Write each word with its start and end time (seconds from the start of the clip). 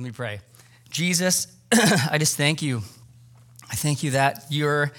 Let 0.00 0.06
me 0.06 0.12
pray. 0.12 0.40
Jesus, 0.88 1.46
I 1.72 2.16
just 2.16 2.34
thank 2.34 2.62
you. 2.62 2.80
I 3.70 3.74
thank 3.74 4.02
you 4.02 4.12
that 4.12 4.46
you're, 4.48 4.92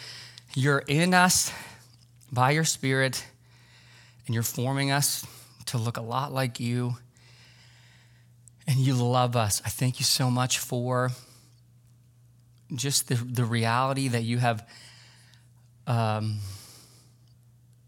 you're 0.54 0.78
in 0.78 1.16
us 1.16 1.52
by 2.32 2.52
your 2.52 2.66
Spirit 2.66 3.26
and 4.28 4.36
you're 4.36 4.44
forming 4.44 4.92
us 4.92 5.26
to 5.66 5.80
look 5.80 5.98
a 5.98 6.04
lot 6.04 6.32
like 6.32 6.60
you. 6.60 6.98
And 8.68 8.78
you 8.78 8.94
love 8.94 9.36
us. 9.36 9.60
I 9.66 9.70
thank 9.70 10.00
you 10.00 10.06
so 10.06 10.30
much 10.30 10.60
for 10.60 11.10
just 12.76 13.08
the, 13.08 13.16
the 13.16 13.44
reality 13.44 14.08
that 14.10 14.22
you 14.22 14.38
have 14.38 14.70
um, 15.88 16.38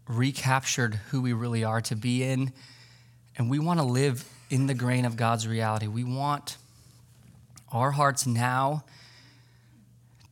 recaptured 0.08 0.96
who 1.10 1.22
we 1.22 1.32
really 1.32 1.62
are 1.62 1.80
to 1.82 1.94
be 1.94 2.24
in. 2.24 2.52
And 3.38 3.48
we 3.48 3.60
want 3.60 3.78
to 3.78 3.86
live 3.86 4.28
in 4.50 4.66
the 4.66 4.74
grain 4.74 5.04
of 5.04 5.16
God's 5.16 5.46
reality. 5.46 5.86
We 5.86 6.02
want 6.02 6.56
our 7.74 7.90
hearts 7.90 8.26
now 8.26 8.84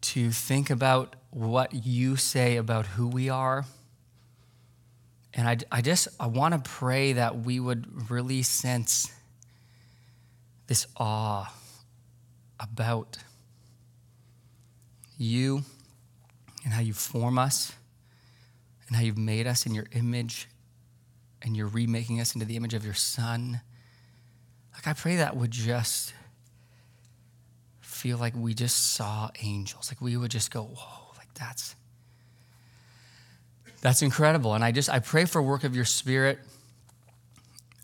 to 0.00 0.30
think 0.30 0.70
about 0.70 1.16
what 1.30 1.86
you 1.86 2.16
say 2.16 2.56
about 2.56 2.86
who 2.86 3.08
we 3.08 3.28
are. 3.28 3.64
And 5.34 5.48
I, 5.48 5.56
I 5.70 5.80
just, 5.80 6.08
I 6.20 6.26
want 6.26 6.54
to 6.54 6.70
pray 6.70 7.14
that 7.14 7.40
we 7.40 7.58
would 7.58 8.10
really 8.10 8.42
sense 8.42 9.10
this 10.66 10.86
awe 10.96 11.52
about 12.60 13.18
you 15.18 15.62
and 16.64 16.72
how 16.72 16.80
you 16.80 16.92
form 16.92 17.38
us 17.38 17.72
and 18.86 18.96
how 18.96 19.02
you've 19.02 19.18
made 19.18 19.46
us 19.46 19.66
in 19.66 19.74
your 19.74 19.86
image 19.92 20.48
and 21.40 21.56
you're 21.56 21.66
remaking 21.66 22.20
us 22.20 22.34
into 22.34 22.46
the 22.46 22.56
image 22.56 22.74
of 22.74 22.84
your 22.84 22.94
son. 22.94 23.62
Like, 24.74 24.86
I 24.86 24.92
pray 24.92 25.16
that 25.16 25.36
would 25.36 25.50
just 25.50 26.14
feel 28.02 28.18
like 28.18 28.34
we 28.34 28.52
just 28.52 28.94
saw 28.94 29.30
angels. 29.44 29.88
Like, 29.88 30.00
we 30.00 30.16
would 30.16 30.32
just 30.32 30.50
go, 30.50 30.64
whoa, 30.64 31.14
like 31.16 31.32
that's. 31.34 31.76
That's 33.80 34.02
incredible. 34.02 34.54
And 34.54 34.64
I 34.64 34.72
just, 34.72 34.90
I 34.90 34.98
pray 34.98 35.24
for 35.24 35.40
work 35.40 35.62
of 35.62 35.76
your 35.76 35.84
spirit. 35.84 36.40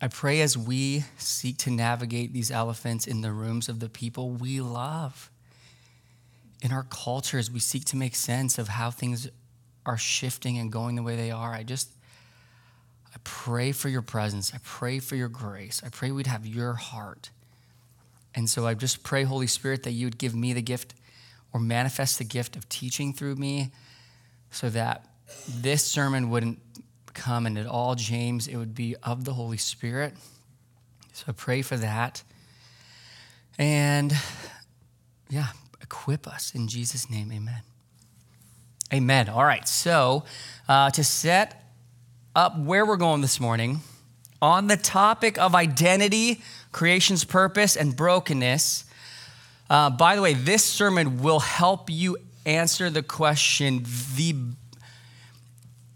I 0.03 0.09
pray 0.09 0.41
as 0.41 0.59
we 0.59 1.05
seek 1.19 1.57
to 1.59 1.71
navigate 1.71 2.33
these 2.33 2.51
elephants 2.51 3.07
in 3.07 3.21
the 3.21 3.31
rooms 3.31 3.69
of 3.69 3.79
the 3.79 3.89
people 3.89 4.31
we 4.31 4.61
love. 4.61 5.31
In 6.63 6.73
our 6.73 6.85
culture, 6.91 7.39
as 7.39 7.49
we 7.49 7.61
seek 7.61 7.85
to 7.85 7.97
make 7.97 8.17
sense 8.17 8.59
of 8.59 8.67
how 8.67 8.91
things 8.91 9.29
are 9.87 9.97
shifting 9.97 10.59
and 10.59 10.73
going 10.73 10.97
the 10.97 11.05
way 11.05 11.15
they 11.15 11.31
are, 11.31 11.53
I 11.53 11.63
just, 11.63 11.91
I 13.15 13.19
pray 13.23 13.71
for 13.71 13.89
your 13.89 14.03
presence. 14.03 14.53
I 14.53 14.59
pray 14.65 14.99
for 14.99 15.15
your 15.15 15.29
grace. 15.29 15.81
I 15.87 15.91
pray 15.91 16.11
we'd 16.11 16.27
have 16.27 16.45
your 16.45 16.73
heart. 16.75 17.31
And 18.35 18.49
so 18.49 18.67
I 18.67 18.75
just 18.75 19.03
pray, 19.03 19.25
Holy 19.25 19.47
Spirit, 19.47 19.83
that 19.85 19.93
you 19.93 20.07
would 20.07 20.19
give 20.19 20.35
me 20.35 20.53
the 20.53 20.63
gift 20.63 20.95
or 21.53 21.61
manifest 21.61 22.19
the 22.19 22.25
gift 22.25 22.57
of 22.57 22.69
teaching 22.69 23.13
through 23.13 23.37
me 23.37 23.73
so 24.51 24.69
that 24.71 25.07
this 25.49 25.85
sermon 25.85 26.31
wouldn't 26.31 26.61
come 27.15 27.47
and 27.47 27.59
at 27.59 27.67
all 27.67 27.95
James, 27.95 28.47
it 28.47 28.57
would 28.57 28.75
be 28.75 28.95
of 29.03 29.25
the 29.25 29.33
Holy 29.33 29.57
Spirit. 29.57 30.15
So 31.13 31.25
I 31.29 31.33
pray 31.33 31.63
for 31.63 31.77
that. 31.77 32.23
And 33.59 34.15
yeah, 35.29 35.49
equip 35.83 36.29
us 36.29 36.55
in 36.55 36.69
Jesus' 36.69 37.11
name. 37.11 37.33
Amen. 37.33 37.63
Amen. 38.93 39.29
All 39.29 39.45
right. 39.45 39.67
So 39.67 40.25
uh, 40.69 40.91
to 40.91 41.03
set 41.03 41.63
up 42.37 42.59
where 42.59 42.87
we're 42.87 42.97
going 42.97 43.21
this 43.21 43.41
morning, 43.41 43.81
on 44.41 44.69
the 44.69 44.77
topic 44.77 45.39
of 45.39 45.55
identity, 45.55 46.41
creation's 46.79 47.25
purpose, 47.25 47.75
and 47.75 47.97
brokenness. 47.97 48.85
Uh, 49.69 49.91
by 49.91 50.15
the 50.15 50.23
way, 50.23 50.33
this 50.33 50.63
sermon 50.63 51.21
will 51.21 51.41
help 51.41 51.91
you 51.91 52.17
answer 52.47 52.89
the 52.89 53.03
question 53.03 53.85
the 54.15 54.33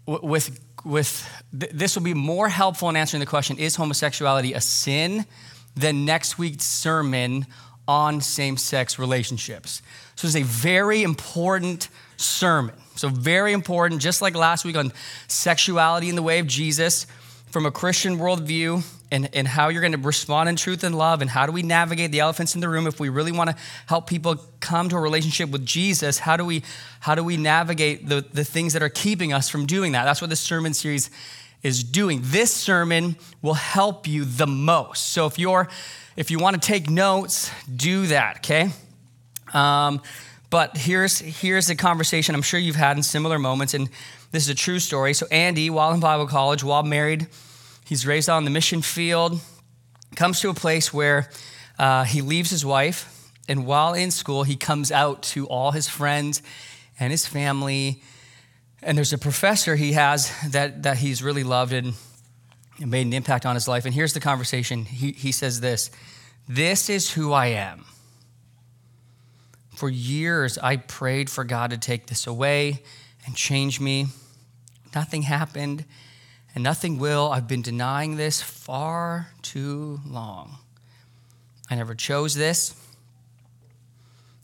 with 0.05 0.59
with 0.83 1.25
this 1.53 1.95
will 1.95 2.03
be 2.03 2.13
more 2.13 2.49
helpful 2.49 2.89
in 2.89 2.97
answering 2.97 3.21
the 3.21 3.25
question 3.25 3.57
is 3.57 3.77
homosexuality 3.77 4.53
a 4.53 4.59
sin 4.59 5.25
than 5.73 6.03
next 6.03 6.37
week's 6.37 6.65
sermon 6.65 7.45
on 7.87 8.19
same-sex 8.19 8.99
relationships 8.99 9.81
so 10.15 10.27
it's 10.27 10.35
a 10.35 10.43
very 10.43 11.01
important 11.01 11.87
sermon 12.17 12.75
so 12.95 13.07
very 13.07 13.53
important 13.53 14.01
just 14.01 14.21
like 14.21 14.35
last 14.35 14.65
week 14.65 14.75
on 14.75 14.91
sexuality 15.29 16.09
in 16.09 16.15
the 16.15 16.21
way 16.21 16.39
of 16.39 16.45
jesus 16.45 17.07
from 17.49 17.65
a 17.65 17.71
christian 17.71 18.17
worldview 18.17 18.83
and, 19.13 19.29
and 19.33 19.47
how 19.47 19.69
you're 19.69 19.81
going 19.81 19.93
to 19.93 19.99
respond 19.99 20.49
in 20.49 20.55
truth 20.55 20.83
and 20.83 20.97
love 20.97 21.21
and 21.21 21.29
how 21.29 21.45
do 21.45 21.51
we 21.51 21.61
navigate 21.61 22.11
the 22.11 22.19
elephants 22.19 22.55
in 22.55 22.61
the 22.61 22.67
room? 22.67 22.87
If 22.87 22.99
we 22.99 23.09
really 23.09 23.31
want 23.31 23.51
to 23.51 23.55
help 23.85 24.07
people 24.07 24.37
come 24.59 24.89
to 24.89 24.95
a 24.95 24.99
relationship 24.99 25.49
with 25.49 25.65
jesus 25.65 26.17
how 26.17 26.35
do 26.35 26.43
we 26.43 26.63
how 27.01 27.13
do 27.13 27.23
we 27.23 27.37
navigate 27.37 28.07
the, 28.07 28.25
the 28.33 28.43
things 28.43 28.73
that 28.73 28.81
are 28.81 28.89
keeping 28.89 29.31
us 29.31 29.49
from 29.49 29.65
doing 29.65 29.91
that? 29.91 30.05
That's 30.05 30.19
what 30.19 30.29
this 30.29 30.39
sermon 30.39 30.73
series 30.73 31.11
is 31.61 31.83
doing. 31.83 32.21
This 32.23 32.51
sermon 32.53 33.15
will 33.41 33.53
help 33.53 34.07
you 34.07 34.25
the 34.25 34.47
most. 34.47 35.09
So 35.09 35.27
if 35.27 35.37
you're 35.37 35.69
if 36.17 36.31
you 36.31 36.39
want 36.39 36.61
to 36.61 36.67
take 36.67 36.89
notes 36.89 37.51
do 37.73 38.07
that 38.07 38.37
okay? 38.37 38.71
Um, 39.53 40.01
but 40.49 40.75
here's 40.75 41.19
here's 41.19 41.69
a 41.69 41.75
conversation 41.75 42.33
i'm 42.33 42.41
sure 42.41 42.59
you've 42.59 42.75
had 42.75 42.97
in 42.97 43.03
similar 43.03 43.37
moments 43.37 43.75
and 43.75 43.89
this 44.31 44.43
is 44.43 44.49
a 44.49 44.55
true 44.55 44.79
story. 44.79 45.13
So 45.13 45.27
andy 45.29 45.69
while 45.69 45.93
in 45.93 45.99
bible 45.99 46.25
college 46.25 46.63
while 46.63 46.81
married 46.81 47.27
He's 47.85 48.05
raised 48.05 48.29
on 48.29 48.45
the 48.45 48.49
mission 48.49 48.81
field, 48.81 49.39
comes 50.15 50.39
to 50.41 50.49
a 50.49 50.53
place 50.53 50.93
where 50.93 51.29
uh, 51.77 52.03
he 52.03 52.21
leaves 52.21 52.49
his 52.49 52.65
wife, 52.65 53.31
and 53.49 53.65
while 53.65 53.93
in 53.93 54.11
school, 54.11 54.43
he 54.43 54.55
comes 54.55 54.91
out 54.91 55.21
to 55.23 55.47
all 55.47 55.71
his 55.71 55.89
friends 55.89 56.41
and 56.99 57.11
his 57.11 57.27
family. 57.27 58.01
And 58.81 58.97
there's 58.97 59.13
a 59.13 59.17
professor 59.17 59.75
he 59.75 59.93
has 59.93 60.31
that, 60.51 60.83
that 60.83 60.97
he's 60.97 61.21
really 61.21 61.43
loved 61.43 61.73
and, 61.73 61.93
made 62.79 63.05
an 63.05 63.13
impact 63.13 63.45
on 63.45 63.55
his 63.55 63.67
life. 63.67 63.85
And 63.85 63.93
here's 63.93 64.13
the 64.13 64.19
conversation 64.19 64.85
he, 64.85 65.11
he 65.11 65.31
says 65.31 65.61
this 65.61 65.91
This 66.47 66.89
is 66.89 67.11
who 67.11 67.31
I 67.33 67.47
am. 67.47 67.85
For 69.75 69.89
years, 69.89 70.57
I 70.57 70.77
prayed 70.77 71.29
for 71.29 71.43
God 71.43 71.71
to 71.71 71.77
take 71.77 72.07
this 72.07 72.27
away 72.27 72.81
and 73.25 73.35
change 73.35 73.79
me. 73.79 74.07
Nothing 74.95 75.23
happened 75.23 75.85
and 76.53 76.63
nothing 76.63 76.99
will. 76.99 77.31
I've 77.31 77.47
been 77.47 77.61
denying 77.61 78.15
this 78.15 78.41
far 78.41 79.29
too 79.41 79.99
long. 80.05 80.57
I 81.69 81.75
never 81.75 81.95
chose 81.95 82.35
this. 82.35 82.75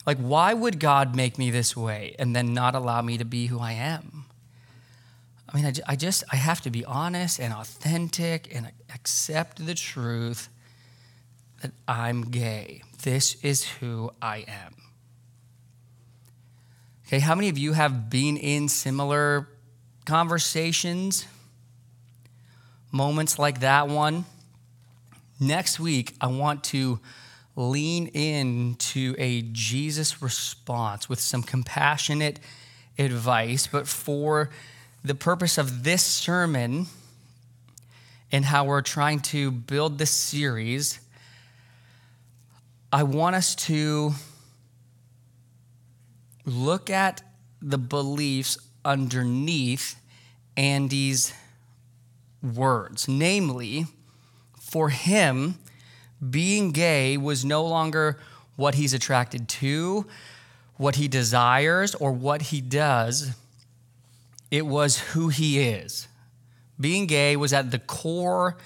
Like, 0.06 0.18
why 0.18 0.54
would 0.54 0.80
God 0.80 1.16
make 1.16 1.38
me 1.38 1.52
this 1.52 1.78
way 1.78 2.16
and 2.18 2.36
then 2.36 2.54
not 2.54 2.74
allow 2.74 3.02
me 3.02 3.18
to 3.18 3.26
be 3.26 3.48
who 3.48 3.60
I 3.60 3.74
am? 3.74 4.26
I 5.52 5.56
mean, 5.56 5.74
I, 5.88 5.96
just, 5.96 6.24
I 6.32 6.36
have 6.36 6.62
to 6.62 6.70
be 6.70 6.86
honest 6.86 7.40
and 7.40 7.54
authentic 7.54 8.54
and 8.56 8.72
accept 8.94 9.66
the 9.66 9.74
truth 9.74 10.50
that 11.62 11.72
I'm 11.88 12.30
gay. 12.30 12.84
This 13.04 13.36
is 13.44 13.64
who 13.66 14.12
I 14.22 14.46
am. 14.48 14.76
Okay, 17.08 17.20
how 17.20 17.34
many 17.34 17.50
of 17.50 17.58
you 17.58 17.74
have 17.74 18.10
been 18.10 18.38
in 18.38 18.70
similar 18.70 19.48
conversations? 20.06 21.26
Moments 22.92 23.38
like 23.40 23.60
that 23.62 23.88
one. 23.88 24.26
Next 25.40 25.80
week, 25.80 26.16
I 26.20 26.28
want 26.28 26.64
to 26.66 27.00
lean 27.56 28.08
into 28.08 29.16
a 29.18 29.42
Jesus 29.52 30.22
response 30.22 31.10
with 31.10 31.20
some 31.20 31.44
compassionate 31.44 32.40
advice, 32.98 33.68
but 33.68 33.88
for 33.88 34.50
the 35.04 35.16
purpose 35.16 35.58
of 35.58 35.84
this 35.84 36.04
sermon 36.04 36.88
and 38.32 38.46
how 38.46 38.66
we're 38.66 38.82
trying 38.82 39.20
to 39.20 39.52
build 39.52 39.98
this 39.98 40.12
series, 40.12 41.00
I 42.92 43.04
want 43.04 43.36
us 43.36 43.56
to 43.56 44.14
look 46.46 46.90
at 46.90 47.22
the 47.62 47.78
beliefs 47.78 48.58
underneath 48.84 49.96
Andy's 50.58 51.34
words. 52.42 53.08
Namely, 53.08 53.86
for 54.60 54.90
him, 54.90 55.56
being 56.28 56.72
gay 56.72 57.18
was 57.18 57.46
no 57.46 57.66
longer 57.66 58.20
what 58.56 58.76
he's 58.76 58.94
attracted 58.94 59.48
to, 59.48 60.06
what 60.78 60.96
he 60.96 61.08
desires, 61.08 61.96
or 61.96 62.12
what 62.12 62.44
he 62.44 62.62
does. 62.62 63.36
It 64.52 64.66
was 64.66 65.00
who 65.00 65.30
he 65.30 65.60
is. 65.60 66.08
Being 66.80 67.08
gay 67.08 67.36
was 67.36 67.54
at 67.54 67.72
the 67.72 67.80
core 67.80 68.58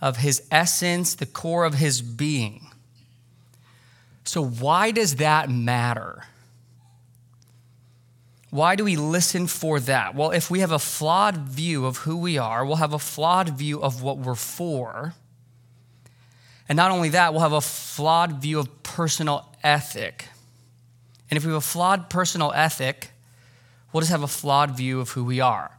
of 0.00 0.18
his 0.18 0.46
essence, 0.50 1.14
the 1.14 1.26
core 1.26 1.64
of 1.64 1.74
his 1.74 2.02
being. 2.02 2.68
So, 4.24 4.44
why 4.44 4.90
does 4.90 5.16
that 5.16 5.48
matter? 5.48 6.24
Why 8.50 8.76
do 8.76 8.84
we 8.84 8.96
listen 8.96 9.46
for 9.46 9.80
that? 9.80 10.14
Well, 10.14 10.30
if 10.30 10.50
we 10.50 10.60
have 10.60 10.70
a 10.70 10.78
flawed 10.78 11.36
view 11.36 11.84
of 11.84 11.98
who 11.98 12.16
we 12.16 12.38
are, 12.38 12.64
we'll 12.64 12.76
have 12.76 12.92
a 12.92 12.98
flawed 12.98 13.50
view 13.50 13.82
of 13.82 14.02
what 14.02 14.18
we're 14.18 14.34
for. 14.34 15.14
And 16.68 16.76
not 16.76 16.90
only 16.90 17.10
that, 17.10 17.32
we'll 17.32 17.42
have 17.42 17.52
a 17.52 17.60
flawed 17.60 18.40
view 18.40 18.58
of 18.58 18.82
personal 18.82 19.48
ethic. 19.62 20.28
And 21.30 21.36
if 21.36 21.44
we 21.44 21.50
have 21.50 21.58
a 21.58 21.60
flawed 21.60 22.08
personal 22.08 22.52
ethic, 22.52 23.10
we'll 23.92 24.00
just 24.00 24.12
have 24.12 24.22
a 24.22 24.28
flawed 24.28 24.76
view 24.76 25.00
of 25.00 25.10
who 25.10 25.24
we 25.24 25.40
are. 25.40 25.76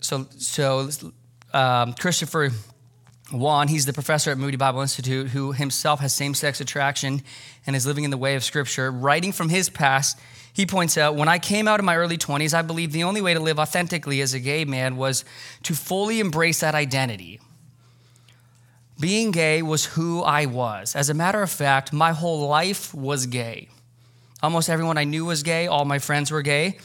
So, 0.00 0.26
so 0.36 0.90
um, 1.52 1.94
Christopher 1.94 2.50
Yuan, 3.32 3.68
he's 3.68 3.86
the 3.86 3.92
professor 3.92 4.30
at 4.30 4.38
Moody 4.38 4.56
Bible 4.56 4.80
Institute 4.82 5.28
who 5.28 5.52
himself 5.52 6.00
has 6.00 6.14
same 6.14 6.34
sex 6.34 6.60
attraction 6.60 7.22
and 7.66 7.74
is 7.74 7.86
living 7.86 8.04
in 8.04 8.10
the 8.10 8.18
way 8.18 8.34
of 8.34 8.44
Scripture. 8.44 8.90
Writing 8.90 9.32
from 9.32 9.48
his 9.48 9.70
past, 9.70 10.18
he 10.54 10.64
points 10.64 10.96
out 10.96 11.16
When 11.16 11.28
I 11.28 11.38
came 11.38 11.68
out 11.68 11.80
in 11.80 11.84
my 11.84 11.96
early 11.96 12.16
20s, 12.16 12.54
I 12.54 12.62
believed 12.62 12.92
the 12.92 13.04
only 13.04 13.20
way 13.20 13.34
to 13.34 13.40
live 13.40 13.58
authentically 13.58 14.22
as 14.22 14.32
a 14.32 14.40
gay 14.40 14.64
man 14.64 14.96
was 14.96 15.24
to 15.64 15.74
fully 15.74 16.20
embrace 16.20 16.60
that 16.60 16.74
identity. 16.74 17.40
Being 18.98 19.32
gay 19.32 19.60
was 19.60 19.84
who 19.84 20.22
I 20.22 20.46
was. 20.46 20.94
As 20.94 21.10
a 21.10 21.14
matter 21.14 21.42
of 21.42 21.50
fact, 21.50 21.92
my 21.92 22.12
whole 22.12 22.46
life 22.46 22.94
was 22.94 23.26
gay. 23.26 23.68
Almost 24.42 24.70
everyone 24.70 24.96
I 24.96 25.04
knew 25.04 25.24
was 25.24 25.42
gay, 25.42 25.66
all 25.66 25.84
my 25.84 25.98
friends 25.98 26.30
were 26.30 26.42
gay. 26.42 26.78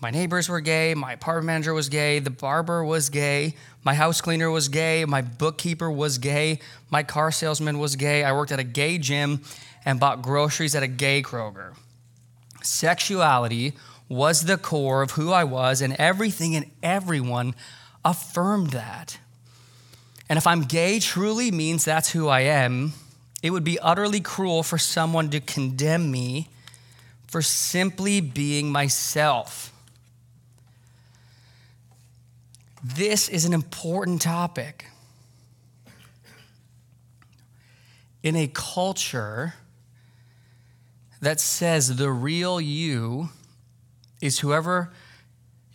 My 0.00 0.10
neighbors 0.10 0.48
were 0.48 0.60
gay, 0.60 0.94
my 0.94 1.14
apartment 1.14 1.46
manager 1.46 1.74
was 1.74 1.88
gay, 1.88 2.18
the 2.18 2.30
barber 2.30 2.84
was 2.84 3.08
gay, 3.08 3.54
my 3.82 3.94
house 3.94 4.20
cleaner 4.20 4.50
was 4.50 4.68
gay, 4.68 5.06
my 5.06 5.22
bookkeeper 5.22 5.90
was 5.90 6.18
gay, 6.18 6.60
my 6.90 7.02
car 7.02 7.32
salesman 7.32 7.78
was 7.78 7.96
gay. 7.96 8.22
I 8.22 8.32
worked 8.34 8.52
at 8.52 8.60
a 8.60 8.64
gay 8.64 8.98
gym 8.98 9.42
and 9.84 9.98
bought 9.98 10.22
groceries 10.22 10.74
at 10.74 10.82
a 10.82 10.86
gay 10.86 11.22
Kroger. 11.22 11.74
Sexuality 12.66 13.74
was 14.08 14.42
the 14.42 14.56
core 14.56 15.02
of 15.02 15.12
who 15.12 15.32
I 15.32 15.44
was, 15.44 15.80
and 15.80 15.94
everything 15.94 16.54
and 16.54 16.70
everyone 16.82 17.54
affirmed 18.04 18.70
that. 18.70 19.18
And 20.28 20.36
if 20.36 20.46
I'm 20.46 20.62
gay 20.62 20.98
truly 21.00 21.50
means 21.50 21.84
that's 21.84 22.10
who 22.10 22.28
I 22.28 22.40
am, 22.40 22.92
it 23.42 23.50
would 23.50 23.64
be 23.64 23.78
utterly 23.78 24.20
cruel 24.20 24.62
for 24.62 24.78
someone 24.78 25.30
to 25.30 25.40
condemn 25.40 26.10
me 26.10 26.48
for 27.26 27.42
simply 27.42 28.20
being 28.20 28.70
myself. 28.70 29.72
This 32.82 33.28
is 33.28 33.44
an 33.44 33.52
important 33.52 34.22
topic. 34.22 34.86
In 38.22 38.36
a 38.36 38.48
culture 38.48 39.54
that 41.20 41.40
says 41.40 41.96
the 41.96 42.10
real 42.10 42.60
you 42.60 43.30
is 44.20 44.40
whoever 44.40 44.92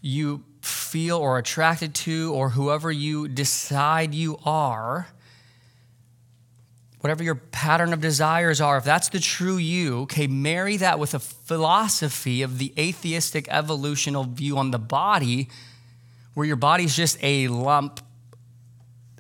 you 0.01 0.43
feel 0.61 1.17
or 1.17 1.38
attracted 1.38 1.93
to, 1.95 2.33
or 2.33 2.49
whoever 2.49 2.91
you 2.91 3.27
decide 3.27 4.13
you 4.13 4.38
are, 4.45 5.07
whatever 6.99 7.23
your 7.23 7.35
pattern 7.35 7.93
of 7.93 8.01
desires 8.01 8.61
are, 8.61 8.77
if 8.77 8.83
that's 8.83 9.09
the 9.09 9.19
true 9.19 9.57
you, 9.57 10.01
okay, 10.01 10.27
marry 10.27 10.77
that 10.77 10.99
with 10.99 11.13
a 11.15 11.19
philosophy 11.19 12.43
of 12.43 12.59
the 12.59 12.73
atheistic 12.77 13.47
evolutional 13.49 14.23
view 14.23 14.57
on 14.57 14.69
the 14.69 14.79
body, 14.79 15.49
where 16.35 16.45
your 16.45 16.55
body's 16.55 16.95
just 16.95 17.17
a 17.23 17.47
lump 17.47 17.99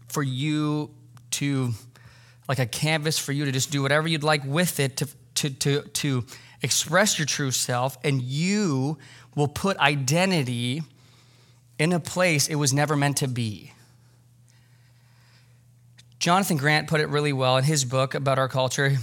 for 0.07 0.21
you 0.21 0.91
to, 1.31 1.71
like 2.47 2.59
a 2.59 2.65
canvas 2.65 3.17
for 3.17 3.31
you 3.31 3.45
to 3.45 3.51
just 3.51 3.71
do 3.71 3.81
whatever 3.81 4.07
you'd 4.07 4.23
like 4.23 4.43
with 4.45 4.79
it 4.79 4.97
to, 4.97 5.07
to, 5.41 5.49
to, 5.49 5.81
to 5.81 6.25
express 6.61 7.19
your 7.19 7.25
true 7.25 7.51
self, 7.51 7.97
and 8.03 8.21
you 8.21 8.97
will 9.35 9.47
put 9.47 9.77
identity 9.77 10.83
in 11.79 11.93
a 11.93 11.99
place 11.99 12.47
it 12.47 12.55
was 12.55 12.73
never 12.73 12.95
meant 12.95 13.17
to 13.17 13.27
be. 13.27 13.71
Jonathan 16.19 16.57
Grant 16.57 16.87
put 16.87 17.01
it 17.01 17.09
really 17.09 17.33
well 17.33 17.57
in 17.57 17.63
his 17.63 17.83
book 17.83 18.13
about 18.13 18.37
our 18.37 18.47
culture. 18.47 18.97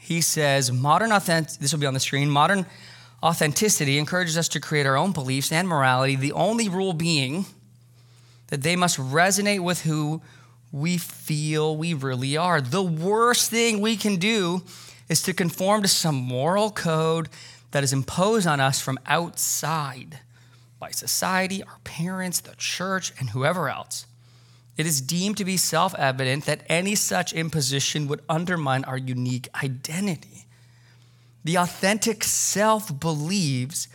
He 0.00 0.22
says, 0.22 0.72
modern 0.72 1.12
authentic, 1.12 1.58
this 1.60 1.72
will 1.72 1.80
be 1.80 1.86
on 1.86 1.94
the 1.94 2.00
screen, 2.00 2.30
modern 2.30 2.64
authenticity 3.22 3.98
encourages 3.98 4.38
us 4.38 4.48
to 4.48 4.60
create 4.60 4.86
our 4.86 4.96
own 4.96 5.12
beliefs 5.12 5.52
and 5.52 5.68
morality, 5.68 6.16
the 6.16 6.32
only 6.32 6.68
rule 6.68 6.92
being 6.92 7.44
that 8.48 8.62
they 8.62 8.76
must 8.76 8.98
resonate 8.98 9.60
with 9.60 9.82
who 9.82 10.22
we 10.72 10.96
feel 10.96 11.76
we 11.76 11.92
really 11.92 12.36
are. 12.36 12.60
The 12.60 12.82
worst 12.82 13.50
thing 13.50 13.80
we 13.80 13.96
can 13.96 14.16
do 14.16 14.62
is 15.12 15.22
to 15.22 15.34
conform 15.34 15.82
to 15.82 15.88
some 15.88 16.14
moral 16.14 16.70
code 16.70 17.28
that 17.72 17.84
is 17.84 17.92
imposed 17.92 18.46
on 18.46 18.60
us 18.60 18.80
from 18.80 18.98
outside 19.04 20.20
by 20.80 20.90
society, 20.90 21.62
our 21.62 21.78
parents, 21.84 22.40
the 22.40 22.54
church, 22.56 23.12
and 23.20 23.30
whoever 23.30 23.68
else. 23.68 24.06
It 24.78 24.86
is 24.86 25.02
deemed 25.02 25.36
to 25.36 25.44
be 25.44 25.58
self 25.58 25.94
evident 25.96 26.46
that 26.46 26.64
any 26.66 26.94
such 26.94 27.34
imposition 27.34 28.08
would 28.08 28.22
undermine 28.26 28.84
our 28.84 28.96
unique 28.96 29.48
identity. 29.62 30.46
The 31.44 31.56
authentic 31.56 32.24
self 32.24 32.98
believes 32.98 33.88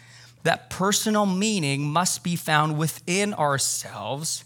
that 0.43 0.69
personal 0.69 1.25
meaning 1.25 1.89
must 1.89 2.23
be 2.23 2.35
found 2.35 2.77
within 2.77 3.33
ourselves. 3.33 4.45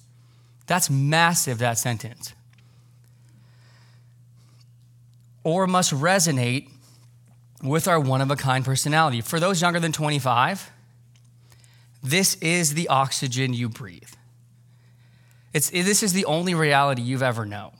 That's 0.67 0.89
massive, 0.89 1.57
that 1.57 1.77
sentence. 1.77 2.33
Or 5.43 5.67
must 5.67 5.91
resonate 5.91 6.69
with 7.63 7.87
our 7.87 7.99
one 7.99 8.21
of 8.21 8.31
a 8.31 8.35
kind 8.35 8.63
personality. 8.65 9.21
For 9.21 9.39
those 9.39 9.61
younger 9.61 9.79
than 9.79 9.91
25, 9.91 10.71
this 12.03 12.35
is 12.35 12.73
the 12.73 12.87
oxygen 12.87 13.53
you 13.53 13.69
breathe. 13.69 14.09
It's, 15.53 15.69
this 15.69 16.01
is 16.01 16.13
the 16.13 16.25
only 16.25 16.53
reality 16.53 17.01
you've 17.01 17.23
ever 17.23 17.45
known. 17.45 17.71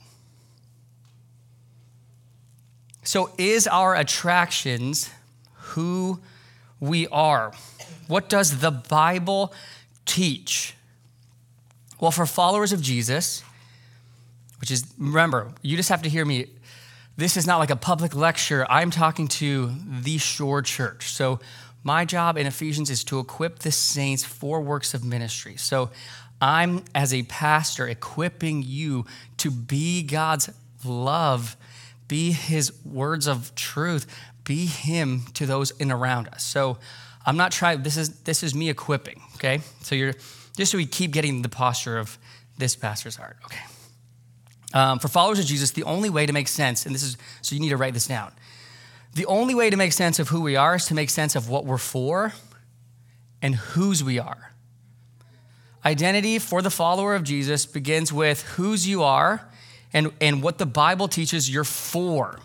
So, 3.04 3.32
is 3.36 3.66
our 3.66 3.96
attractions 3.96 5.10
who 5.54 6.20
we 6.78 7.08
are? 7.08 7.52
What 8.06 8.28
does 8.28 8.60
the 8.60 8.70
Bible 8.70 9.52
teach? 10.06 10.74
Well, 11.98 12.12
for 12.12 12.26
followers 12.26 12.72
of 12.72 12.80
Jesus, 12.80 13.42
which 14.60 14.70
is, 14.70 14.86
remember, 14.98 15.52
you 15.62 15.76
just 15.76 15.88
have 15.88 16.02
to 16.02 16.08
hear 16.08 16.24
me. 16.24 16.46
This 17.16 17.36
is 17.36 17.46
not 17.46 17.58
like 17.58 17.70
a 17.70 17.76
public 17.76 18.14
lecture. 18.14 18.66
I'm 18.70 18.90
talking 18.90 19.28
to 19.28 19.72
the 19.86 20.18
Shore 20.18 20.62
Church. 20.62 21.12
So, 21.12 21.40
my 21.84 22.04
job 22.04 22.36
in 22.36 22.46
Ephesians 22.46 22.90
is 22.90 23.02
to 23.04 23.18
equip 23.18 23.60
the 23.60 23.72
saints 23.72 24.24
for 24.24 24.60
works 24.60 24.94
of 24.94 25.04
ministry. 25.04 25.56
So 25.56 25.90
I'm, 26.40 26.84
as 26.94 27.12
a 27.12 27.24
pastor, 27.24 27.88
equipping 27.88 28.62
you 28.62 29.04
to 29.38 29.50
be 29.50 30.02
God's 30.02 30.50
love, 30.84 31.56
be 32.08 32.32
his 32.32 32.72
words 32.84 33.26
of 33.26 33.54
truth, 33.54 34.06
be 34.44 34.66
him 34.66 35.22
to 35.34 35.46
those 35.46 35.72
in 35.72 35.90
around 35.90 36.28
us. 36.28 36.44
So 36.44 36.78
I'm 37.26 37.36
not 37.36 37.52
trying, 37.52 37.82
this 37.82 37.96
is, 37.96 38.20
this 38.22 38.42
is 38.42 38.54
me 38.54 38.70
equipping, 38.70 39.22
okay? 39.36 39.60
So 39.82 39.94
you're, 39.94 40.14
just 40.56 40.72
so 40.72 40.78
we 40.78 40.86
keep 40.86 41.12
getting 41.12 41.42
the 41.42 41.48
posture 41.48 41.98
of 41.98 42.18
this 42.58 42.76
pastor's 42.76 43.16
heart, 43.16 43.38
okay? 43.44 43.62
Um, 44.74 44.98
for 44.98 45.08
followers 45.08 45.38
of 45.38 45.44
Jesus, 45.44 45.70
the 45.70 45.84
only 45.84 46.10
way 46.10 46.26
to 46.26 46.32
make 46.32 46.48
sense, 46.48 46.86
and 46.86 46.94
this 46.94 47.02
is, 47.02 47.16
so 47.42 47.54
you 47.54 47.60
need 47.60 47.70
to 47.70 47.76
write 47.76 47.94
this 47.94 48.06
down 48.06 48.32
the 49.14 49.26
only 49.26 49.54
way 49.54 49.68
to 49.68 49.76
make 49.76 49.92
sense 49.92 50.18
of 50.18 50.28
who 50.28 50.40
we 50.40 50.56
are 50.56 50.76
is 50.76 50.86
to 50.86 50.94
make 50.94 51.10
sense 51.10 51.36
of 51.36 51.48
what 51.48 51.64
we're 51.64 51.78
for 51.78 52.32
and 53.42 53.54
whose 53.54 54.02
we 54.02 54.18
are. 54.18 54.52
Identity 55.84 56.38
for 56.38 56.62
the 56.62 56.70
follower 56.70 57.14
of 57.14 57.24
Jesus 57.24 57.66
begins 57.66 58.12
with 58.12 58.42
whose 58.42 58.86
you 58.88 59.02
are 59.02 59.48
and, 59.92 60.12
and 60.20 60.42
what 60.42 60.58
the 60.58 60.66
Bible 60.66 61.08
teaches 61.08 61.50
you're 61.50 61.64
for. 61.64 62.38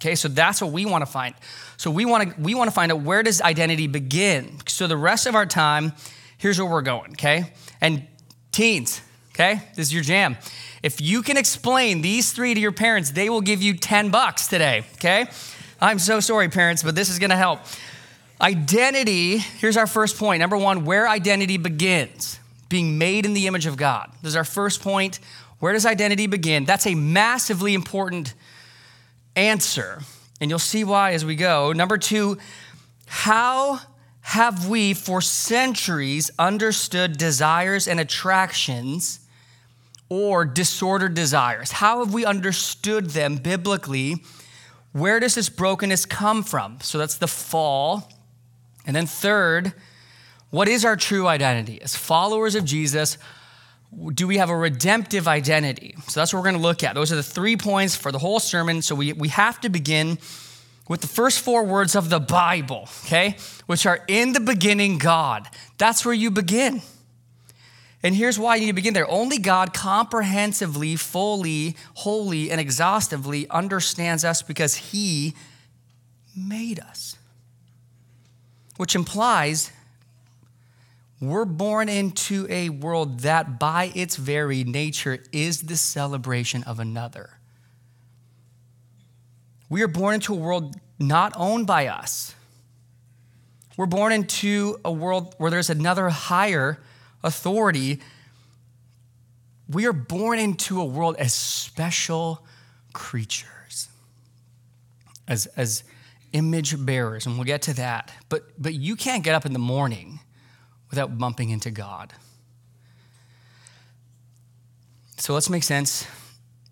Okay, 0.00 0.14
so 0.14 0.28
that's 0.28 0.62
what 0.62 0.72
we 0.72 0.86
want 0.86 1.04
to 1.04 1.10
find. 1.10 1.34
So 1.76 1.90
we 1.90 2.06
want 2.06 2.34
to 2.34 2.40
we 2.40 2.54
want 2.54 2.68
to 2.68 2.74
find 2.74 2.90
out 2.90 3.02
where 3.02 3.22
does 3.22 3.42
identity 3.42 3.86
begin. 3.86 4.58
So 4.66 4.86
the 4.86 4.96
rest 4.96 5.26
of 5.26 5.34
our 5.34 5.44
time, 5.44 5.92
here's 6.38 6.58
where 6.58 6.70
we're 6.70 6.80
going, 6.80 7.12
okay? 7.12 7.52
And 7.82 8.06
teens, 8.50 9.02
okay? 9.40 9.62
This 9.74 9.88
is 9.88 9.94
your 9.94 10.02
jam. 10.02 10.36
If 10.82 11.00
you 11.00 11.22
can 11.22 11.36
explain 11.36 12.02
these 12.02 12.32
three 12.32 12.54
to 12.54 12.60
your 12.60 12.72
parents, 12.72 13.10
they 13.10 13.30
will 13.30 13.40
give 13.40 13.62
you 13.62 13.74
10 13.74 14.10
bucks 14.10 14.46
today, 14.46 14.84
okay? 14.94 15.26
I'm 15.80 15.98
so 15.98 16.20
sorry, 16.20 16.48
parents, 16.48 16.82
but 16.82 16.94
this 16.94 17.08
is 17.08 17.18
to 17.18 17.36
help. 17.36 17.60
Identity, 18.40 19.38
here's 19.38 19.76
our 19.76 19.86
first 19.86 20.18
point. 20.18 20.40
Number 20.40 20.56
one, 20.56 20.84
where 20.84 21.08
identity 21.08 21.56
begins 21.56 22.38
being 22.68 22.98
made 22.98 23.26
in 23.26 23.34
the 23.34 23.46
image 23.46 23.66
of 23.66 23.76
God. 23.76 24.10
This 24.22 24.30
is 24.30 24.36
our 24.36 24.44
first 24.44 24.82
point. 24.82 25.20
Where 25.58 25.72
does 25.72 25.84
identity 25.84 26.26
begin? 26.26 26.64
That's 26.64 26.86
a 26.86 26.94
massively 26.94 27.74
important 27.74 28.34
answer, 29.36 30.00
and 30.40 30.50
you'll 30.50 30.58
see 30.58 30.84
why 30.84 31.12
as 31.12 31.24
we 31.24 31.34
go. 31.34 31.72
Number 31.72 31.98
two, 31.98 32.38
how 33.06 33.80
have 34.20 34.68
we 34.68 34.94
for 34.94 35.20
centuries 35.20 36.30
understood 36.38 37.16
desires 37.16 37.88
and 37.88 37.98
attractions 37.98 39.19
or 40.10 40.44
disordered 40.44 41.14
desires? 41.14 41.72
How 41.72 42.04
have 42.04 42.12
we 42.12 42.26
understood 42.26 43.10
them 43.10 43.36
biblically? 43.36 44.16
Where 44.92 45.20
does 45.20 45.34
this 45.34 45.48
brokenness 45.48 46.04
come 46.04 46.42
from? 46.42 46.78
So 46.82 46.98
that's 46.98 47.16
the 47.16 47.28
fall. 47.28 48.12
And 48.86 48.94
then, 48.94 49.06
third, 49.06 49.72
what 50.50 50.68
is 50.68 50.84
our 50.84 50.96
true 50.96 51.26
identity? 51.26 51.80
As 51.80 51.96
followers 51.96 52.54
of 52.56 52.64
Jesus, 52.64 53.16
do 54.14 54.26
we 54.26 54.38
have 54.38 54.50
a 54.50 54.56
redemptive 54.56 55.28
identity? 55.28 55.94
So 56.08 56.20
that's 56.20 56.32
what 56.32 56.40
we're 56.40 56.50
going 56.50 56.56
to 56.56 56.62
look 56.62 56.82
at. 56.84 56.94
Those 56.94 57.12
are 57.12 57.16
the 57.16 57.22
three 57.22 57.56
points 57.56 57.94
for 57.96 58.12
the 58.12 58.18
whole 58.18 58.40
sermon. 58.40 58.82
So 58.82 58.94
we, 58.94 59.12
we 59.12 59.28
have 59.28 59.60
to 59.60 59.68
begin 59.68 60.18
with 60.88 61.00
the 61.02 61.06
first 61.06 61.40
four 61.40 61.62
words 61.62 61.94
of 61.94 62.10
the 62.10 62.18
Bible, 62.18 62.88
okay, 63.04 63.36
which 63.66 63.86
are 63.86 64.00
in 64.08 64.32
the 64.32 64.40
beginning, 64.40 64.98
God. 64.98 65.46
That's 65.78 66.04
where 66.04 66.14
you 66.14 66.32
begin. 66.32 66.82
And 68.02 68.14
here's 68.14 68.38
why 68.38 68.56
you 68.56 68.62
need 68.62 68.68
to 68.68 68.72
begin 68.74 68.94
there. 68.94 69.10
Only 69.10 69.38
God 69.38 69.74
comprehensively, 69.74 70.96
fully, 70.96 71.76
wholly, 71.94 72.50
and 72.50 72.60
exhaustively 72.60 73.48
understands 73.50 74.24
us 74.24 74.40
because 74.40 74.76
He 74.76 75.34
made 76.34 76.80
us. 76.80 77.16
Which 78.78 78.94
implies 78.94 79.70
we're 81.20 81.44
born 81.44 81.90
into 81.90 82.46
a 82.48 82.70
world 82.70 83.20
that, 83.20 83.58
by 83.58 83.92
its 83.94 84.16
very 84.16 84.64
nature, 84.64 85.22
is 85.32 85.62
the 85.62 85.76
celebration 85.76 86.62
of 86.62 86.80
another. 86.80 87.38
We 89.68 89.82
are 89.82 89.88
born 89.88 90.14
into 90.14 90.32
a 90.32 90.36
world 90.36 90.76
not 90.98 91.34
owned 91.36 91.66
by 91.66 91.88
us. 91.88 92.34
We're 93.76 93.84
born 93.84 94.12
into 94.12 94.80
a 94.82 94.90
world 94.90 95.34
where 95.36 95.50
there's 95.50 95.68
another 95.68 96.08
higher 96.08 96.78
authority. 97.22 98.00
We 99.68 99.86
are 99.86 99.92
born 99.92 100.38
into 100.38 100.80
a 100.80 100.84
world 100.84 101.16
as 101.18 101.32
special 101.34 102.44
creatures, 102.92 103.88
as, 105.28 105.46
as 105.56 105.84
image 106.32 106.84
bearers, 106.84 107.26
and 107.26 107.36
we'll 107.36 107.44
get 107.44 107.62
to 107.62 107.74
that. 107.74 108.12
But, 108.28 108.44
but 108.58 108.74
you 108.74 108.96
can't 108.96 109.22
get 109.22 109.34
up 109.34 109.46
in 109.46 109.52
the 109.52 109.58
morning 109.58 110.20
without 110.90 111.18
bumping 111.18 111.50
into 111.50 111.70
God. 111.70 112.12
So 115.18 115.34
let's 115.34 115.50
make 115.50 115.62
sense 115.62 116.06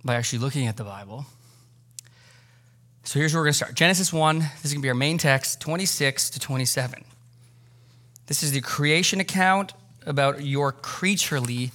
by 0.04 0.14
actually 0.14 0.38
looking 0.38 0.66
at 0.66 0.76
the 0.76 0.84
Bible. 0.84 1.26
So 3.04 3.18
here's 3.18 3.32
where 3.32 3.40
we're 3.40 3.46
going 3.46 3.52
to 3.52 3.56
start 3.56 3.74
Genesis 3.74 4.12
1, 4.12 4.38
this 4.38 4.64
is 4.64 4.72
going 4.72 4.80
to 4.80 4.86
be 4.86 4.88
our 4.88 4.94
main 4.94 5.18
text, 5.18 5.60
26 5.60 6.30
to 6.30 6.40
27. 6.40 7.04
This 8.26 8.42
is 8.42 8.52
the 8.52 8.60
creation 8.60 9.20
account 9.20 9.72
about 10.08 10.44
your 10.44 10.72
creaturely 10.72 11.70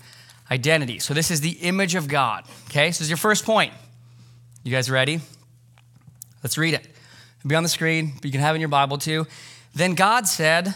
identity. 0.51 0.99
So 0.99 1.13
this 1.13 1.31
is 1.31 1.41
the 1.41 1.51
image 1.51 1.95
of 1.95 2.07
God. 2.07 2.45
Okay, 2.69 2.91
so 2.91 2.99
this 2.99 3.01
is 3.01 3.09
your 3.09 3.17
first 3.17 3.45
point. 3.45 3.73
You 4.63 4.71
guys 4.71 4.89
ready? 4.89 5.19
Let's 6.43 6.57
read 6.57 6.73
it. 6.73 6.85
It'll 7.39 7.49
be 7.49 7.55
on 7.55 7.63
the 7.63 7.69
screen, 7.69 8.13
but 8.15 8.25
you 8.25 8.31
can 8.31 8.41
have 8.41 8.55
it 8.55 8.57
in 8.57 8.61
your 8.61 8.69
Bible 8.69 8.97
too. 8.97 9.27
Then 9.75 9.95
God 9.95 10.27
said, 10.27 10.75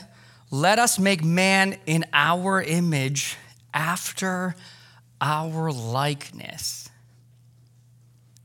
let 0.49 0.79
us 0.79 0.97
make 0.97 1.23
man 1.23 1.77
in 1.85 2.05
our 2.13 2.61
image 2.61 3.37
after 3.73 4.55
our 5.19 5.71
likeness. 5.71 6.89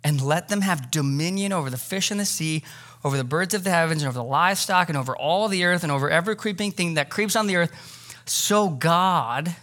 And 0.04 0.20
let 0.20 0.48
them 0.48 0.62
have 0.62 0.90
dominion 0.90 1.52
over 1.52 1.70
the 1.70 1.76
fish 1.76 2.10
in 2.10 2.18
the 2.18 2.24
sea, 2.24 2.64
over 3.04 3.16
the 3.16 3.24
birds 3.24 3.54
of 3.54 3.62
the 3.62 3.70
heavens, 3.70 4.02
and 4.02 4.08
over 4.08 4.18
the 4.18 4.24
livestock, 4.24 4.88
and 4.88 4.98
over 4.98 5.16
all 5.16 5.46
the 5.46 5.64
earth, 5.64 5.84
and 5.84 5.92
over 5.92 6.10
every 6.10 6.34
creeping 6.34 6.72
thing 6.72 6.94
that 6.94 7.08
creeps 7.08 7.36
on 7.36 7.46
the 7.46 7.56
earth. 7.56 8.01
So 8.34 8.70
God 8.70 9.54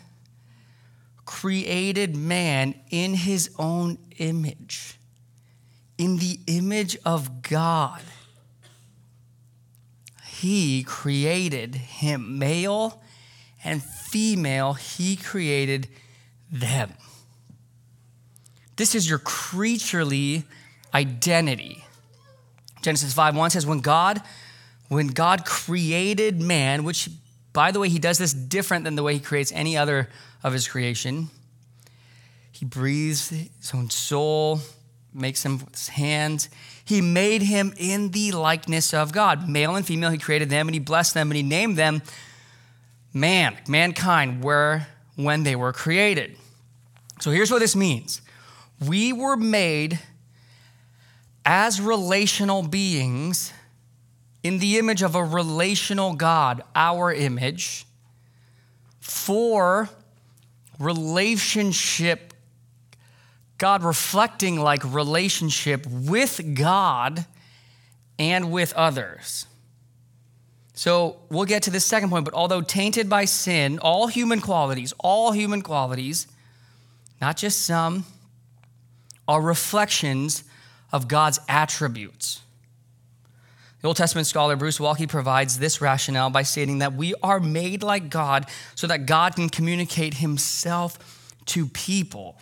created 1.26 2.16
man 2.16 2.76
in 2.92 3.16
his 3.16 3.50
own 3.58 3.98
image. 4.20 4.94
In 5.98 6.18
the 6.18 6.40
image 6.46 6.96
of 7.04 7.42
God 7.42 8.04
he 10.28 10.84
created 10.84 11.74
him, 11.74 12.38
male 12.38 13.02
and 13.64 13.82
female, 13.82 14.74
he 14.74 15.16
created 15.16 15.88
them. 16.52 16.94
This 18.76 18.94
is 18.94 19.10
your 19.10 19.18
creaturely 19.18 20.44
identity. 20.94 21.84
Genesis 22.84 23.14
5 23.16 23.36
1 23.36 23.50
says, 23.50 23.66
When 23.66 23.80
God, 23.80 24.22
when 24.90 25.08
God 25.08 25.44
created 25.44 26.40
man, 26.40 26.84
which 26.84 27.10
by 27.54 27.72
the 27.72 27.80
way, 27.80 27.90
he 27.90 28.00
does 28.00 28.18
this 28.18 28.34
different 28.34 28.86
than 28.86 28.96
the 28.96 29.04
way 29.04 29.14
he 29.14 29.20
creates 29.20 29.52
any 29.52 29.78
other 29.78 30.10
of 30.44 30.54
his 30.54 30.68
creation. 30.68 31.30
He 32.52 32.66
breathes 32.66 33.30
his 33.30 33.72
own 33.74 33.90
soul, 33.90 34.60
makes 35.14 35.44
him 35.44 35.60
with 35.60 35.72
his 35.72 35.88
hands. 35.90 36.50
He 36.84 37.02
made 37.02 37.42
him 37.42 37.74
in 37.78 38.12
the 38.12 38.32
likeness 38.32 38.94
of 38.94 39.12
God. 39.12 39.48
Male 39.48 39.76
and 39.76 39.86
female, 39.86 40.12
he 40.12 40.18
created 40.18 40.50
them 40.50 40.68
and 40.68 40.76
he 40.76 40.80
blessed 40.80 41.14
them 41.14 41.30
and 41.30 41.38
he 41.38 41.44
named 41.44 41.78
them 41.78 42.02
man, 43.14 43.58
mankind, 43.68 44.44
where 44.44 44.88
when 45.16 45.44
they 45.44 45.56
were 45.56 45.74
created. 45.74 46.38
So 47.20 47.32
here's 47.32 47.52
what 47.52 47.60
this 47.60 47.76
means. 47.76 48.22
We 48.86 49.12
were 49.12 49.36
made 49.36 50.00
as 51.46 51.82
relational 51.82 52.64
beings 52.64 53.52
in 54.44 54.60
the 54.60 54.78
image 54.78 55.02
of 55.02 55.16
a 55.16 55.24
relational 55.24 56.14
God, 56.14 56.64
our 56.76 57.12
image, 57.14 57.86
for 59.00 59.90
relationship 60.80 62.30
God 63.60 63.84
reflecting 63.84 64.58
like 64.58 64.84
relationship 64.86 65.86
with 65.86 66.56
God 66.56 67.26
and 68.18 68.52
with 68.52 68.74
others. 68.74 69.46
So 70.74 71.18
we'll 71.30 71.46
get 71.46 71.64
to 71.64 71.70
this 71.70 71.86
second 71.86 72.10
point, 72.10 72.24
but 72.24 72.34
although 72.34 72.62
tainted 72.62 73.10
by 73.10 73.26
sin, 73.26 73.78
all 73.80 74.08
human 74.08 74.40
qualities, 74.40 74.94
all 74.98 75.34
human 75.34 75.62
qualities, 75.62 76.26
not 77.20 77.36
just 77.36 77.64
some, 77.64 78.06
are 79.28 79.42
reflections 79.42 80.46
of 80.94 81.10
God's 81.10 81.40
attributes. 81.50 82.42
The 83.82 83.88
Old 83.88 83.98
Testament 83.98 84.28
scholar 84.28 84.56
Bruce 84.56 84.78
Waltke 84.78 85.08
provides 85.08 85.60
this 85.60 85.80
rationale 85.80 86.30
by 86.30 86.44
stating 86.44 86.80
that 86.80 86.94
we 86.94 87.14
are 87.24 87.40
made 87.40 87.82
like 87.82 88.10
God 88.10 88.46
so 88.76 88.88
that 88.88 89.06
God 89.06 89.36
can 89.36 89.50
communicate 89.50 90.16
himself 90.16 91.34
to 91.46 91.66
people. 91.68 92.38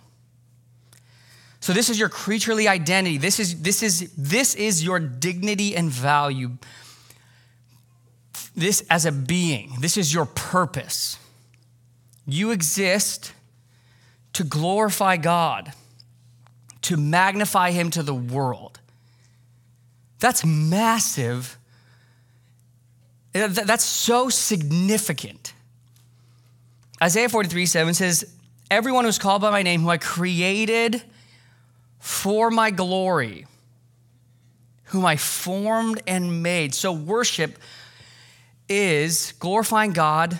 So 1.60 1.72
this 1.72 1.90
is 1.90 1.98
your 1.98 2.08
creaturely 2.08 2.66
identity. 2.66 3.18
This 3.18 3.38
is, 3.38 3.62
this 3.62 3.82
is, 3.82 4.12
this 4.16 4.54
is 4.54 4.82
your 4.82 4.98
dignity 4.98 5.76
and 5.76 5.90
value. 5.90 6.58
This 8.56 8.84
as 8.90 9.06
a 9.06 9.12
being, 9.12 9.76
this 9.80 9.96
is 9.96 10.12
your 10.12 10.26
purpose. 10.26 11.18
You 12.26 12.50
exist 12.50 13.32
to 14.32 14.44
glorify 14.44 15.16
God, 15.16 15.72
to 16.82 16.96
magnify 16.96 17.70
Him 17.70 17.90
to 17.90 18.02
the 18.02 18.14
world. 18.14 18.77
That's 20.20 20.44
massive. 20.44 21.58
That's 23.32 23.84
so 23.84 24.28
significant. 24.28 25.52
Isaiah 27.02 27.28
43 27.28 27.66
7 27.66 27.94
says, 27.94 28.34
Everyone 28.70 29.04
who's 29.04 29.18
called 29.18 29.42
by 29.42 29.50
my 29.50 29.62
name, 29.62 29.82
who 29.82 29.88
I 29.88 29.98
created, 29.98 31.02
for 31.98 32.50
my 32.50 32.70
glory, 32.70 33.46
whom 34.84 35.04
I 35.04 35.16
formed 35.16 36.02
and 36.06 36.42
made. 36.42 36.74
So, 36.74 36.92
worship 36.92 37.58
is 38.68 39.32
glorifying 39.38 39.92
God, 39.92 40.38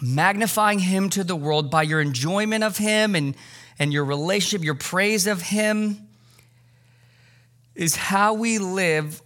magnifying 0.00 0.78
Him 0.78 1.10
to 1.10 1.24
the 1.24 1.36
world 1.36 1.70
by 1.70 1.82
your 1.82 2.00
enjoyment 2.00 2.64
of 2.64 2.78
Him 2.78 3.14
and, 3.14 3.34
and 3.78 3.92
your 3.92 4.04
relationship, 4.04 4.64
your 4.64 4.74
praise 4.74 5.26
of 5.26 5.42
Him, 5.42 6.03
is 7.74 7.96
how 7.96 8.34
we 8.34 8.58
live. 8.58 9.22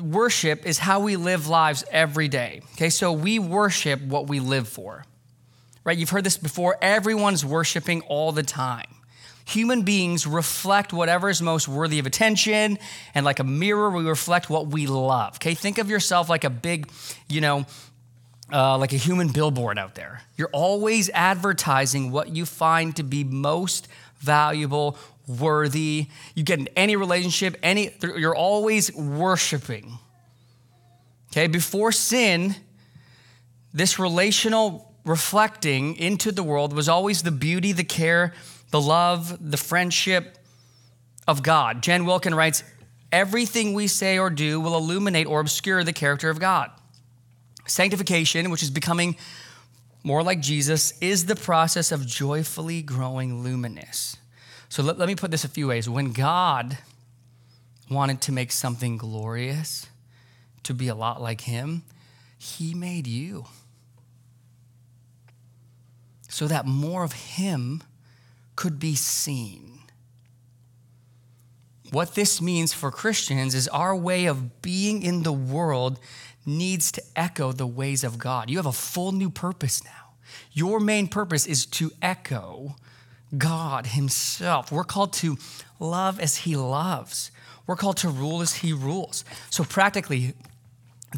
Worship 0.00 0.66
is 0.66 0.78
how 0.78 1.00
we 1.00 1.16
live 1.16 1.48
lives 1.48 1.84
every 1.90 2.28
day. 2.28 2.62
Okay, 2.74 2.90
so 2.90 3.12
we 3.12 3.38
worship 3.38 4.02
what 4.02 4.28
we 4.28 4.40
live 4.40 4.68
for. 4.68 5.04
Right? 5.84 5.96
You've 5.96 6.10
heard 6.10 6.24
this 6.24 6.36
before. 6.36 6.76
Everyone's 6.82 7.44
worshiping 7.44 8.00
all 8.02 8.32
the 8.32 8.42
time 8.42 8.96
human 9.46 9.82
beings 9.82 10.26
reflect 10.26 10.92
whatever 10.92 11.30
is 11.30 11.40
most 11.40 11.68
worthy 11.68 11.98
of 11.98 12.06
attention. 12.06 12.78
And 13.14 13.24
like 13.24 13.38
a 13.38 13.44
mirror, 13.44 13.90
we 13.90 14.04
reflect 14.04 14.50
what 14.50 14.66
we 14.66 14.86
love. 14.86 15.36
Okay, 15.36 15.54
think 15.54 15.78
of 15.78 15.88
yourself 15.88 16.28
like 16.28 16.44
a 16.44 16.50
big, 16.50 16.90
you 17.28 17.40
know, 17.40 17.64
uh, 18.52 18.76
like 18.76 18.92
a 18.92 18.96
human 18.96 19.28
billboard 19.28 19.78
out 19.78 19.94
there. 19.94 20.22
You're 20.36 20.50
always 20.52 21.08
advertising 21.10 22.10
what 22.10 22.34
you 22.34 22.44
find 22.44 22.94
to 22.96 23.02
be 23.02 23.24
most 23.24 23.88
valuable, 24.18 24.98
worthy. 25.26 26.08
You 26.34 26.42
get 26.42 26.58
in 26.58 26.68
any 26.76 26.96
relationship, 26.96 27.56
any 27.62 27.90
you're 28.02 28.34
always 28.34 28.92
worshiping. 28.94 29.98
Okay, 31.32 31.46
before 31.46 31.92
sin, 31.92 32.56
this 33.74 33.98
relational 33.98 34.94
reflecting 35.04 35.96
into 35.96 36.32
the 36.32 36.42
world 36.42 36.72
was 36.72 36.88
always 36.88 37.22
the 37.22 37.30
beauty, 37.30 37.72
the 37.72 37.84
care, 37.84 38.34
the 38.70 38.80
love, 38.80 39.50
the 39.50 39.56
friendship 39.56 40.38
of 41.28 41.42
God. 41.42 41.82
Jen 41.82 42.06
Wilkin 42.06 42.34
writes, 42.34 42.64
Everything 43.12 43.72
we 43.72 43.86
say 43.86 44.18
or 44.18 44.30
do 44.30 44.60
will 44.60 44.76
illuminate 44.76 45.26
or 45.26 45.40
obscure 45.40 45.84
the 45.84 45.92
character 45.92 46.28
of 46.28 46.40
God. 46.40 46.70
Sanctification, 47.66 48.50
which 48.50 48.62
is 48.62 48.70
becoming 48.70 49.16
more 50.02 50.22
like 50.22 50.40
Jesus, 50.40 50.92
is 51.00 51.26
the 51.26 51.36
process 51.36 51.92
of 51.92 52.06
joyfully 52.06 52.82
growing 52.82 53.42
luminous. 53.42 54.16
So 54.76 54.82
let, 54.82 54.98
let 54.98 55.08
me 55.08 55.14
put 55.14 55.30
this 55.30 55.42
a 55.42 55.48
few 55.48 55.68
ways. 55.68 55.88
When 55.88 56.12
God 56.12 56.76
wanted 57.88 58.20
to 58.20 58.30
make 58.30 58.52
something 58.52 58.98
glorious, 58.98 59.86
to 60.64 60.74
be 60.74 60.88
a 60.88 60.94
lot 60.94 61.18
like 61.18 61.40
Him, 61.40 61.82
He 62.36 62.74
made 62.74 63.06
you. 63.06 63.46
So 66.28 66.46
that 66.46 66.66
more 66.66 67.04
of 67.04 67.14
Him 67.14 67.84
could 68.54 68.78
be 68.78 68.94
seen. 68.94 69.78
What 71.90 72.14
this 72.14 72.42
means 72.42 72.74
for 72.74 72.90
Christians 72.90 73.54
is 73.54 73.68
our 73.68 73.96
way 73.96 74.26
of 74.26 74.60
being 74.60 75.02
in 75.02 75.22
the 75.22 75.32
world 75.32 75.98
needs 76.44 76.92
to 76.92 77.02
echo 77.16 77.50
the 77.50 77.66
ways 77.66 78.04
of 78.04 78.18
God. 78.18 78.50
You 78.50 78.58
have 78.58 78.66
a 78.66 78.72
full 78.72 79.12
new 79.12 79.30
purpose 79.30 79.82
now. 79.82 80.16
Your 80.52 80.80
main 80.80 81.08
purpose 81.08 81.46
is 81.46 81.64
to 81.64 81.92
echo 82.02 82.76
God 83.38 83.88
Himself. 83.88 84.70
We're 84.72 84.84
called 84.84 85.12
to 85.14 85.36
love 85.78 86.20
as 86.20 86.38
He 86.38 86.56
loves. 86.56 87.30
We're 87.66 87.76
called 87.76 87.96
to 87.98 88.08
rule 88.08 88.42
as 88.42 88.56
He 88.56 88.72
rules. 88.72 89.24
So 89.50 89.64
practically, 89.64 90.34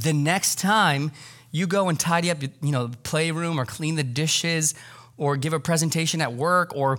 the 0.00 0.12
next 0.12 0.58
time 0.58 1.12
you 1.50 1.66
go 1.66 1.88
and 1.88 1.98
tidy 1.98 2.30
up, 2.30 2.42
you 2.42 2.72
know, 2.72 2.88
the 2.88 2.96
playroom 2.98 3.58
or 3.58 3.64
clean 3.64 3.96
the 3.96 4.04
dishes 4.04 4.74
or 5.16 5.36
give 5.36 5.52
a 5.52 5.60
presentation 5.60 6.20
at 6.20 6.32
work 6.32 6.74
or 6.74 6.98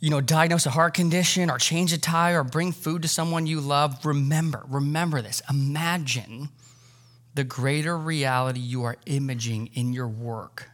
you 0.00 0.10
know, 0.10 0.20
diagnose 0.20 0.64
a 0.64 0.70
heart 0.70 0.94
condition 0.94 1.50
or 1.50 1.58
change 1.58 1.92
a 1.92 1.98
tire 1.98 2.40
or 2.40 2.44
bring 2.44 2.70
food 2.72 3.02
to 3.02 3.08
someone 3.08 3.46
you 3.46 3.60
love, 3.60 4.04
remember, 4.06 4.64
remember 4.68 5.20
this. 5.20 5.42
Imagine 5.50 6.50
the 7.34 7.44
greater 7.44 7.98
reality 7.98 8.60
you 8.60 8.84
are 8.84 8.96
imaging 9.06 9.70
in 9.74 9.92
your 9.92 10.08
work. 10.08 10.70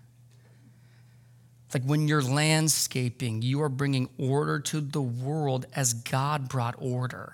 Like 1.74 1.82
when 1.82 2.06
you're 2.06 2.22
landscaping, 2.22 3.42
you 3.42 3.60
are 3.62 3.68
bringing 3.68 4.08
order 4.16 4.60
to 4.60 4.80
the 4.80 5.02
world 5.02 5.66
as 5.74 5.92
God 5.92 6.48
brought 6.48 6.76
order. 6.78 7.32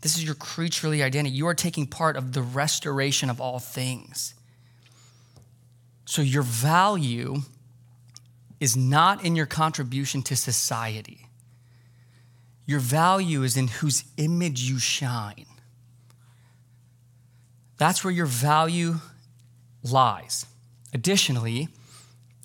This 0.00 0.16
is 0.16 0.24
your 0.24 0.34
creaturely 0.34 1.04
identity. 1.04 1.36
You 1.36 1.46
are 1.46 1.54
taking 1.54 1.86
part 1.86 2.16
of 2.16 2.32
the 2.32 2.42
restoration 2.42 3.30
of 3.30 3.40
all 3.40 3.60
things. 3.60 4.34
So 6.04 6.20
your 6.20 6.42
value 6.42 7.38
is 8.58 8.76
not 8.76 9.24
in 9.24 9.36
your 9.36 9.46
contribution 9.46 10.22
to 10.22 10.36
society. 10.36 11.28
Your 12.66 12.80
value 12.80 13.44
is 13.44 13.56
in 13.56 13.68
whose 13.68 14.04
image 14.16 14.62
you 14.62 14.80
shine. 14.80 15.46
That's 17.78 18.02
where 18.02 18.12
your 18.12 18.26
value 18.26 18.96
lies. 19.84 20.46
Additionally, 20.92 21.68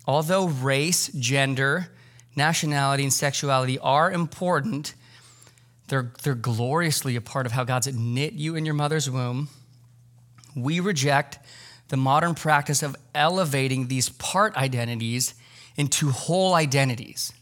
although 0.06 0.46
race, 0.46 1.08
gender, 1.08 1.88
nationality, 2.36 3.02
and 3.02 3.12
sexuality 3.12 3.78
are 3.78 4.10
important, 4.10 4.94
they're, 5.88 6.12
they're 6.22 6.34
gloriously 6.34 7.16
a 7.16 7.20
part 7.20 7.46
of 7.46 7.52
how 7.52 7.64
God's 7.64 7.94
knit 7.94 8.32
you 8.32 8.56
in 8.56 8.64
your 8.64 8.74
mother's 8.74 9.10
womb. 9.10 9.48
We 10.56 10.80
reject 10.80 11.38
the 11.88 11.96
modern 11.96 12.34
practice 12.34 12.82
of 12.82 12.96
elevating 13.14 13.88
these 13.88 14.08
part 14.08 14.56
identities 14.56 15.34
into 15.76 16.10
whole 16.10 16.54
identities. 16.54 17.32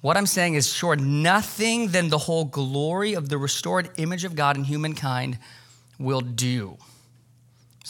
What 0.00 0.16
I'm 0.16 0.26
saying 0.26 0.54
is, 0.54 0.72
sure, 0.72 0.96
nothing 0.96 1.88
than 1.88 2.08
the 2.08 2.18
whole 2.18 2.46
glory 2.46 3.12
of 3.12 3.28
the 3.28 3.36
restored 3.36 3.90
image 3.98 4.24
of 4.24 4.34
God 4.34 4.56
in 4.56 4.64
humankind 4.64 5.38
will 5.98 6.22
do. 6.22 6.78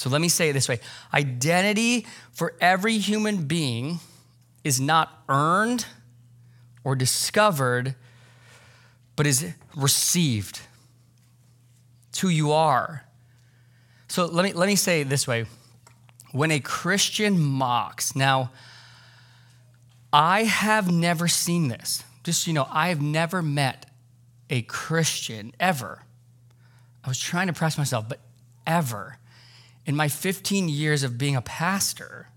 So 0.00 0.08
let 0.08 0.22
me 0.22 0.30
say 0.30 0.48
it 0.48 0.54
this 0.54 0.66
way 0.66 0.80
identity 1.12 2.06
for 2.32 2.54
every 2.58 2.96
human 2.96 3.44
being 3.44 3.98
is 4.64 4.80
not 4.80 5.22
earned 5.28 5.84
or 6.84 6.96
discovered, 6.96 7.94
but 9.14 9.26
is 9.26 9.52
received. 9.76 10.60
It's 12.08 12.18
who 12.20 12.30
you 12.30 12.50
are. 12.50 13.04
So 14.08 14.24
let 14.24 14.42
me, 14.42 14.54
let 14.54 14.68
me 14.68 14.74
say 14.74 15.02
it 15.02 15.10
this 15.10 15.28
way 15.28 15.44
when 16.32 16.50
a 16.50 16.60
Christian 16.60 17.38
mocks, 17.38 18.16
now, 18.16 18.52
I 20.14 20.44
have 20.44 20.90
never 20.90 21.28
seen 21.28 21.68
this. 21.68 22.04
Just, 22.24 22.46
you 22.46 22.54
know, 22.54 22.66
I 22.70 22.88
have 22.88 23.02
never 23.02 23.42
met 23.42 23.84
a 24.48 24.62
Christian 24.62 25.52
ever. 25.60 26.04
I 27.04 27.08
was 27.08 27.20
trying 27.20 27.48
to 27.48 27.52
press 27.52 27.76
myself, 27.76 28.08
but 28.08 28.20
ever. 28.66 29.18
In 29.90 29.96
my 29.96 30.06
15 30.06 30.68
years 30.68 31.02
of 31.02 31.18
being 31.18 31.34
a 31.34 31.42
pastor, 31.42 32.28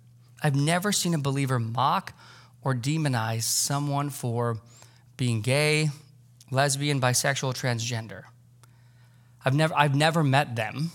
I've 0.42 0.56
never 0.56 0.92
seen 0.92 1.14
a 1.14 1.20
believer 1.20 1.60
mock 1.60 2.18
or 2.64 2.74
demonize 2.74 3.44
someone 3.44 4.10
for 4.10 4.58
being 5.18 5.42
gay, 5.42 5.92
lesbian, 6.50 7.00
bisexual, 7.00 7.54
transgender. 7.54 8.24
I've 9.46 9.54
never, 9.54 9.72
I've 9.78 9.94
never 9.94 10.24
met 10.24 10.56
them. 10.56 10.94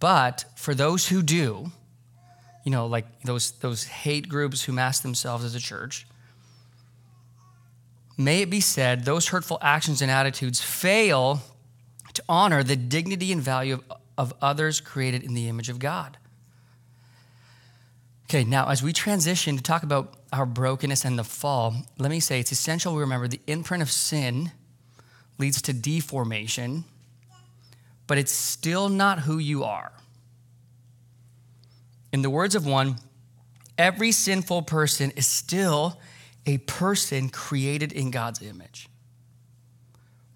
But 0.00 0.46
for 0.56 0.74
those 0.74 1.06
who 1.06 1.22
do, 1.22 1.70
you 2.64 2.72
know, 2.72 2.86
like 2.86 3.06
those, 3.22 3.52
those 3.52 3.84
hate 3.84 4.28
groups 4.28 4.64
who 4.64 4.72
mask 4.72 5.02
themselves 5.02 5.44
as 5.44 5.54
a 5.54 5.60
church. 5.60 6.08
May 8.18 8.42
it 8.42 8.50
be 8.50 8.60
said, 8.60 9.04
those 9.04 9.28
hurtful 9.28 9.58
actions 9.62 10.02
and 10.02 10.10
attitudes 10.10 10.60
fail 10.60 11.40
to 12.14 12.24
honor 12.28 12.64
the 12.64 12.74
dignity 12.74 13.30
and 13.30 13.40
value 13.40 13.74
of, 13.74 14.00
of 14.18 14.32
others 14.40 14.80
created 14.80 15.22
in 15.22 15.34
the 15.34 15.48
image 15.48 15.68
of 15.68 15.78
God. 15.78 16.16
Okay, 18.28 18.42
now 18.42 18.68
as 18.68 18.82
we 18.82 18.92
transition 18.92 19.56
to 19.56 19.62
talk 19.62 19.82
about 19.84 20.14
our 20.32 20.46
brokenness 20.46 21.04
and 21.04 21.18
the 21.18 21.24
fall, 21.24 21.74
let 21.98 22.10
me 22.10 22.18
say 22.18 22.40
it's 22.40 22.50
essential 22.50 22.94
we 22.94 23.00
remember 23.00 23.28
the 23.28 23.40
imprint 23.46 23.82
of 23.82 23.90
sin 23.90 24.50
leads 25.38 25.62
to 25.62 25.72
deformation, 25.72 26.84
but 28.06 28.18
it's 28.18 28.32
still 28.32 28.88
not 28.88 29.20
who 29.20 29.38
you 29.38 29.62
are. 29.62 29.92
In 32.12 32.22
the 32.22 32.30
words 32.30 32.54
of 32.54 32.66
one, 32.66 32.96
every 33.78 34.10
sinful 34.10 34.62
person 34.62 35.12
is 35.12 35.26
still 35.26 36.00
a 36.46 36.58
person 36.58 37.28
created 37.28 37.92
in 37.92 38.10
God's 38.10 38.42
image. 38.42 38.88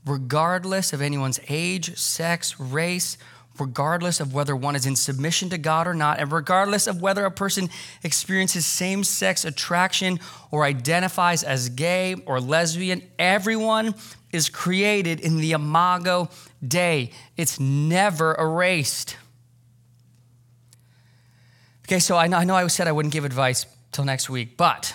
Regardless 0.05 0.93
of 0.93 1.03
anyone's 1.03 1.41
age, 1.49 1.97
sex, 1.99 2.59
race, 2.61 3.17
regardless 3.59 4.21
of 4.21 4.33
whether 4.33 4.57
one 4.57 4.77
is 4.77 4.87
in 4.87 4.97
submission 4.97 5.51
to 5.51 5.59
God 5.59 5.87
or 5.87 5.95
not, 5.95 6.19
and 6.19 6.33
regardless 6.33 6.87
of 6.87 7.03
whether 7.03 7.25
a 7.25 7.31
person 7.31 7.69
experiences 8.03 8.65
same 8.67 9.05
sex 9.05 9.45
attraction 9.45 10.19
or 10.51 10.65
identifies 10.65 11.43
as 11.43 11.69
gay 11.69 12.15
or 12.27 12.41
lesbian, 12.41 13.03
everyone 13.19 13.95
is 14.33 14.49
created 14.49 15.21
in 15.21 15.39
the 15.39 15.53
imago 15.53 16.29
Dei. 16.67 17.11
It's 17.37 17.59
never 17.59 18.35
erased. 18.39 19.17
Okay, 21.87 21.99
so 21.99 22.17
I 22.17 22.29
know, 22.29 22.37
I 22.37 22.45
know 22.45 22.55
I 22.55 22.67
said 22.69 22.87
I 22.87 22.93
wouldn't 22.93 23.13
give 23.13 23.25
advice 23.25 23.67
till 23.91 24.05
next 24.05 24.31
week, 24.31 24.57
but, 24.57 24.95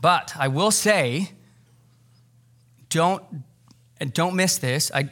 but 0.00 0.32
I 0.38 0.48
will 0.48 0.70
say, 0.70 1.32
don't, 2.88 3.22
don't 4.14 4.34
miss 4.34 4.56
this. 4.56 4.90
I, 4.94 5.10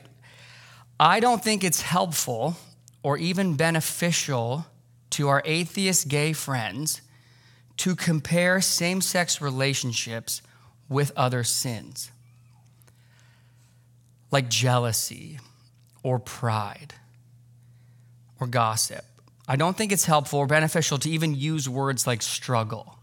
I 1.01 1.21
don't 1.21 1.43
think 1.43 1.63
it's 1.63 1.83
helpful 1.83 2.57
or 3.03 3.17
even 3.17 3.55
beneficial 3.55 4.67
to 5.11 5.29
our 5.29 5.43
atheist 5.45 6.09
gay 6.09 6.33
friends 6.33 7.01
to 7.79 7.95
compare 7.95 8.61
same 8.61 9.01
sex 9.01 9.41
relationships 9.41 10.43
with 10.89 11.13
other 11.17 11.45
sins, 11.45 12.11
like 14.33 14.49
jealousy 14.49 15.39
or 16.03 16.19
pride 16.19 16.95
or 18.41 18.47
gossip. 18.47 19.05
I 19.47 19.57
don't 19.57 19.77
think 19.77 19.93
it's 19.93 20.05
helpful 20.05 20.41
or 20.41 20.47
beneficial 20.47 20.99
to 20.99 21.11
even 21.11 21.35
use 21.35 21.69
words 21.69 22.07
like 22.07 22.23
struggle. 22.23 22.99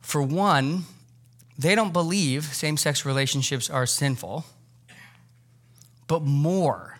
For 0.00 0.22
one, 0.22 0.84
they 1.58 1.74
don't 1.74 1.92
believe 1.92 2.44
same 2.44 2.76
sex 2.76 3.04
relationships 3.04 3.68
are 3.68 3.86
sinful. 3.86 4.44
But 6.12 6.24
more, 6.24 6.98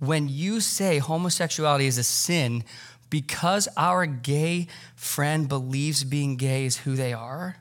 when 0.00 0.28
you 0.28 0.58
say 0.58 0.98
homosexuality 0.98 1.86
is 1.86 1.98
a 1.98 2.02
sin 2.02 2.64
because 3.10 3.68
our 3.76 4.06
gay 4.06 4.66
friend 4.96 5.48
believes 5.48 6.02
being 6.02 6.34
gay 6.34 6.64
is 6.64 6.78
who 6.78 6.96
they 6.96 7.12
are, 7.12 7.58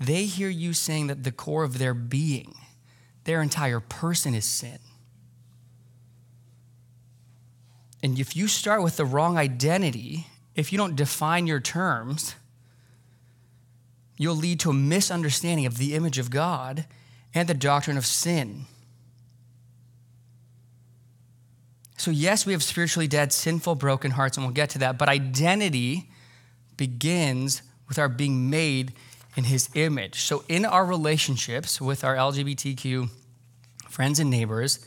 they 0.00 0.24
hear 0.24 0.48
you 0.48 0.72
saying 0.72 1.08
that 1.08 1.22
the 1.22 1.32
core 1.32 1.64
of 1.64 1.76
their 1.76 1.92
being, 1.92 2.54
their 3.24 3.42
entire 3.42 3.78
person 3.78 4.34
is 4.34 4.46
sin. 4.46 4.78
And 8.02 8.18
if 8.18 8.34
you 8.36 8.48
start 8.48 8.82
with 8.82 8.96
the 8.96 9.04
wrong 9.04 9.36
identity, 9.36 10.28
if 10.54 10.72
you 10.72 10.78
don't 10.78 10.96
define 10.96 11.46
your 11.46 11.60
terms, 11.60 12.36
you'll 14.16 14.34
lead 14.34 14.60
to 14.60 14.70
a 14.70 14.72
misunderstanding 14.72 15.66
of 15.66 15.76
the 15.76 15.94
image 15.94 16.16
of 16.16 16.30
God 16.30 16.86
and 17.34 17.46
the 17.46 17.52
doctrine 17.52 17.98
of 17.98 18.06
sin. 18.06 18.64
So, 21.96 22.10
yes, 22.10 22.44
we 22.44 22.52
have 22.52 22.62
spiritually 22.62 23.08
dead, 23.08 23.32
sinful, 23.32 23.76
broken 23.76 24.10
hearts, 24.10 24.36
and 24.36 24.44
we'll 24.44 24.54
get 24.54 24.70
to 24.70 24.78
that, 24.80 24.98
but 24.98 25.08
identity 25.08 26.10
begins 26.76 27.62
with 27.88 27.98
our 27.98 28.08
being 28.08 28.50
made 28.50 28.92
in 29.34 29.44
his 29.44 29.70
image. 29.74 30.20
So, 30.20 30.44
in 30.48 30.64
our 30.64 30.84
relationships 30.84 31.80
with 31.80 32.04
our 32.04 32.14
LGBTQ 32.14 33.08
friends 33.88 34.18
and 34.18 34.30
neighbors, 34.30 34.84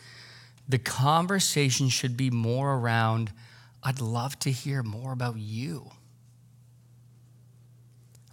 the 0.67 0.77
conversation 0.77 1.89
should 1.89 2.15
be 2.15 2.29
more 2.29 2.75
around 2.75 3.31
I'd 3.81 4.01
love 4.01 4.37
to 4.39 4.51
hear 4.51 4.83
more 4.83 5.13
about 5.13 5.37
you. 5.37 5.89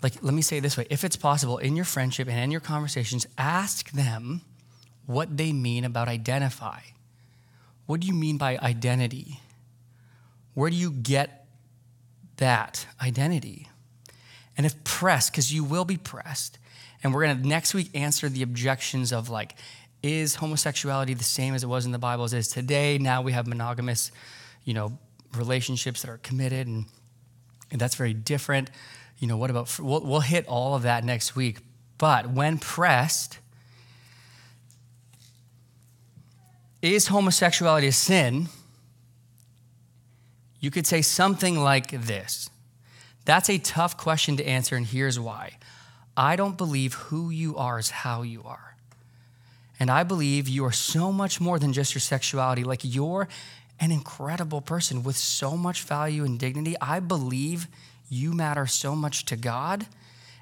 Like, 0.02 0.22
let 0.22 0.34
me 0.34 0.42
say 0.42 0.60
this 0.60 0.76
way 0.76 0.86
if 0.90 1.04
it's 1.04 1.16
possible, 1.16 1.58
in 1.58 1.76
your 1.76 1.84
friendship 1.84 2.28
and 2.28 2.38
in 2.38 2.50
your 2.50 2.60
conversations, 2.60 3.26
ask 3.38 3.90
them 3.92 4.42
what 5.06 5.36
they 5.36 5.52
mean 5.52 5.84
about 5.84 6.08
identify. 6.08 6.80
What 7.86 8.00
do 8.00 8.06
you 8.06 8.14
mean 8.14 8.36
by 8.36 8.58
identity? 8.58 9.40
Where 10.54 10.70
do 10.70 10.76
you 10.76 10.90
get 10.90 11.46
that 12.36 12.86
identity? 13.00 13.68
And 14.56 14.66
if 14.66 14.82
pressed, 14.84 15.32
because 15.32 15.52
you 15.52 15.64
will 15.64 15.84
be 15.84 15.96
pressed, 15.96 16.58
and 17.02 17.14
we're 17.14 17.24
going 17.24 17.42
to 17.42 17.46
next 17.46 17.74
week 17.74 17.90
answer 17.94 18.28
the 18.28 18.42
objections 18.42 19.12
of 19.12 19.28
like, 19.28 19.54
is 20.02 20.36
homosexuality 20.36 21.14
the 21.14 21.24
same 21.24 21.54
as 21.54 21.62
it 21.62 21.66
was 21.66 21.86
in 21.86 21.92
the 21.92 21.98
Bible 21.98 22.24
as 22.24 22.32
it 22.32 22.38
is 22.38 22.48
today? 22.48 22.98
Now 22.98 23.22
we 23.22 23.32
have 23.32 23.46
monogamous, 23.46 24.12
you 24.64 24.74
know, 24.74 24.98
relationships 25.34 26.02
that 26.02 26.10
are 26.10 26.18
committed, 26.18 26.66
and, 26.66 26.86
and 27.70 27.80
that's 27.80 27.94
very 27.94 28.14
different. 28.14 28.70
You 29.18 29.28
know, 29.28 29.36
what 29.36 29.50
about, 29.50 29.78
we'll, 29.78 30.00
we'll 30.00 30.20
hit 30.20 30.46
all 30.46 30.74
of 30.74 30.82
that 30.82 31.04
next 31.04 31.36
week. 31.36 31.58
But 31.98 32.30
when 32.30 32.58
pressed, 32.58 33.38
is 36.82 37.08
homosexuality 37.08 37.88
a 37.88 37.92
sin? 37.92 38.48
You 40.60 40.70
could 40.70 40.86
say 40.86 41.02
something 41.02 41.58
like 41.58 41.90
this. 41.90 42.50
That's 43.24 43.50
a 43.50 43.58
tough 43.58 43.96
question 43.96 44.36
to 44.36 44.46
answer, 44.46 44.76
and 44.76 44.86
here's 44.86 45.18
why. 45.18 45.58
I 46.16 46.36
don't 46.36 46.56
believe 46.56 46.94
who 46.94 47.30
you 47.30 47.56
are 47.56 47.78
is 47.78 47.90
how 47.90 48.22
you 48.22 48.42
are. 48.44 48.76
And 49.78 49.90
I 49.90 50.04
believe 50.04 50.48
you 50.48 50.64
are 50.64 50.72
so 50.72 51.12
much 51.12 51.40
more 51.40 51.58
than 51.58 51.72
just 51.72 51.94
your 51.94 52.00
sexuality. 52.00 52.64
Like 52.64 52.80
you're 52.82 53.28
an 53.78 53.92
incredible 53.92 54.62
person 54.62 55.02
with 55.02 55.16
so 55.16 55.56
much 55.56 55.82
value 55.82 56.24
and 56.24 56.38
dignity. 56.38 56.76
I 56.80 57.00
believe 57.00 57.68
you 58.08 58.32
matter 58.32 58.66
so 58.66 58.96
much 58.96 59.26
to 59.26 59.36
God 59.36 59.86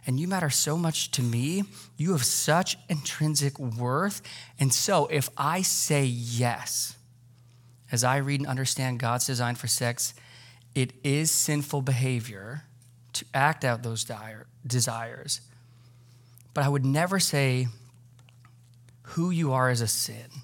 and 0.07 0.21
you 0.21 0.29
matter 0.29 0.51
so 0.51 0.77
much 0.77 1.11
to 1.13 1.23
me. 1.23 1.65
You 1.97 2.13
have 2.13 2.25
such 2.25 2.77
intrinsic 2.89 3.59
worth. 3.59 4.21
And 4.59 4.73
so 4.73 5.07
if 5.07 5.31
I 5.37 5.63
say 5.63 6.05
yes, 6.05 6.97
as 7.91 8.05
I 8.05 8.19
read 8.19 8.41
and 8.41 8.49
understand 8.49 8.99
God's 8.99 9.27
design 9.27 9.55
for 9.55 9.67
sex, 9.67 10.15
it 10.75 10.93
is 11.03 11.31
sinful 11.31 11.83
behavior 11.83 12.65
to 13.15 13.25
act 13.33 13.65
out 13.65 13.83
those 13.83 14.05
dire, 14.05 14.47
desires. 14.67 15.41
But 16.53 16.65
I 16.65 16.69
would 16.69 16.85
never 16.85 17.19
say 17.19 17.69
who 19.03 19.31
you 19.31 19.53
are 19.53 19.71
is 19.71 19.81
a 19.81 19.87
sin 19.87 20.43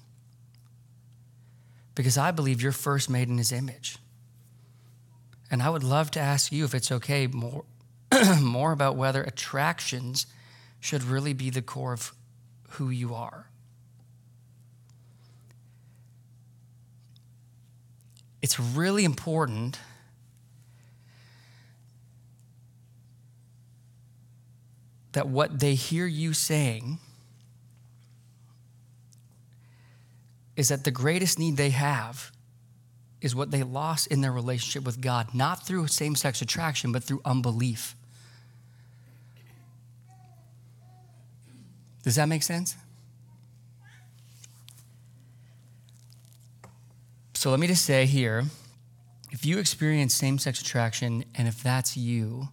because 1.95 2.17
I 2.17 2.31
believe 2.31 2.61
you're 2.61 2.71
first 2.71 3.09
made 3.09 3.27
in 3.27 3.37
his 3.37 3.51
image. 3.51 3.97
And 5.49 5.61
I 5.61 5.69
would 5.69 5.83
love 5.83 6.11
to 6.11 6.19
ask 6.19 6.51
you 6.51 6.63
if 6.63 6.73
it's 6.73 6.91
okay 6.91 7.27
more, 7.27 7.65
more 8.41 8.71
about 8.71 8.95
whether 8.95 9.23
attractions 9.23 10.25
should 10.79 11.03
really 11.03 11.33
be 11.33 11.49
the 11.49 11.61
core 11.61 11.93
of 11.93 12.13
who 12.71 12.89
you 12.89 13.13
are. 13.13 13.47
It's 18.41 18.59
really 18.59 19.05
important 19.05 19.79
that 25.11 25.27
what 25.27 25.59
they 25.59 25.75
hear 25.75 26.05
you 26.05 26.33
saying 26.33 26.97
is 30.55 30.69
that 30.69 30.83
the 30.83 30.91
greatest 30.91 31.37
need 31.37 31.57
they 31.57 31.69
have 31.69 32.31
is 33.21 33.35
what 33.35 33.51
they 33.51 33.61
lost 33.61 34.07
in 34.07 34.21
their 34.21 34.31
relationship 34.31 34.83
with 34.83 34.99
God, 35.01 35.33
not 35.33 35.65
through 35.65 35.87
same 35.87 36.15
sex 36.15 36.41
attraction, 36.41 36.91
but 36.91 37.03
through 37.03 37.21
unbelief. 37.23 37.95
Does 42.03 42.15
that 42.15 42.27
make 42.27 42.43
sense? 42.43 42.75
So 47.33 47.49
let 47.49 47.59
me 47.59 47.67
just 47.67 47.85
say 47.85 48.05
here 48.05 48.45
if 49.31 49.45
you 49.45 49.59
experience 49.59 50.13
same 50.13 50.37
sex 50.37 50.61
attraction, 50.61 51.23
and 51.35 51.47
if 51.47 51.63
that's 51.63 51.95
you, 51.95 52.49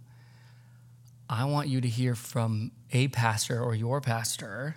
I 1.29 1.45
want 1.45 1.69
you 1.69 1.81
to 1.81 1.89
hear 1.89 2.15
from 2.15 2.71
a 2.93 3.09
pastor 3.09 3.61
or 3.61 3.75
your 3.75 4.01
pastor. 4.01 4.77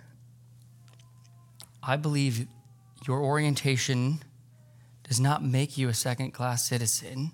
I 1.82 1.96
believe 1.96 2.46
your 3.06 3.20
orientation 3.20 4.22
does 5.04 5.20
not 5.20 5.44
make 5.44 5.78
you 5.78 5.88
a 5.88 5.94
second 5.94 6.32
class 6.32 6.68
citizen, 6.68 7.32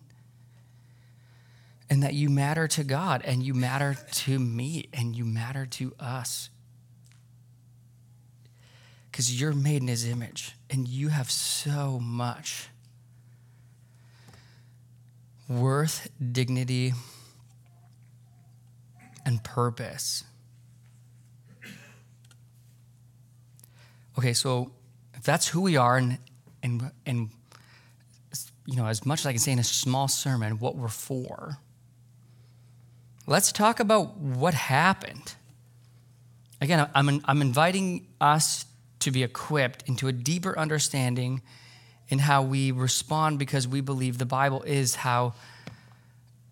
and 1.91 2.03
that 2.03 2.15
you 2.15 2.29
matter 2.29 2.69
to 2.69 2.85
God, 2.85 3.23
and 3.25 3.43
you 3.43 3.55
matter 3.55 3.97
to 4.13 4.39
me, 4.39 4.89
and 4.93 5.17
you 5.17 5.25
matter 5.25 5.65
to 5.67 5.95
us. 5.99 6.51
Because 9.19 9.41
you're 9.41 9.53
made 9.53 9.83
in 9.83 9.89
His 9.89 10.07
image, 10.07 10.53
and 10.71 10.87
you 10.87 11.09
have 11.09 11.29
so 11.29 11.99
much 11.99 12.69
worth, 15.49 16.09
dignity, 16.31 16.93
and 19.27 19.43
purpose. 19.43 20.23
Okay, 24.17 24.33
so 24.33 24.71
if 25.15 25.25
that's 25.25 25.49
who 25.49 25.63
we 25.63 25.77
are, 25.77 25.97
and, 25.97 26.19
and, 26.63 26.93
and 27.05 27.31
you 28.67 28.77
know, 28.77 28.87
as 28.87 29.05
much 29.05 29.19
as 29.19 29.27
I 29.27 29.33
can 29.33 29.41
say 29.41 29.51
in 29.51 29.59
a 29.59 29.65
small 29.65 30.07
sermon, 30.07 30.61
what 30.61 30.77
we're 30.77 30.87
for, 30.87 31.59
let's 33.27 33.51
talk 33.51 33.81
about 33.81 34.17
what 34.17 34.55
happened. 34.55 35.35
Again, 36.61 36.89
I'm, 36.95 37.21
I'm 37.25 37.43
inviting 37.43 38.07
us 38.21 38.65
to 39.01 39.11
be 39.11 39.23
equipped 39.23 39.85
into 39.87 40.09
a 40.09 40.13
deeper 40.13 40.59
understanding 40.59 41.43
in 42.09 42.21
how 42.21 42.43
we 42.43 42.71
respond 42.71 43.39
because 43.39 43.69
we 43.69 43.81
believe 43.81 44.19
the 44.19 44.27
Bible 44.27 44.63
is 44.63 44.97
how 44.97 45.35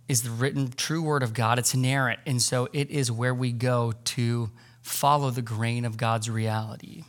is 0.09 0.23
the 0.23 0.31
written 0.31 0.71
true 0.71 1.03
word 1.03 1.23
of 1.23 1.35
God. 1.35 1.59
It's 1.59 1.75
inerrant. 1.75 2.21
And 2.27 2.41
so 2.41 2.69
it 2.73 2.91
is 2.91 3.11
where 3.11 3.35
we 3.35 3.53
go 3.53 3.93
to 4.05 4.51
follow 4.83 5.31
the 5.31 5.43
grain 5.43 5.85
of 5.85 5.97
God's 5.97 6.31
reality. 6.31 7.03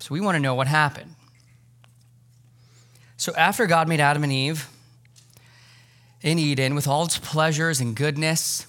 So 0.00 0.12
we 0.12 0.20
want 0.20 0.34
to 0.34 0.40
know 0.40 0.54
what 0.54 0.66
happened. 0.66 1.14
So 3.16 3.32
after 3.36 3.66
God 3.66 3.88
made 3.88 4.00
Adam 4.00 4.22
and 4.22 4.32
Eve 4.32 4.68
in 6.20 6.38
Eden 6.38 6.74
with 6.74 6.86
all 6.86 7.04
its 7.04 7.18
pleasures 7.18 7.80
and 7.80 7.96
goodness, 7.96 8.66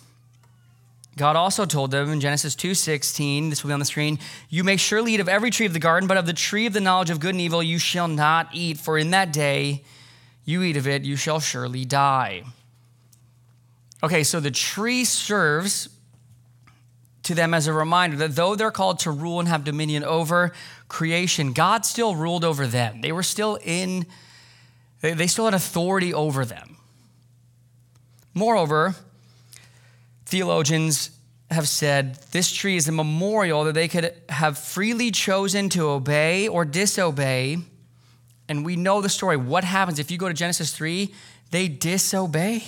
God 1.17 1.37
also 1.37 1.65
told 1.65 1.91
them 1.91 2.11
in 2.11 2.19
Genesis 2.19 2.55
2:16, 2.55 3.49
this 3.49 3.63
will 3.63 3.69
be 3.69 3.73
on 3.73 3.79
the 3.79 3.85
screen, 3.85 4.19
you 4.49 4.63
may 4.63 4.75
surely 4.75 5.13
eat 5.13 5.21
of 5.21 5.29
every 5.29 5.49
tree 5.49 5.65
of 5.65 5.73
the 5.73 5.79
garden, 5.79 6.07
but 6.07 6.17
of 6.17 6.25
the 6.25 6.33
tree 6.33 6.65
of 6.65 6.73
the 6.73 6.81
knowledge 6.81 7.09
of 7.09 7.21
good 7.21 7.33
and 7.35 7.41
evil 7.41 7.63
you 7.63 7.79
shall 7.79 8.09
not 8.09 8.49
eat, 8.53 8.77
for 8.77 8.97
in 8.97 9.11
that 9.11 9.31
day 9.31 9.83
you 10.43 10.61
eat 10.61 10.75
of 10.75 10.87
it, 10.87 11.03
you 11.03 11.15
shall 11.15 11.39
surely 11.39 11.85
die. 11.85 12.43
Okay, 14.03 14.23
so 14.23 14.39
the 14.39 14.51
tree 14.51 15.05
serves 15.05 15.89
to 17.23 17.33
them 17.33 17.53
as 17.53 17.65
a 17.65 17.73
reminder 17.73 18.17
that 18.17 18.35
though 18.35 18.53
they're 18.53 18.69
called 18.69 18.99
to 18.99 19.09
rule 19.09 19.39
and 19.39 19.47
have 19.47 19.63
dominion 19.63 20.03
over 20.03 20.51
creation, 20.87 21.53
God 21.53 21.85
still 21.85 22.15
ruled 22.15 22.43
over 22.43 22.67
them. 22.67 23.01
They 23.01 23.11
were 23.11 23.23
still 23.23 23.57
in, 23.63 24.05
they 25.01 25.27
still 25.27 25.45
had 25.45 25.53
authority 25.53 26.13
over 26.13 26.45
them. 26.45 26.77
Moreover, 28.35 28.95
theologians 30.25 31.11
have 31.51 31.67
said 31.67 32.15
this 32.31 32.51
tree 32.51 32.75
is 32.75 32.87
a 32.87 32.91
memorial 32.91 33.63
that 33.65 33.73
they 33.73 33.87
could 33.87 34.13
have 34.29 34.57
freely 34.57 35.11
chosen 35.11 35.69
to 35.69 35.87
obey 35.89 36.47
or 36.47 36.65
disobey. 36.65 37.57
And 38.47 38.65
we 38.65 38.75
know 38.75 39.01
the 39.01 39.09
story. 39.09 39.37
What 39.37 39.63
happens 39.63 39.99
if 39.99 40.11
you 40.11 40.17
go 40.17 40.27
to 40.27 40.33
Genesis 40.33 40.75
3? 40.75 41.13
They 41.51 41.67
disobey. 41.67 42.63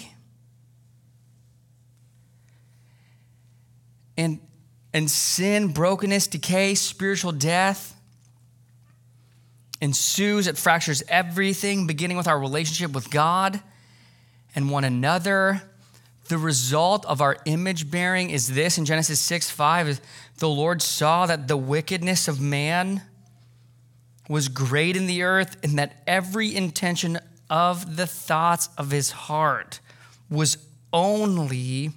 And 4.15 4.39
and 4.93 5.11
sin, 5.11 5.67
brokenness, 5.67 6.25
decay, 6.27 6.73
spiritual 6.73 7.31
death 7.31 7.95
ensues. 9.79 10.47
It 10.47 10.57
fractures 10.57 11.03
everything, 11.07 11.85
beginning 11.85 12.17
with 12.17 12.27
our 12.27 12.39
relationship 12.39 12.93
with 12.93 13.11
God 13.11 13.61
and 14.55 14.71
one 14.71 14.83
another. 14.83 15.61
The 16.29 16.37
result 16.37 17.05
of 17.05 17.21
our 17.21 17.37
image 17.45 17.89
bearing 17.89 18.29
is 18.29 18.53
this 18.53 18.77
in 18.77 18.85
Genesis 18.85 19.19
6 19.19 19.49
5 19.49 20.01
the 20.37 20.49
Lord 20.49 20.81
saw 20.81 21.25
that 21.25 21.47
the 21.47 21.57
wickedness 21.57 22.27
of 22.27 22.39
man 22.39 23.01
was 24.29 24.49
great 24.49 24.95
in 24.95 25.07
the 25.07 25.23
earth, 25.23 25.57
and 25.63 25.79
that 25.79 26.03
every 26.05 26.55
intention 26.55 27.17
of 27.49 27.95
the 27.95 28.05
thoughts 28.05 28.69
of 28.77 28.91
his 28.91 29.11
heart 29.11 29.79
was 30.29 30.57
only 30.91 31.91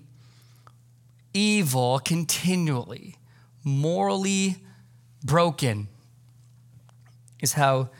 evil 1.35 1.99
continually, 1.99 3.16
morally 3.64 4.57
broken, 5.25 5.88
is 7.43 7.55
how 7.55 7.90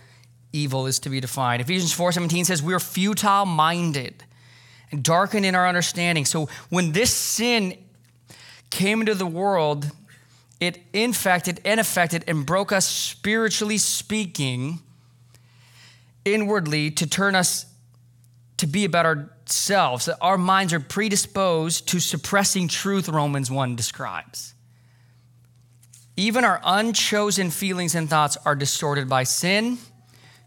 evil 0.53 0.87
is 0.87 0.99
to 1.01 1.11
be 1.11 1.21
defined. 1.21 1.61
Ephesians 1.61 1.93
4:17 1.93 2.47
says 2.47 2.63
we're 2.63 2.81
futile 2.81 3.47
minded 3.47 4.25
and 4.91 5.03
darkened 5.03 5.47
in 5.47 5.55
our 5.55 5.67
understanding. 5.67 6.25
So 6.25 6.49
when 6.69 6.93
this 6.93 7.13
sin 7.15 7.77
came 8.71 9.01
into 9.01 9.15
the 9.15 9.27
world, 9.27 9.91
it 10.61 10.79
infected 10.93 11.61
and 11.65 11.81
affected 11.81 12.25
and 12.27 12.45
broke 12.45 12.73
us 12.73 12.87
spiritually 12.87 13.79
speaking 13.79 14.81
inwardly 16.25 16.91
to 16.91 17.07
turn 17.07 17.35
us 17.35 17.67
to 18.59 18.67
be 18.67 18.85
about 18.85 19.07
ourselves. 19.07 20.09
Our 20.21 20.37
minds 20.37 20.73
are 20.73 20.81
predisposed 20.81 21.89
to 21.89 22.01
suppressing 22.01 22.69
truth, 22.69 23.09
Romans 23.09 23.51
1 23.51 23.75
describes. 23.75 24.55
Even 26.17 26.45
our 26.45 26.61
unchosen 26.63 27.51
feelings 27.51 27.95
and 27.95 28.11
thoughts 28.11 28.37
are 28.45 28.55
distorted 28.55 29.09
by 29.09 29.25
sin. 29.25 29.79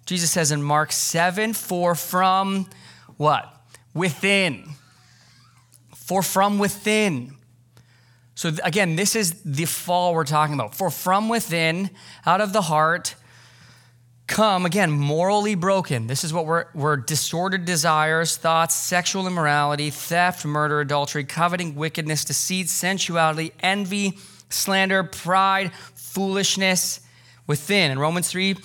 Jesus 0.05 0.29
says 0.29 0.51
in 0.51 0.61
Mark 0.61 0.91
7 0.91 1.53
For 1.53 1.95
from 1.95 2.69
what? 3.17 3.52
Within. 3.93 4.69
For 5.95 6.21
from 6.21 6.59
within. 6.59 7.35
So 8.35 8.51
again, 8.63 8.95
this 8.95 9.15
is 9.15 9.41
the 9.43 9.65
fall 9.65 10.13
we're 10.13 10.25
talking 10.25 10.55
about. 10.55 10.75
For 10.75 10.89
from 10.89 11.29
within, 11.29 11.91
out 12.25 12.41
of 12.41 12.51
the 12.51 12.63
heart, 12.63 13.15
come, 14.27 14.65
again, 14.65 14.91
morally 14.91 15.55
broken. 15.55 16.07
This 16.07 16.23
is 16.23 16.33
what 16.33 16.45
we're, 16.45 16.65
we're 16.73 16.97
distorted 16.97 17.65
desires, 17.65 18.35
thoughts, 18.35 18.73
sexual 18.73 19.27
immorality, 19.27 19.91
theft, 19.91 20.45
murder, 20.45 20.79
adultery, 20.79 21.23
coveting, 21.23 21.75
wickedness, 21.75 22.25
deceit, 22.25 22.69
sensuality, 22.69 23.53
envy, 23.59 24.17
slander, 24.49 25.03
pride, 25.03 25.71
foolishness 25.93 27.01
within. 27.45 27.91
In 27.91 27.99
Romans 27.99 28.29
3, 28.29 28.55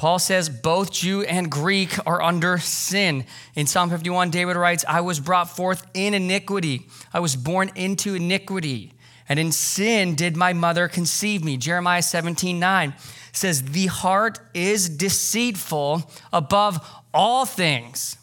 Paul 0.00 0.18
says 0.18 0.48
both 0.48 0.92
Jew 0.92 1.20
and 1.24 1.50
Greek 1.50 1.98
are 2.06 2.22
under 2.22 2.56
sin. 2.56 3.26
In 3.54 3.66
Psalm 3.66 3.90
51, 3.90 4.30
David 4.30 4.56
writes, 4.56 4.82
I 4.88 5.02
was 5.02 5.20
brought 5.20 5.54
forth 5.54 5.86
in 5.92 6.14
iniquity, 6.14 6.86
I 7.12 7.20
was 7.20 7.36
born 7.36 7.70
into 7.74 8.14
iniquity. 8.14 8.94
And 9.28 9.38
in 9.38 9.52
sin 9.52 10.14
did 10.14 10.38
my 10.38 10.54
mother 10.54 10.88
conceive 10.88 11.44
me. 11.44 11.58
Jeremiah 11.58 12.00
17, 12.00 12.58
9 12.58 12.94
says, 13.32 13.62
The 13.62 13.88
heart 13.88 14.38
is 14.54 14.88
deceitful 14.88 16.10
above 16.32 16.82
all 17.12 17.44
things. 17.44 18.16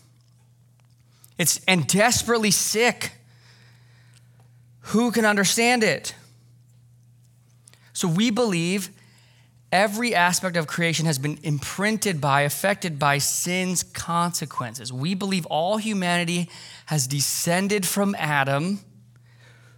It's 1.38 1.62
and 1.68 1.86
desperately 1.86 2.50
sick. 2.50 3.12
Who 4.80 5.12
can 5.12 5.26
understand 5.26 5.84
it? 5.84 6.16
So 7.94 8.08
we 8.08 8.32
believe 8.32 8.90
every 9.72 10.16
aspect 10.16 10.56
of 10.56 10.68
creation 10.68 11.06
has 11.06 11.18
been 11.18 11.40
imprinted 11.44 12.22
by, 12.22 12.42
affected 12.42 12.98
by 13.00 13.18
sin's 13.18 13.84
consequences. 13.84 14.92
We 14.94 15.14
believe 15.14 15.46
all 15.48 15.78
humanity 15.78 16.50
has 16.88 17.08
descended 17.08 17.86
from 17.86 18.16
Adam, 18.18 18.80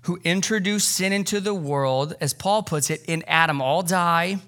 who 0.03 0.19
introduced 0.23 0.89
sin 0.89 1.13
into 1.13 1.39
the 1.39 1.53
world. 1.53 2.15
As 2.21 2.33
Paul 2.33 2.63
puts 2.63 2.89
it, 2.89 3.03
in 3.05 3.23
Adam 3.27 3.61
all 3.61 3.83
die 3.83 4.39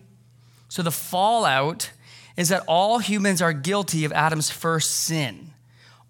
so 0.71 0.81
the 0.81 0.89
fallout 0.89 1.91
is 2.37 2.47
that 2.47 2.63
all 2.65 2.99
humans 2.99 3.41
are 3.41 3.51
guilty 3.51 4.05
of 4.05 4.13
Adam's 4.13 4.49
first 4.49 4.91
sin. 4.91 5.51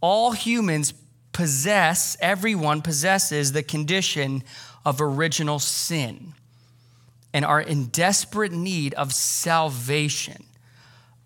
All 0.02 0.34
humans 0.34 0.94
possess, 1.34 2.16
everyone 2.22 2.84
possesses 2.84 3.54
the 3.54 3.64
condition 3.64 4.44
of 4.86 5.02
original 5.02 5.58
sin 5.58 6.36
and 7.34 7.46
are 7.46 7.62
in 7.62 7.86
desperate 7.88 8.52
need 8.52 8.94
of 8.96 9.14
salvation, 9.14 10.46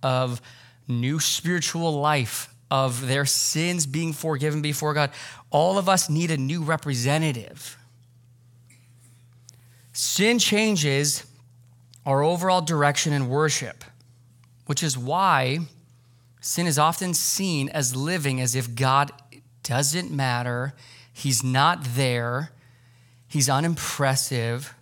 of 0.04 0.41
new 0.88 1.20
spiritual 1.20 2.00
life, 2.00 2.54
of 2.70 3.08
their 3.08 3.26
sins 3.26 3.86
being 3.86 4.13
forgiven 4.13 4.62
before 4.62 4.94
God. 4.94 5.12
All 5.52 5.78
of 5.78 5.88
us 5.88 6.10
need 6.10 6.32
a 6.32 6.38
new 6.38 6.63
representative. 6.63 7.78
Sin 9.94 10.39
changes 10.39 11.26
our 12.06 12.22
overall 12.22 12.62
direction 12.62 13.13
in 13.13 13.30
worship, 13.30 13.84
which 14.65 14.84
is 14.84 14.98
why 14.98 15.60
sin 16.41 16.68
is 16.68 16.78
often 16.78 17.13
seen 17.13 17.70
as 17.70 17.96
living 17.96 18.39
as 18.39 18.56
if 18.56 18.76
God 18.76 19.12
doesn't 19.63 20.12
matter, 20.12 20.74
He's 21.12 21.44
not 21.44 21.84
there, 21.96 22.52
He's 23.28 23.50
unimpressive. 23.50 24.76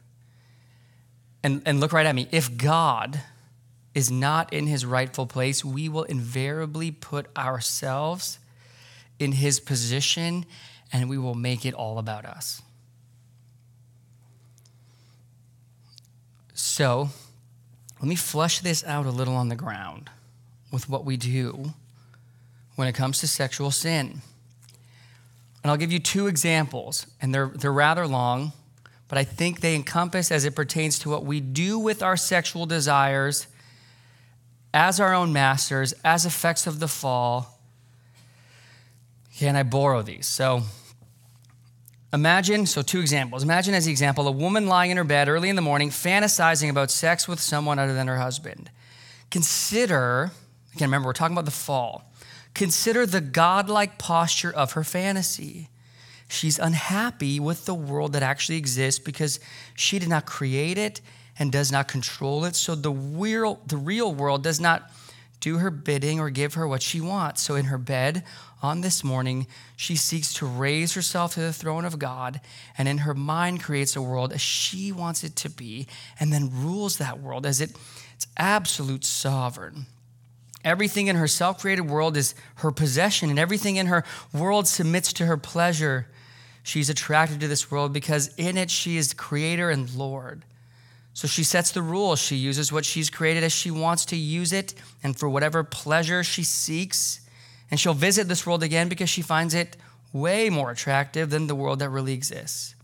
And, 1.43 1.61
and 1.65 1.79
look 1.79 1.91
right 1.91 2.05
at 2.05 2.15
me. 2.15 2.27
If 2.31 2.57
God 2.57 3.19
is 3.93 4.09
not 4.09 4.53
in 4.53 4.67
His 4.67 4.85
rightful 4.85 5.27
place, 5.27 5.63
we 5.63 5.89
will 5.89 6.03
invariably 6.03 6.91
put 6.91 7.27
ourselves 7.37 8.39
in 9.19 9.33
His 9.33 9.59
position 9.59 10.45
and 10.91 11.09
we 11.09 11.17
will 11.17 11.35
make 11.35 11.65
it 11.65 11.73
all 11.73 11.97
about 11.97 12.25
us. 12.25 12.61
So, 16.53 17.09
let 17.99 18.07
me 18.07 18.15
flush 18.15 18.59
this 18.59 18.83
out 18.83 19.05
a 19.05 19.11
little 19.11 19.35
on 19.35 19.49
the 19.49 19.55
ground 19.55 20.09
with 20.71 20.89
what 20.89 21.03
we 21.03 21.17
do 21.17 21.73
when 22.75 22.87
it 22.87 22.93
comes 22.93 23.19
to 23.19 23.27
sexual 23.27 23.71
sin. 23.71 24.21
And 25.63 25.71
I'll 25.71 25.77
give 25.77 25.91
you 25.91 25.99
two 25.99 26.27
examples, 26.27 27.07
and 27.21 27.33
they're, 27.33 27.47
they're 27.47 27.71
rather 27.71 28.05
long, 28.05 28.51
but 29.07 29.17
I 29.17 29.23
think 29.23 29.59
they 29.59 29.75
encompass 29.75 30.31
as 30.31 30.45
it 30.45 30.55
pertains 30.55 30.99
to 30.99 31.09
what 31.09 31.25
we 31.25 31.39
do 31.39 31.77
with 31.77 32.01
our 32.01 32.17
sexual 32.17 32.65
desires 32.65 33.47
as 34.73 34.99
our 34.99 35.13
own 35.13 35.31
masters, 35.31 35.93
as 36.03 36.25
effects 36.25 36.65
of 36.65 36.79
the 36.79 36.87
fall. 36.87 37.59
Can 39.37 39.55
I 39.55 39.63
borrow 39.63 40.01
these? 40.01 40.25
So, 40.25 40.63
Imagine, 42.13 42.67
so 42.67 42.83
two 42.83 42.99
examples. 42.99 43.41
Imagine 43.41 43.73
as 43.73 43.85
the 43.85 43.91
example, 43.91 44.27
a 44.27 44.31
woman 44.31 44.67
lying 44.67 44.91
in 44.91 44.97
her 44.97 45.03
bed 45.03 45.27
early 45.27 45.49
in 45.49 45.55
the 45.55 45.63
morning, 45.63 45.89
fantasizing 45.89 46.69
about 46.69 46.91
sex 46.91 47.27
with 47.27 47.39
someone 47.39 47.79
other 47.79 47.95
than 47.95 48.07
her 48.07 48.19
husband. 48.19 48.69
Consider, 49.31 50.31
again, 50.75 50.89
remember, 50.89 51.07
we're 51.07 51.13
talking 51.13 51.33
about 51.33 51.45
the 51.45 51.51
fall. 51.51 52.13
Consider 52.53 53.07
the 53.07 53.19
godlike 53.19 53.97
posture 53.97 54.53
of 54.53 54.73
her 54.73 54.83
fantasy. 54.83 55.69
She's 56.27 56.59
unhappy 56.59 57.39
with 57.39 57.65
the 57.65 57.73
world 57.73 58.13
that 58.13 58.23
actually 58.23 58.57
exists 58.57 58.99
because 58.99 59.39
she 59.75 59.99
did 59.99 60.09
not 60.09 60.25
create 60.25 60.77
it 60.77 61.01
and 61.37 61.51
does 61.51 61.71
not 61.71 61.87
control 61.87 62.45
it. 62.45 62.55
So 62.55 62.75
the 62.75 62.91
real, 62.91 63.59
the 63.65 63.77
real 63.77 64.13
world 64.13 64.43
does 64.43 64.59
not 64.59 64.91
do 65.39 65.57
her 65.57 65.69
bidding 65.69 66.19
or 66.19 66.29
give 66.29 66.53
her 66.53 66.67
what 66.67 66.81
she 66.81 67.01
wants. 67.01 67.41
So 67.41 67.55
in 67.55 67.65
her 67.65 67.77
bed, 67.77 68.23
on 68.61 68.79
this 68.79 69.03
morning, 69.03 69.45
she 69.75 69.97
seeks 69.97 70.33
to 70.35 70.45
raise 70.45 70.93
herself 70.93 71.33
to 71.33 71.41
the 71.41 71.51
throne 71.51 71.83
of 71.83 71.99
God 71.99 72.39
and 72.77 72.87
in 72.87 72.99
her 72.99 73.13
mind 73.13 73.61
creates 73.61 73.97
a 73.97 74.01
world 74.01 74.31
as 74.31 74.39
she 74.39 74.93
wants 74.93 75.23
it 75.23 75.35
to 75.35 75.49
be 75.49 75.85
and 76.17 76.31
then 76.31 76.49
rules 76.49 76.97
that 76.97 77.19
world 77.19 77.45
as 77.45 77.59
it, 77.59 77.75
it's 78.15 78.27
absolute 78.37 79.03
sovereign. 79.03 79.85
Everything 80.63 81.07
in 81.07 81.15
her 81.17 81.27
self 81.27 81.59
created 81.59 81.89
world 81.89 82.15
is 82.15 82.35
her 82.55 82.71
possession, 82.71 83.29
and 83.29 83.37
everything 83.37 83.75
in 83.75 83.87
her 83.87 84.03
world 84.33 84.67
submits 84.67 85.11
to 85.13 85.25
her 85.25 85.37
pleasure. 85.37 86.07
She's 86.63 86.89
attracted 86.89 87.41
to 87.41 87.47
this 87.47 87.69
world 87.69 87.91
because 87.91 88.33
in 88.37 88.57
it 88.57 88.71
she 88.71 88.97
is 88.97 89.13
creator 89.13 89.69
and 89.69 89.93
Lord. 89.93 90.45
So 91.13 91.27
she 91.27 91.43
sets 91.43 91.71
the 91.71 91.81
rules. 91.81 92.19
She 92.19 92.35
uses 92.35 92.71
what 92.71 92.85
she's 92.85 93.09
created 93.09 93.43
as 93.43 93.51
she 93.51 93.69
wants 93.69 94.05
to 94.05 94.15
use 94.15 94.51
it 94.51 94.73
and 95.03 95.17
for 95.17 95.29
whatever 95.29 95.63
pleasure 95.63 96.23
she 96.23 96.43
seeks. 96.43 97.19
And 97.69 97.79
she'll 97.79 97.93
visit 97.93 98.27
this 98.27 98.47
world 98.47 98.63
again 98.63 98.89
because 98.89 99.09
she 99.09 99.21
finds 99.21 99.53
it 99.53 99.77
way 100.11 100.49
more 100.49 100.71
attractive 100.71 101.29
than 101.29 101.47
the 101.47 101.55
world 101.55 101.79
that 101.79 101.89
really 101.89 102.13
exists. 102.13 102.75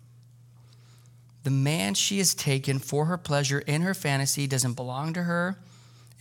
The 1.44 1.50
man 1.50 1.94
she 1.94 2.18
has 2.18 2.36
taken 2.36 2.80
for 2.80 3.06
her 3.06 3.18
pleasure 3.18 3.60
in 3.60 3.82
her 3.82 3.94
fantasy 3.94 4.46
doesn't 4.46 4.74
belong 4.74 5.14
to 5.14 5.24
her, 5.24 5.58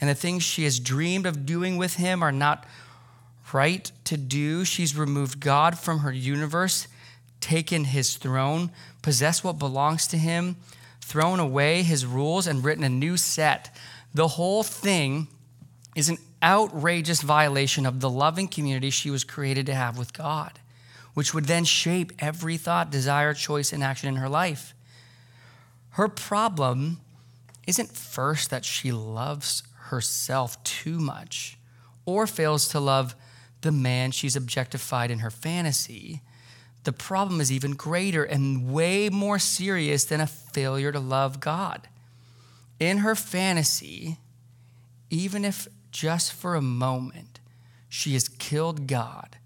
and 0.00 0.08
the 0.08 0.14
things 0.14 0.42
she 0.42 0.64
has 0.64 0.78
dreamed 0.78 1.26
of 1.26 1.46
doing 1.46 1.76
with 1.76 1.94
him 1.94 2.22
are 2.22 2.32
not 2.32 2.64
right 3.52 3.90
to 4.04 4.16
do. 4.16 4.64
She's 4.64 4.96
removed 4.96 5.40
God 5.40 5.78
from 5.78 6.00
her 6.00 6.12
universe, 6.12 6.86
taken 7.40 7.84
his 7.84 8.16
throne, 8.16 8.70
possessed 9.02 9.44
what 9.44 9.58
belongs 9.58 10.06
to 10.08 10.18
him, 10.18 10.56
thrown 11.00 11.40
away 11.40 11.82
his 11.82 12.04
rules, 12.04 12.46
and 12.46 12.64
written 12.64 12.84
a 12.84 12.88
new 12.88 13.16
set. 13.16 13.74
The 14.14 14.28
whole 14.28 14.62
thing 14.62 15.28
is 15.94 16.08
an 16.08 16.18
outrageous 16.42 17.22
violation 17.22 17.86
of 17.86 18.00
the 18.00 18.10
loving 18.10 18.48
community 18.48 18.90
she 18.90 19.10
was 19.10 19.24
created 19.24 19.66
to 19.66 19.74
have 19.74 19.98
with 19.98 20.12
God, 20.12 20.52
which 21.14 21.34
would 21.34 21.46
then 21.46 21.64
shape 21.64 22.12
every 22.18 22.56
thought, 22.56 22.90
desire, 22.90 23.34
choice, 23.34 23.72
and 23.72 23.82
action 23.82 24.08
in 24.08 24.16
her 24.16 24.28
life. 24.28 24.74
Her 25.90 26.08
problem 26.08 27.00
isn't 27.66 27.90
first 27.90 28.50
that 28.50 28.64
she 28.64 28.92
loves 28.92 29.62
herself 29.88 30.62
too 30.64 30.98
much 30.98 31.58
or 32.04 32.26
fails 32.26 32.68
to 32.68 32.80
love 32.80 33.14
the 33.60 33.72
man 33.72 34.10
she's 34.10 34.36
objectified 34.36 35.10
in 35.10 35.18
her 35.18 35.30
fantasy, 35.30 36.22
the 36.84 36.92
problem 36.92 37.40
is 37.40 37.52
even 37.52 37.72
greater 37.72 38.24
and 38.24 38.70
way 38.72 39.08
more 39.10 39.38
serious 39.38 40.04
than 40.04 40.20
a 40.20 40.26
failure 40.26 40.92
to 40.92 41.00
love 41.00 41.40
God. 41.40 41.88
In 42.80 42.98
her 42.98 43.14
fantasy, 43.14 44.18
even 45.10 45.44
if 45.44 45.68
just 45.90 46.32
for 46.32 46.54
a 46.54 46.62
moment, 46.62 47.40
she 47.88 48.12
has 48.12 48.28
killed 48.28 48.86
God, 48.86 49.36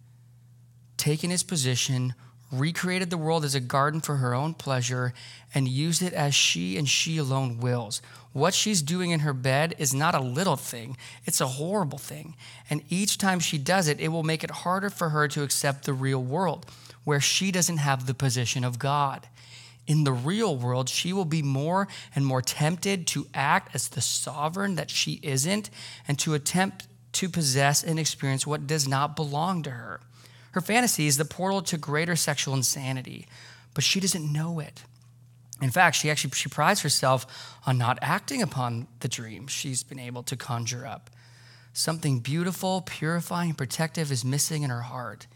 taken 0.96 1.30
his 1.30 1.42
position, 1.42 2.14
recreated 2.52 3.10
the 3.10 3.16
world 3.16 3.44
as 3.44 3.54
a 3.54 3.60
garden 3.60 4.00
for 4.00 4.16
her 4.16 4.34
own 4.34 4.54
pleasure, 4.54 5.14
and 5.54 5.66
used 5.66 6.02
it 6.02 6.12
as 6.12 6.34
she 6.34 6.76
and 6.76 6.88
she 6.88 7.16
alone 7.18 7.58
wills. 7.58 8.02
What 8.32 8.54
she's 8.54 8.82
doing 8.82 9.10
in 9.10 9.20
her 9.20 9.32
bed 9.32 9.74
is 9.78 9.92
not 9.92 10.14
a 10.14 10.20
little 10.20 10.56
thing, 10.56 10.96
it's 11.24 11.40
a 11.40 11.46
horrible 11.46 11.98
thing. 11.98 12.36
And 12.70 12.82
each 12.88 13.18
time 13.18 13.40
she 13.40 13.58
does 13.58 13.88
it, 13.88 14.00
it 14.00 14.08
will 14.08 14.22
make 14.22 14.44
it 14.44 14.50
harder 14.50 14.90
for 14.90 15.10
her 15.10 15.28
to 15.28 15.42
accept 15.42 15.84
the 15.84 15.92
real 15.92 16.22
world, 16.22 16.66
where 17.04 17.20
she 17.20 17.50
doesn't 17.50 17.78
have 17.78 18.06
the 18.06 18.14
position 18.14 18.64
of 18.64 18.78
God. 18.78 19.28
In 19.86 20.04
the 20.04 20.12
real 20.12 20.56
world, 20.56 20.88
she 20.88 21.12
will 21.12 21.24
be 21.24 21.42
more 21.42 21.88
and 22.14 22.24
more 22.24 22.40
tempted 22.40 23.06
to 23.08 23.26
act 23.34 23.74
as 23.74 23.88
the 23.88 24.00
sovereign 24.00 24.76
that 24.76 24.90
she 24.90 25.18
isn't 25.22 25.70
and 26.06 26.18
to 26.20 26.34
attempt 26.34 26.86
to 27.12 27.28
possess 27.28 27.82
and 27.82 27.98
experience 27.98 28.46
what 28.46 28.66
does 28.66 28.86
not 28.86 29.16
belong 29.16 29.62
to 29.64 29.70
her. 29.70 30.00
Her 30.52 30.60
fantasy 30.60 31.06
is 31.06 31.16
the 31.16 31.24
portal 31.24 31.62
to 31.62 31.76
greater 31.76 32.16
sexual 32.16 32.54
insanity, 32.54 33.26
but 33.74 33.84
she 33.84 34.00
doesn't 34.00 34.32
know 34.32 34.60
it. 34.60 34.82
In 35.60 35.70
fact, 35.70 35.96
she 35.96 36.10
actually 36.10 36.30
she 36.34 36.48
prides 36.48 36.80
herself 36.80 37.56
on 37.66 37.78
not 37.78 37.98
acting 38.02 38.42
upon 38.42 38.88
the 39.00 39.08
dream 39.08 39.46
she's 39.46 39.82
been 39.82 39.98
able 39.98 40.22
to 40.24 40.36
conjure 40.36 40.86
up. 40.86 41.08
Something 41.72 42.18
beautiful, 42.18 42.82
purifying, 42.82 43.54
protective 43.54 44.12
is 44.12 44.24
missing 44.24 44.62
in 44.62 44.70
her 44.70 44.82
heart. 44.82 45.26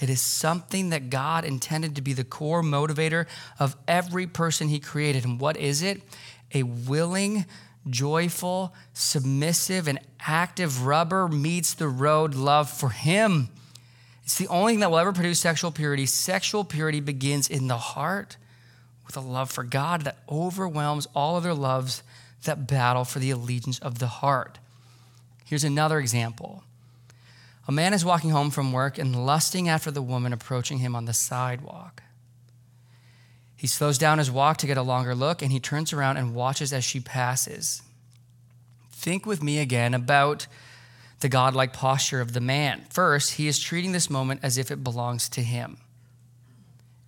It 0.00 0.08
is 0.08 0.20
something 0.20 0.90
that 0.90 1.10
God 1.10 1.44
intended 1.44 1.96
to 1.96 2.02
be 2.02 2.12
the 2.12 2.24
core 2.24 2.62
motivator 2.62 3.26
of 3.58 3.76
every 3.88 4.26
person 4.26 4.68
He 4.68 4.78
created. 4.78 5.24
And 5.24 5.40
what 5.40 5.56
is 5.56 5.82
it? 5.82 6.02
A 6.54 6.62
willing, 6.62 7.44
joyful, 7.88 8.74
submissive, 8.92 9.88
and 9.88 9.98
active 10.20 10.86
rubber 10.86 11.26
meets 11.26 11.74
the 11.74 11.88
road 11.88 12.34
love 12.34 12.70
for 12.70 12.90
Him. 12.90 13.48
It's 14.30 14.38
the 14.38 14.46
only 14.46 14.74
thing 14.74 14.80
that 14.80 14.92
will 14.92 15.00
ever 15.00 15.12
produce 15.12 15.40
sexual 15.40 15.72
purity. 15.72 16.06
Sexual 16.06 16.62
purity 16.62 17.00
begins 17.00 17.50
in 17.50 17.66
the 17.66 17.76
heart 17.76 18.36
with 19.04 19.16
a 19.16 19.20
love 19.20 19.50
for 19.50 19.64
God 19.64 20.02
that 20.02 20.18
overwhelms 20.30 21.08
all 21.16 21.34
other 21.34 21.52
loves 21.52 22.04
that 22.44 22.68
battle 22.68 23.04
for 23.04 23.18
the 23.18 23.32
allegiance 23.32 23.80
of 23.80 23.98
the 23.98 24.06
heart. 24.06 24.60
Here's 25.44 25.64
another 25.64 25.98
example. 25.98 26.62
A 27.66 27.72
man 27.72 27.92
is 27.92 28.04
walking 28.04 28.30
home 28.30 28.52
from 28.52 28.72
work 28.72 28.98
and 28.98 29.26
lusting 29.26 29.68
after 29.68 29.90
the 29.90 30.00
woman 30.00 30.32
approaching 30.32 30.78
him 30.78 30.94
on 30.94 31.06
the 31.06 31.12
sidewalk. 31.12 32.00
He 33.56 33.66
slows 33.66 33.98
down 33.98 34.18
his 34.18 34.30
walk 34.30 34.58
to 34.58 34.68
get 34.68 34.78
a 34.78 34.82
longer 34.82 35.16
look 35.16 35.42
and 35.42 35.50
he 35.50 35.58
turns 35.58 35.92
around 35.92 36.18
and 36.18 36.36
watches 36.36 36.72
as 36.72 36.84
she 36.84 37.00
passes. 37.00 37.82
Think 38.92 39.26
with 39.26 39.42
me 39.42 39.58
again 39.58 39.92
about 39.92 40.46
the 41.20 41.28
godlike 41.28 41.72
posture 41.72 42.20
of 42.20 42.32
the 42.32 42.40
man. 42.40 42.86
First, 42.90 43.34
he 43.34 43.46
is 43.46 43.58
treating 43.58 43.92
this 43.92 44.10
moment 44.10 44.40
as 44.42 44.58
if 44.58 44.70
it 44.70 44.82
belongs 44.82 45.28
to 45.30 45.42
him. 45.42 45.78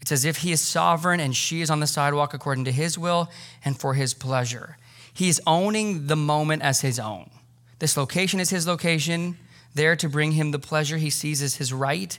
It's 0.01 0.13
as 0.13 0.25
if 0.25 0.39
he 0.39 0.53
is 0.53 0.61
sovereign 0.61 1.21
and 1.21 1.35
she 1.35 1.61
is 1.61 1.71
on 1.71 1.81
the 1.81 1.87
sidewalk 1.87 2.35
according 2.35 2.65
to 2.67 2.73
his 2.73 2.99
will 2.99 3.31
and 3.65 3.79
for 3.79 3.95
his 3.95 4.15
pleasure. 4.15 4.77
He 5.15 5.29
is 5.29 5.41
owning 5.47 6.09
the 6.09 6.17
moment 6.17 6.63
as 6.63 6.81
his 6.81 6.99
own. 6.99 7.31
This 7.79 7.97
location 7.97 8.41
is 8.41 8.51
his 8.51 8.67
location, 8.67 9.39
there 9.75 9.97
to 9.97 10.09
bring 10.09 10.33
him 10.33 10.51
the 10.51 10.59
pleasure 10.59 10.99
he 10.99 11.11
sees 11.11 11.41
as 11.41 11.57
his 11.57 11.73
right. 11.73 12.19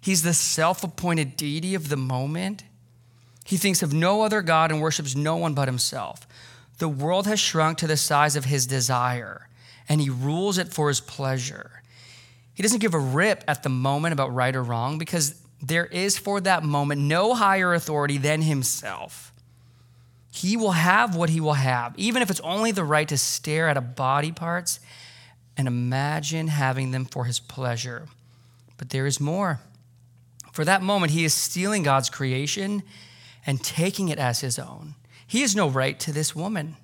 He's 0.00 0.22
the 0.22 0.34
self 0.34 0.82
appointed 0.82 1.36
deity 1.36 1.74
of 1.74 1.88
the 1.88 1.96
moment. 1.96 2.64
He 3.44 3.56
thinks 3.56 3.82
of 3.82 3.92
no 3.92 4.22
other 4.22 4.42
God 4.42 4.70
and 4.70 4.80
worships 4.80 5.16
no 5.16 5.36
one 5.36 5.54
but 5.54 5.68
himself. 5.68 6.26
The 6.78 6.88
world 6.88 7.26
has 7.26 7.40
shrunk 7.40 7.78
to 7.78 7.86
the 7.86 7.96
size 7.96 8.36
of 8.36 8.44
his 8.44 8.66
desire 8.66 9.47
and 9.88 10.00
he 10.00 10.10
rules 10.10 10.58
it 10.58 10.68
for 10.68 10.88
his 10.88 11.00
pleasure. 11.00 11.82
He 12.54 12.62
doesn't 12.62 12.80
give 12.80 12.94
a 12.94 12.98
rip 12.98 13.44
at 13.46 13.62
the 13.62 13.68
moment 13.68 14.12
about 14.12 14.34
right 14.34 14.54
or 14.54 14.62
wrong 14.62 14.98
because 14.98 15.40
there 15.62 15.86
is 15.86 16.18
for 16.18 16.40
that 16.40 16.62
moment 16.62 17.00
no 17.00 17.34
higher 17.34 17.72
authority 17.72 18.18
than 18.18 18.42
himself. 18.42 19.32
He 20.30 20.56
will 20.56 20.72
have 20.72 21.16
what 21.16 21.30
he 21.30 21.40
will 21.40 21.54
have, 21.54 21.94
even 21.96 22.22
if 22.22 22.30
it's 22.30 22.40
only 22.40 22.70
the 22.70 22.84
right 22.84 23.08
to 23.08 23.16
stare 23.16 23.68
at 23.68 23.76
a 23.76 23.80
body 23.80 24.30
parts 24.30 24.78
and 25.56 25.66
imagine 25.66 26.48
having 26.48 26.92
them 26.92 27.04
for 27.04 27.24
his 27.24 27.40
pleasure. 27.40 28.06
But 28.76 28.90
there 28.90 29.06
is 29.06 29.20
more. 29.20 29.60
For 30.52 30.64
that 30.64 30.82
moment, 30.82 31.12
he 31.12 31.24
is 31.24 31.34
stealing 31.34 31.82
God's 31.82 32.10
creation 32.10 32.82
and 33.46 33.62
taking 33.62 34.08
it 34.08 34.18
as 34.18 34.40
his 34.40 34.58
own. 34.58 34.94
He 35.26 35.40
has 35.40 35.56
no 35.56 35.68
right 35.68 35.98
to 36.00 36.12
this 36.12 36.34
woman. 36.34 36.76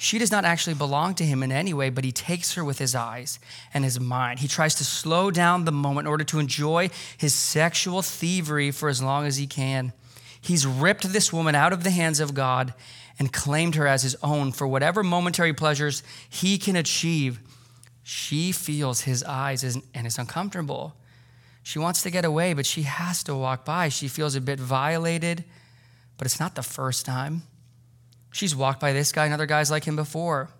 She 0.00 0.18
does 0.18 0.30
not 0.30 0.44
actually 0.44 0.74
belong 0.74 1.16
to 1.16 1.24
him 1.24 1.42
in 1.42 1.50
any 1.50 1.74
way, 1.74 1.90
but 1.90 2.04
he 2.04 2.12
takes 2.12 2.54
her 2.54 2.64
with 2.64 2.78
his 2.78 2.94
eyes 2.94 3.40
and 3.74 3.82
his 3.82 3.98
mind. 3.98 4.38
He 4.38 4.46
tries 4.46 4.76
to 4.76 4.84
slow 4.84 5.32
down 5.32 5.64
the 5.64 5.72
moment 5.72 6.06
in 6.06 6.10
order 6.10 6.22
to 6.22 6.38
enjoy 6.38 6.90
his 7.16 7.34
sexual 7.34 8.00
thievery 8.00 8.70
for 8.70 8.88
as 8.88 9.02
long 9.02 9.26
as 9.26 9.38
he 9.38 9.48
can. 9.48 9.92
He's 10.40 10.64
ripped 10.68 11.12
this 11.12 11.32
woman 11.32 11.56
out 11.56 11.72
of 11.72 11.82
the 11.82 11.90
hands 11.90 12.20
of 12.20 12.32
God 12.32 12.74
and 13.18 13.32
claimed 13.32 13.74
her 13.74 13.88
as 13.88 14.04
his 14.04 14.16
own 14.22 14.52
for 14.52 14.68
whatever 14.68 15.02
momentary 15.02 15.52
pleasures 15.52 16.04
he 16.30 16.58
can 16.58 16.76
achieve. 16.76 17.40
She 18.04 18.52
feels 18.52 19.00
his 19.00 19.24
eyes 19.24 19.64
and 19.64 20.06
is 20.06 20.16
uncomfortable. 20.16 20.94
She 21.64 21.80
wants 21.80 22.02
to 22.02 22.10
get 22.12 22.24
away, 22.24 22.54
but 22.54 22.66
she 22.66 22.82
has 22.82 23.24
to 23.24 23.34
walk 23.34 23.64
by. 23.64 23.88
She 23.88 24.06
feels 24.06 24.36
a 24.36 24.40
bit 24.40 24.60
violated, 24.60 25.44
but 26.16 26.26
it's 26.26 26.38
not 26.38 26.54
the 26.54 26.62
first 26.62 27.04
time. 27.04 27.42
She's 28.30 28.54
walked 28.54 28.80
by 28.80 28.92
this 28.92 29.12
guy 29.12 29.24
and 29.24 29.34
other 29.34 29.46
guys 29.46 29.70
like 29.70 29.84
him 29.84 29.96
before. 29.96 30.50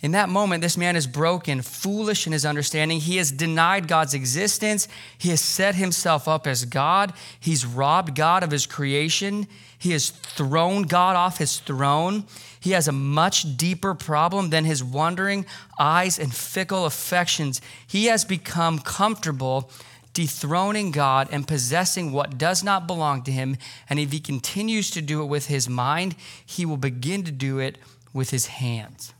In 0.00 0.10
that 0.10 0.28
moment, 0.28 0.60
this 0.60 0.76
man 0.76 0.96
is 0.96 1.06
broken, 1.06 1.62
foolish 1.62 2.26
in 2.26 2.34
his 2.34 2.44
understanding. 2.44 3.00
He 3.00 3.16
has 3.16 3.32
denied 3.32 3.88
God's 3.88 4.12
existence. 4.12 4.86
He 5.16 5.30
has 5.30 5.40
set 5.40 5.76
himself 5.76 6.28
up 6.28 6.46
as 6.46 6.66
God. 6.66 7.14
He's 7.40 7.64
robbed 7.64 8.14
God 8.14 8.42
of 8.42 8.50
his 8.50 8.66
creation. 8.66 9.46
He 9.78 9.92
has 9.92 10.10
thrown 10.10 10.82
God 10.82 11.16
off 11.16 11.38
his 11.38 11.58
throne. 11.58 12.24
He 12.60 12.72
has 12.72 12.86
a 12.86 12.92
much 12.92 13.56
deeper 13.56 13.94
problem 13.94 14.50
than 14.50 14.66
his 14.66 14.84
wandering 14.84 15.46
eyes 15.78 16.18
and 16.18 16.34
fickle 16.34 16.84
affections. 16.84 17.62
He 17.86 18.06
has 18.06 18.26
become 18.26 18.80
comfortable 18.80 19.70
dethroning 20.14 20.92
God 20.92 21.28
and 21.30 21.46
possessing 21.46 22.12
what 22.12 22.38
does 22.38 22.64
not 22.64 22.86
belong 22.86 23.22
to 23.24 23.32
him. 23.32 23.56
And 23.90 23.98
if 23.98 24.12
he 24.12 24.20
continues 24.20 24.90
to 24.92 25.02
do 25.02 25.22
it 25.22 25.26
with 25.26 25.46
his 25.46 25.68
mind, 25.68 26.16
he 26.46 26.64
will 26.64 26.78
begin 26.78 27.24
to 27.24 27.32
do 27.32 27.58
it 27.58 27.76
with 28.12 28.30
his 28.30 28.46
hands. 28.46 29.12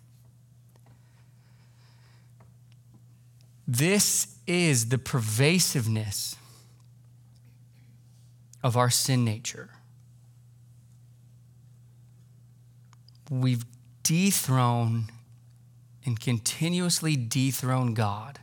This 3.67 4.39
is 4.47 4.89
the 4.89 4.99
pervasiveness 4.99 6.37
of 8.63 8.77
our 8.77 8.91
sin 8.91 9.25
nature. 9.25 9.71
We've 13.31 13.65
dethroned 14.03 15.11
and 16.07 16.21
continuously 16.21 17.17
dethroned 17.17 17.97
God. 17.97 18.39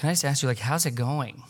Can 0.00 0.08
I 0.08 0.12
just 0.12 0.24
ask 0.24 0.42
you, 0.42 0.48
like, 0.48 0.60
how's 0.60 0.86
it 0.86 0.94
going? 0.94 1.42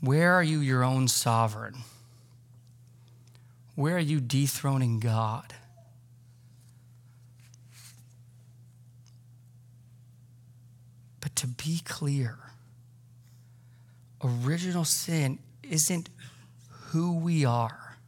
Where 0.00 0.32
are 0.32 0.42
you 0.42 0.60
your 0.60 0.82
own 0.82 1.08
sovereign? 1.08 1.74
Where 3.74 3.96
are 3.96 3.98
you 3.98 4.18
dethroning 4.18 4.98
God? 4.98 5.52
But 11.20 11.36
to 11.36 11.48
be 11.48 11.82
clear, 11.84 12.38
original 14.24 14.86
sin 14.86 15.38
isn't 15.64 16.08
who 16.70 17.18
we 17.18 17.44
are, 17.44 17.98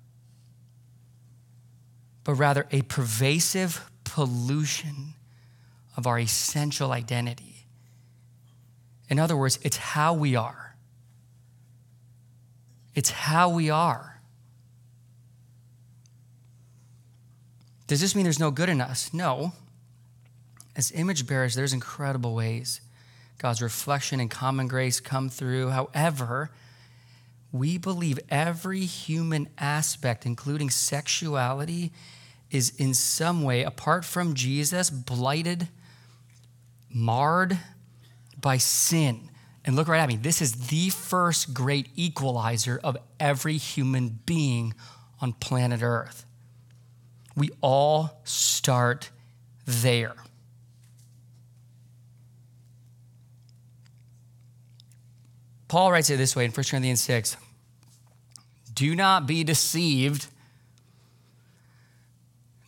but 2.25 2.33
rather 2.33 2.67
a 2.73 2.81
pervasive 2.81 3.91
pollution 4.05 5.13
of 5.99 6.07
our 6.07 6.19
essential 6.21 6.93
identity. 6.93 7.67
In 9.09 9.19
other 9.19 9.37
words, 9.37 9.59
it's 9.63 9.77
how 9.77 10.15
we 10.15 10.37
are. 10.37 10.77
It's 12.95 13.11
how 13.11 13.49
we 13.51 13.69
are. 13.69 14.21
Does 17.89 18.01
this 18.01 18.15
mean 18.15 18.23
there's 18.23 18.39
no 18.39 18.53
good 18.53 18.69
in 18.69 18.81
us? 18.81 19.13
No. 19.13 19.53
As 20.77 20.93
image 20.93 21.27
bearers, 21.27 21.57
there's 21.57 21.73
incredible 21.73 22.35
ways 22.35 22.81
God's 23.39 23.61
reflection 23.61 24.21
and 24.21 24.31
common 24.31 24.69
grace 24.69 25.01
come 25.01 25.29
through. 25.29 25.71
However, 25.71 26.51
we 27.51 27.77
believe 27.77 28.21
every 28.31 28.85
human 28.85 29.49
aspect, 29.59 30.27
including 30.27 30.71
sexuality, 30.71 31.91
is 32.53 32.73
in 32.79 32.95
some 32.95 33.43
way, 33.43 33.65
apart 33.65 34.05
from 34.05 34.35
Jesus, 34.35 34.91
blighted, 34.91 35.69
marred 36.91 37.59
by 38.41 38.57
sin. 38.59 39.31
And 39.65 39.77
look 39.77 39.89
right 39.89 40.01
at 40.01 40.09
me. 40.09 40.17
This 40.17 40.41
is 40.41 40.69
the 40.69 40.91
first 40.91 41.53
great 41.53 41.89
equalizer 41.95 42.81
of 42.83 42.97
every 43.21 43.57
human 43.57 44.21
being 44.25 44.75
on 45.21 45.33
planet 45.35 45.83
Earth. 45.83 46.25
We 47.37 47.51
all 47.61 48.21
start 48.25 49.11
there. 49.67 50.15
Paul 55.69 55.93
writes 55.93 56.09
it 56.09 56.17
this 56.17 56.35
way 56.35 56.47
in 56.47 56.51
1 56.51 56.65
Corinthians 56.71 57.03
6 57.03 57.37
Do 58.73 58.95
not 58.97 59.27
be 59.27 59.45
deceived. 59.45 60.27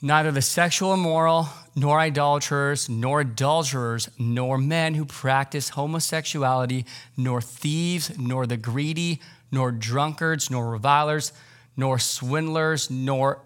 Neither 0.02 0.32
the 0.32 0.42
sexual 0.42 0.94
immoral, 0.94 1.48
nor 1.76 2.00
idolaters, 2.00 2.88
nor 2.88 3.20
adulterers, 3.20 4.08
nor 4.18 4.56
men 4.56 4.94
who 4.94 5.04
practice 5.04 5.70
homosexuality, 5.70 6.86
nor 7.18 7.42
thieves, 7.42 8.18
nor 8.18 8.46
the 8.46 8.56
greedy, 8.56 9.20
nor 9.52 9.70
drunkards, 9.70 10.50
nor 10.50 10.70
revilers, 10.70 11.32
nor 11.76 11.98
swindlers, 11.98 12.90
nor 12.90 13.42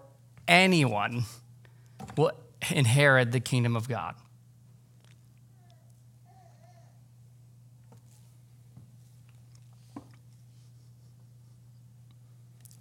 anyone 0.47 1.25
will 2.15 2.31
inherit 2.71 3.33
the 3.33 3.41
kingdom 3.41 3.75
of 3.75 3.89
God. 3.89 4.15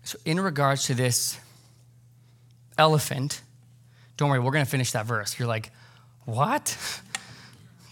So, 0.04 0.18
in 0.24 0.38
regards 0.38 0.84
to 0.86 0.94
this 0.94 1.40
elephant, 2.78 3.42
don't 4.16 4.30
worry, 4.30 4.38
we're 4.38 4.52
going 4.52 4.64
to 4.64 4.70
finish 4.70 4.92
that 4.92 5.06
verse. 5.06 5.38
You're 5.38 5.48
like, 5.48 5.70
what? 6.24 6.76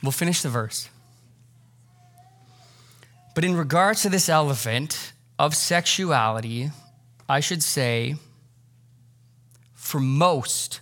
We'll 0.03 0.11
finish 0.11 0.43
the 0.43 0.49
verse. 0.49 0.89
But 3.37 3.45
in 3.45 3.57
regards 3.57 4.03
to 4.03 4.09
this 4.09 4.29
elephant 4.29 5.13
of 5.39 5.55
sexuality, 5.55 6.73
I 7.29 7.39
should 7.39 7.63
say, 7.63 8.17
for 9.75 10.01
most, 10.01 10.81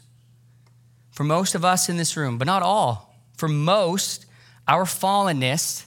for 1.11 1.25
most 1.25 1.55
of 1.55 1.65
us 1.65 1.89
in 1.89 1.97
this 1.97 2.17
room, 2.17 2.39
but 2.39 2.47
not 2.47 2.63
all, 2.63 3.15
for 3.37 3.47
most, 3.47 4.27
our 4.67 4.85
fallenness 4.85 5.85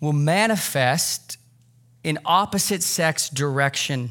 will 0.00 0.12
manifest 0.12 1.38
in 2.04 2.18
opposite 2.24 2.82
sex 2.82 3.28
direction. 3.28 4.10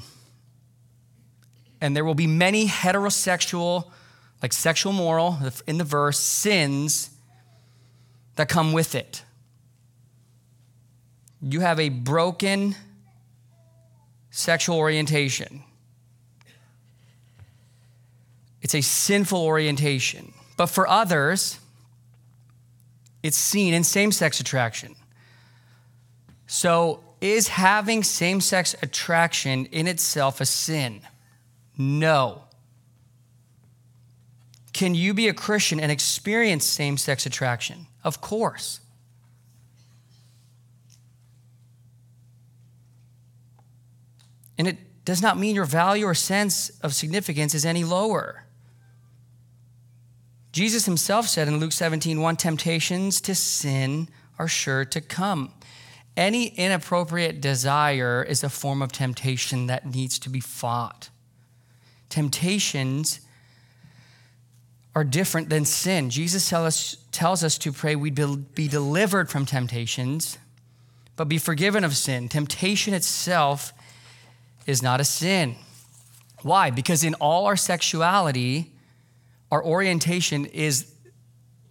And 1.79 1.95
there 1.95 2.03
will 2.03 2.15
be 2.15 2.27
many 2.27 2.67
heterosexual, 2.67 3.91
like 4.41 4.53
sexual 4.53 4.93
moral 4.93 5.37
in 5.67 5.77
the 5.77 5.83
verse, 5.83 6.19
sins 6.19 7.11
that 8.35 8.49
come 8.49 8.73
with 8.73 8.95
it. 8.95 9.23
You 11.41 11.59
have 11.59 11.79
a 11.79 11.89
broken 11.89 12.75
sexual 14.31 14.77
orientation. 14.77 15.63
It's 18.61 18.75
a 18.75 18.81
sinful 18.81 19.43
orientation. 19.43 20.33
But 20.57 20.67
for 20.67 20.87
others, 20.87 21.59
it's 23.21 23.37
seen 23.37 23.73
in 23.73 23.83
same 23.83 24.11
sex 24.11 24.39
attraction. 24.39 24.95
So 26.47 27.03
is 27.21 27.49
having 27.49 28.03
same 28.03 28.41
sex 28.41 28.75
attraction 28.81 29.65
in 29.67 29.87
itself 29.87 30.41
a 30.41 30.45
sin? 30.45 31.01
No. 31.77 32.43
Can 34.73 34.95
you 34.95 35.13
be 35.13 35.27
a 35.27 35.33
Christian 35.33 35.79
and 35.79 35.91
experience 35.91 36.65
same 36.65 36.97
sex 36.97 37.25
attraction? 37.25 37.87
Of 38.03 38.21
course. 38.21 38.79
And 44.57 44.67
it 44.67 44.77
does 45.05 45.21
not 45.21 45.37
mean 45.37 45.55
your 45.55 45.65
value 45.65 46.05
or 46.05 46.13
sense 46.13 46.69
of 46.81 46.93
significance 46.93 47.53
is 47.53 47.65
any 47.65 47.83
lower. 47.83 48.43
Jesus 50.51 50.85
himself 50.85 51.27
said 51.27 51.47
in 51.47 51.59
Luke 51.59 51.71
17, 51.71 52.19
1 52.19 52.35
temptations 52.35 53.21
to 53.21 53.35
sin 53.35 54.09
are 54.39 54.47
sure 54.47 54.85
to 54.85 55.01
come. 55.01 55.53
Any 56.15 56.47
inappropriate 56.47 57.41
desire 57.41 58.23
is 58.23 58.43
a 58.43 58.49
form 58.49 58.81
of 58.81 58.91
temptation 58.91 59.67
that 59.67 59.85
needs 59.85 60.17
to 60.19 60.29
be 60.29 60.39
fought. 60.39 61.09
Temptations 62.09 63.19
are 64.95 65.03
different 65.03 65.49
than 65.49 65.63
sin. 65.63 66.09
Jesus 66.09 66.49
tell 66.49 66.65
us, 66.65 66.97
tells 67.11 67.43
us 67.43 67.57
to 67.59 67.71
pray 67.71 67.95
we'd 67.95 68.15
be 68.55 68.67
delivered 68.67 69.29
from 69.29 69.45
temptations, 69.45 70.37
but 71.15 71.25
be 71.25 71.37
forgiven 71.37 71.83
of 71.83 71.95
sin. 71.95 72.27
Temptation 72.27 72.93
itself 72.93 73.73
is 74.65 74.81
not 74.81 74.99
a 74.99 75.03
sin. 75.03 75.55
Why? 76.41 76.71
Because 76.71 77.03
in 77.03 77.13
all 77.15 77.45
our 77.45 77.55
sexuality, 77.55 78.71
our 79.51 79.63
orientation 79.63 80.45
is 80.45 80.91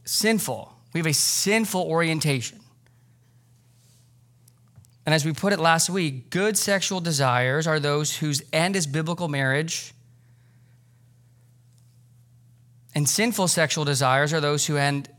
sinful. 0.05 0.72
We 0.93 1.01
have 1.01 1.07
a 1.07 1.12
sinful 1.12 1.82
orientation. 1.82 2.61
And 5.05 5.14
as 5.14 5.24
we 5.24 5.32
put 5.32 5.53
it 5.53 5.61
last 5.61 5.91
week, 5.91 6.30
good 6.30 6.57
sexual 6.57 7.01
desires 7.01 7.66
are 7.66 7.78
those 7.78 8.16
whose 8.16 8.43
end 8.53 8.74
is 8.76 8.87
biblical 8.87 9.28
marriage. 9.28 9.93
And 12.97 13.07
sinful 13.07 13.49
sexual 13.49 13.84
desires 13.84 14.32
are 14.32 14.40
those 14.40 14.64
who 14.64 14.78
end, 14.78 15.11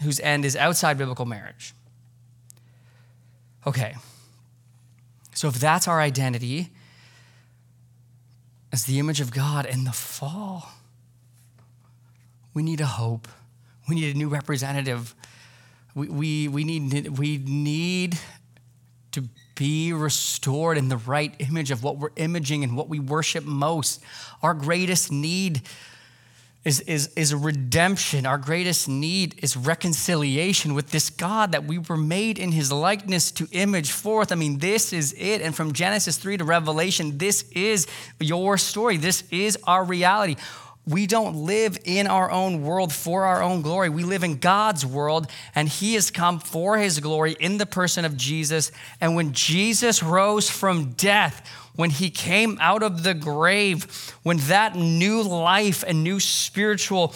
whose 0.00 0.20
end 0.20 0.46
is 0.46 0.56
outside 0.56 0.96
biblical 0.96 1.26
marriage. 1.26 1.74
Okay. 3.66 3.94
So 5.34 5.48
if 5.48 5.56
that's 5.56 5.86
our 5.86 6.00
identity 6.00 6.70
as 8.72 8.84
the 8.84 8.98
image 8.98 9.20
of 9.20 9.34
God 9.34 9.66
in 9.66 9.84
the 9.84 9.92
fall, 9.92 10.70
we 12.54 12.62
need 12.62 12.80
a 12.80 12.86
hope. 12.86 13.28
We 13.86 13.96
need 13.96 14.14
a 14.14 14.18
new 14.18 14.28
representative. 14.28 15.14
We, 15.94 16.08
we, 16.08 16.48
we, 16.48 16.64
need, 16.64 17.18
we 17.18 17.36
need 17.36 18.18
to 19.12 19.24
be 19.56 19.92
restored 19.92 20.78
in 20.78 20.88
the 20.88 20.96
right 20.96 21.34
image 21.38 21.70
of 21.70 21.82
what 21.82 21.98
we're 21.98 22.12
imaging 22.16 22.64
and 22.64 22.78
what 22.78 22.88
we 22.88 22.98
worship 22.98 23.44
most. 23.44 24.02
Our 24.42 24.54
greatest 24.54 25.12
need 25.12 25.60
is, 26.64 26.80
is, 26.80 27.08
is 27.16 27.34
redemption. 27.34 28.26
Our 28.26 28.36
greatest 28.36 28.88
need 28.88 29.34
is 29.42 29.56
reconciliation 29.56 30.74
with 30.74 30.90
this 30.90 31.08
God 31.08 31.52
that 31.52 31.64
we 31.64 31.78
were 31.78 31.96
made 31.96 32.38
in 32.38 32.52
his 32.52 32.70
likeness 32.70 33.30
to 33.32 33.48
image 33.52 33.90
forth. 33.92 34.30
I 34.30 34.34
mean, 34.34 34.58
this 34.58 34.92
is 34.92 35.14
it. 35.16 35.40
And 35.40 35.54
from 35.54 35.72
Genesis 35.72 36.18
3 36.18 36.36
to 36.36 36.44
Revelation, 36.44 37.16
this 37.16 37.44
is 37.52 37.86
your 38.18 38.58
story. 38.58 38.98
This 38.98 39.24
is 39.30 39.56
our 39.66 39.84
reality. 39.84 40.36
We 40.86 41.06
don't 41.06 41.46
live 41.46 41.78
in 41.84 42.06
our 42.06 42.30
own 42.30 42.62
world 42.62 42.92
for 42.92 43.24
our 43.24 43.42
own 43.42 43.62
glory. 43.62 43.88
We 43.88 44.02
live 44.02 44.24
in 44.24 44.38
God's 44.38 44.84
world, 44.84 45.30
and 45.54 45.68
He 45.68 45.94
has 45.94 46.10
come 46.10 46.40
for 46.40 46.78
His 46.78 47.00
glory 47.00 47.36
in 47.38 47.58
the 47.58 47.66
person 47.66 48.04
of 48.04 48.16
Jesus. 48.16 48.72
And 49.00 49.14
when 49.14 49.32
Jesus 49.32 50.02
rose 50.02 50.50
from 50.50 50.92
death, 50.92 51.46
when 51.80 51.90
He 51.90 52.10
came 52.10 52.58
out 52.60 52.82
of 52.82 53.02
the 53.02 53.14
grave, 53.14 54.14
when 54.22 54.36
that 54.48 54.76
new 54.76 55.22
life 55.22 55.82
and 55.86 56.04
new 56.04 56.20
spiritual 56.20 57.14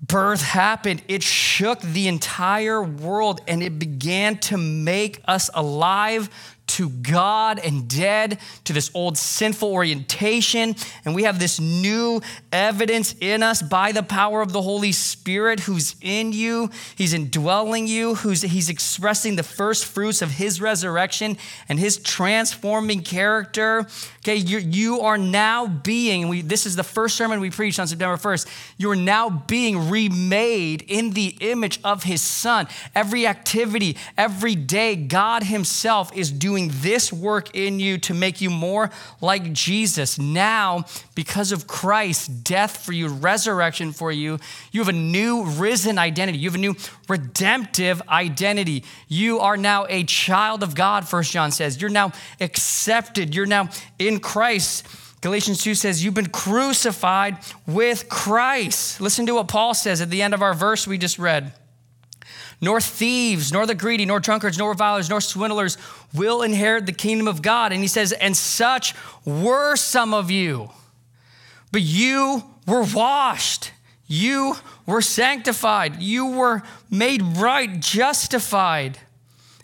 birth 0.00 0.42
happened, 0.42 1.02
it 1.06 1.22
shook 1.22 1.80
the 1.80 2.08
entire 2.08 2.82
world 2.82 3.40
and 3.46 3.62
it 3.62 3.78
began 3.78 4.38
to 4.38 4.56
make 4.56 5.20
us 5.26 5.48
alive 5.54 6.28
to 6.72 6.88
God 6.88 7.58
and 7.58 7.88
dead 7.88 8.38
to 8.64 8.72
this 8.72 8.90
old 8.94 9.18
sinful 9.18 9.70
orientation. 9.70 10.74
And 11.04 11.14
we 11.14 11.24
have 11.24 11.38
this 11.38 11.60
new 11.60 12.22
evidence 12.50 13.14
in 13.20 13.42
us 13.42 13.60
by 13.60 13.92
the 13.92 14.02
power 14.02 14.40
of 14.40 14.52
the 14.52 14.62
Holy 14.62 14.92
Spirit 14.92 15.60
who's 15.60 15.96
in 16.00 16.32
you. 16.32 16.70
He's 16.96 17.12
indwelling 17.12 17.86
you, 17.86 18.14
who's 18.16 18.42
He's 18.42 18.70
expressing 18.70 19.36
the 19.36 19.42
first 19.42 19.84
fruits 19.84 20.22
of 20.22 20.32
His 20.32 20.60
resurrection 20.60 21.36
and 21.68 21.78
His 21.78 21.98
transforming 21.98 23.02
character. 23.02 23.86
Okay, 24.18 24.36
you 24.36 24.58
you 24.58 25.00
are 25.00 25.18
now 25.18 25.66
being, 25.66 26.28
we, 26.28 26.40
this 26.40 26.64
is 26.64 26.76
the 26.76 26.84
first 26.84 27.16
sermon 27.16 27.40
we 27.40 27.50
preached 27.50 27.78
on 27.78 27.86
September 27.86 28.16
1st. 28.16 28.46
You're 28.78 28.96
now 28.96 29.28
being 29.30 29.90
remade 29.90 30.84
in 30.88 31.10
the 31.10 31.36
image 31.40 31.80
of 31.84 32.04
His 32.04 32.22
Son. 32.22 32.66
Every 32.94 33.26
activity, 33.26 33.96
every 34.16 34.54
day, 34.54 34.96
God 34.96 35.42
Himself 35.42 36.16
is 36.16 36.30
doing 36.30 36.61
doing 36.68 36.80
this 36.82 37.12
work 37.12 37.54
in 37.54 37.80
you 37.80 37.98
to 37.98 38.14
make 38.14 38.40
you 38.40 38.50
more 38.50 38.90
like 39.20 39.52
Jesus. 39.52 40.18
Now, 40.18 40.84
because 41.14 41.52
of 41.52 41.66
Christ's 41.66 42.28
death 42.28 42.84
for 42.84 42.92
you, 42.92 43.08
resurrection 43.08 43.92
for 43.92 44.12
you, 44.12 44.38
you 44.70 44.80
have 44.80 44.88
a 44.88 44.92
new 44.92 45.44
risen 45.44 45.98
identity. 45.98 46.38
You 46.38 46.48
have 46.48 46.54
a 46.54 46.58
new 46.58 46.76
redemptive 47.08 48.02
identity. 48.08 48.84
You 49.08 49.40
are 49.40 49.56
now 49.56 49.86
a 49.88 50.04
child 50.04 50.62
of 50.62 50.74
God, 50.74 51.08
First 51.08 51.32
John 51.32 51.50
says. 51.50 51.80
You're 51.80 51.90
now 51.90 52.12
accepted. 52.40 53.34
You're 53.34 53.46
now 53.46 53.68
in 53.98 54.20
Christ. 54.20 54.86
Galatians 55.20 55.62
2 55.62 55.74
says, 55.74 56.04
You've 56.04 56.14
been 56.14 56.30
crucified 56.30 57.38
with 57.66 58.08
Christ. 58.08 59.00
Listen 59.00 59.26
to 59.26 59.34
what 59.34 59.48
Paul 59.48 59.74
says 59.74 60.00
at 60.00 60.10
the 60.10 60.22
end 60.22 60.34
of 60.34 60.42
our 60.42 60.54
verse 60.54 60.86
we 60.86 60.98
just 60.98 61.18
read. 61.18 61.52
Nor 62.62 62.80
thieves, 62.80 63.52
nor 63.52 63.66
the 63.66 63.74
greedy, 63.74 64.06
nor 64.06 64.20
drunkards, 64.20 64.56
nor 64.56 64.70
revilers, 64.70 65.10
nor 65.10 65.20
swindlers 65.20 65.76
will 66.14 66.42
inherit 66.42 66.86
the 66.86 66.92
kingdom 66.92 67.28
of 67.28 67.42
God. 67.42 67.72
And 67.72 67.82
he 67.82 67.88
says, 67.88 68.12
And 68.12 68.34
such 68.34 68.94
were 69.26 69.76
some 69.76 70.14
of 70.14 70.30
you. 70.30 70.70
But 71.72 71.82
you 71.82 72.44
were 72.66 72.84
washed, 72.84 73.72
you 74.06 74.54
were 74.86 75.02
sanctified, 75.02 76.00
you 76.00 76.26
were 76.26 76.62
made 76.90 77.22
right, 77.22 77.80
justified 77.80 78.98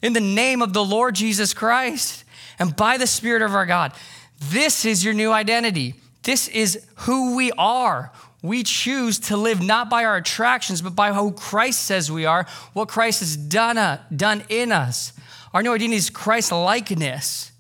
in 0.03 0.13
the 0.13 0.21
name 0.21 0.63
of 0.63 0.73
the 0.73 0.85
Lord 0.85 1.15
Jesus 1.15 1.55
Christ 1.55 2.25
and 2.59 2.75
by 2.75 2.97
the 2.97 3.07
Spirit 3.07 3.43
of 3.43 3.55
our 3.55 3.67
God. 3.67 3.93
This 4.41 4.85
is 4.85 5.05
your 5.05 5.15
new 5.15 5.31
identity. 5.33 5.95
This 6.23 6.49
is 6.49 6.85
who 6.97 7.37
we 7.37 7.53
are. 7.53 8.13
We 8.43 8.63
choose 8.63 9.19
to 9.21 9.37
live 9.37 9.63
not 9.63 9.91
by 9.91 10.05
our 10.05 10.17
attractions, 10.17 10.81
but 10.81 10.95
by 10.95 11.13
who 11.13 11.33
Christ 11.33 11.83
says 11.83 12.11
we 12.11 12.25
are, 12.25 12.47
what 12.73 12.89
Christ 12.89 13.21
has 13.21 13.37
done, 13.37 13.79
uh, 13.79 14.01
done 14.15 14.45
in 14.49 14.71
us. 14.71 15.13
Our 15.53 15.63
new 15.63 15.73
identity 15.73 15.97
is 15.97 16.11
Christ 16.11 16.53
likeness. 16.53 17.53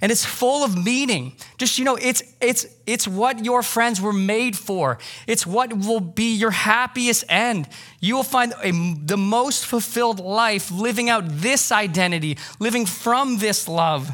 And 0.00 0.12
it's 0.12 0.24
full 0.24 0.62
of 0.62 0.76
meaning. 0.84 1.32
Just, 1.56 1.78
you 1.78 1.84
know, 1.84 1.96
it's, 1.96 2.22
it's, 2.40 2.66
it's 2.86 3.08
what 3.08 3.44
your 3.44 3.62
friends 3.62 4.00
were 4.00 4.12
made 4.12 4.56
for. 4.56 4.98
It's 5.26 5.46
what 5.46 5.72
will 5.72 6.00
be 6.00 6.34
your 6.34 6.50
happiest 6.50 7.24
end. 7.30 7.68
You 8.00 8.16
will 8.16 8.22
find 8.22 8.52
a, 8.62 8.72
the 8.72 9.16
most 9.16 9.64
fulfilled 9.64 10.20
life 10.20 10.70
living 10.70 11.08
out 11.08 11.24
this 11.26 11.72
identity, 11.72 12.36
living 12.58 12.84
from 12.84 13.38
this 13.38 13.68
love. 13.68 14.10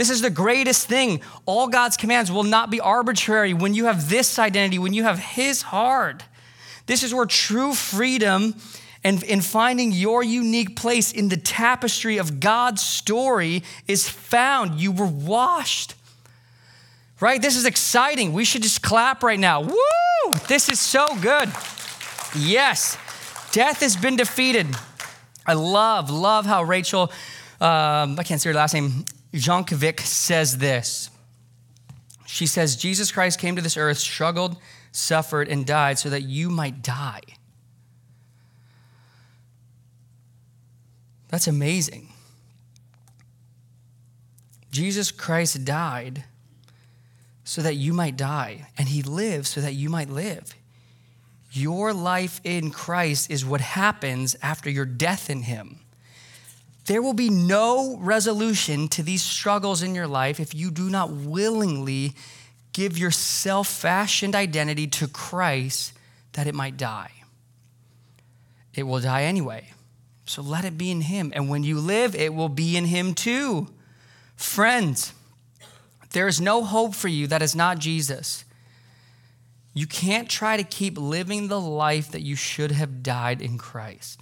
This 0.00 0.08
is 0.08 0.22
the 0.22 0.30
greatest 0.30 0.88
thing. 0.88 1.20
All 1.44 1.68
God's 1.68 1.98
commands 1.98 2.32
will 2.32 2.42
not 2.42 2.70
be 2.70 2.80
arbitrary 2.80 3.52
when 3.52 3.74
you 3.74 3.84
have 3.84 4.08
this 4.08 4.38
identity, 4.38 4.78
when 4.78 4.94
you 4.94 5.02
have 5.02 5.18
His 5.18 5.60
heart. 5.60 6.24
This 6.86 7.02
is 7.02 7.12
where 7.12 7.26
true 7.26 7.74
freedom 7.74 8.54
and 9.04 9.22
in 9.22 9.42
finding 9.42 9.92
your 9.92 10.22
unique 10.22 10.74
place 10.74 11.12
in 11.12 11.28
the 11.28 11.36
tapestry 11.36 12.16
of 12.16 12.40
God's 12.40 12.80
story 12.80 13.62
is 13.86 14.08
found. 14.08 14.80
You 14.80 14.90
were 14.90 15.04
washed. 15.04 15.94
Right? 17.20 17.42
This 17.42 17.54
is 17.54 17.66
exciting. 17.66 18.32
We 18.32 18.46
should 18.46 18.62
just 18.62 18.80
clap 18.80 19.22
right 19.22 19.38
now. 19.38 19.60
Woo! 19.60 20.32
This 20.48 20.70
is 20.70 20.80
so 20.80 21.08
good. 21.20 21.52
Yes, 22.34 22.96
death 23.52 23.80
has 23.80 23.98
been 23.98 24.16
defeated. 24.16 24.66
I 25.46 25.52
love, 25.52 26.08
love 26.08 26.46
how 26.46 26.62
Rachel, 26.62 27.12
um, 27.60 28.18
I 28.18 28.22
can't 28.24 28.40
say 28.40 28.48
her 28.48 28.54
last 28.54 28.72
name, 28.72 29.04
Jankovic 29.32 30.00
says 30.00 30.58
this. 30.58 31.10
She 32.26 32.46
says, 32.46 32.76
Jesus 32.76 33.12
Christ 33.12 33.38
came 33.38 33.56
to 33.56 33.62
this 33.62 33.76
earth, 33.76 33.98
struggled, 33.98 34.56
suffered, 34.92 35.48
and 35.48 35.66
died 35.66 35.98
so 35.98 36.10
that 36.10 36.22
you 36.22 36.48
might 36.48 36.82
die. 36.82 37.22
That's 41.28 41.46
amazing. 41.46 42.08
Jesus 44.70 45.10
Christ 45.10 45.64
died 45.64 46.24
so 47.44 47.62
that 47.62 47.74
you 47.74 47.92
might 47.92 48.16
die, 48.16 48.68
and 48.78 48.88
he 48.88 49.02
lived 49.02 49.46
so 49.46 49.60
that 49.60 49.74
you 49.74 49.88
might 49.90 50.08
live. 50.08 50.54
Your 51.52 51.92
life 51.92 52.40
in 52.44 52.70
Christ 52.70 53.30
is 53.30 53.44
what 53.44 53.60
happens 53.60 54.36
after 54.40 54.70
your 54.70 54.84
death 54.84 55.28
in 55.28 55.42
him. 55.42 55.80
There 56.90 57.02
will 57.02 57.14
be 57.14 57.30
no 57.30 57.96
resolution 57.98 58.88
to 58.88 59.04
these 59.04 59.22
struggles 59.22 59.80
in 59.80 59.94
your 59.94 60.08
life 60.08 60.40
if 60.40 60.56
you 60.56 60.72
do 60.72 60.90
not 60.90 61.12
willingly 61.12 62.14
give 62.72 62.98
your 62.98 63.12
self 63.12 63.68
fashioned 63.68 64.34
identity 64.34 64.88
to 64.88 65.06
Christ 65.06 65.92
that 66.32 66.48
it 66.48 66.54
might 66.56 66.76
die. 66.76 67.12
It 68.74 68.82
will 68.82 68.98
die 68.98 69.22
anyway. 69.22 69.68
So 70.24 70.42
let 70.42 70.64
it 70.64 70.76
be 70.76 70.90
in 70.90 71.02
Him. 71.02 71.32
And 71.32 71.48
when 71.48 71.62
you 71.62 71.78
live, 71.78 72.16
it 72.16 72.34
will 72.34 72.48
be 72.48 72.76
in 72.76 72.86
Him 72.86 73.14
too. 73.14 73.68
Friends, 74.34 75.12
there 76.10 76.26
is 76.26 76.40
no 76.40 76.64
hope 76.64 76.96
for 76.96 77.06
you 77.06 77.28
that 77.28 77.40
is 77.40 77.54
not 77.54 77.78
Jesus. 77.78 78.44
You 79.74 79.86
can't 79.86 80.28
try 80.28 80.56
to 80.56 80.64
keep 80.64 80.98
living 80.98 81.46
the 81.46 81.60
life 81.60 82.10
that 82.10 82.22
you 82.22 82.34
should 82.34 82.72
have 82.72 83.04
died 83.04 83.40
in 83.40 83.58
Christ. 83.58 84.19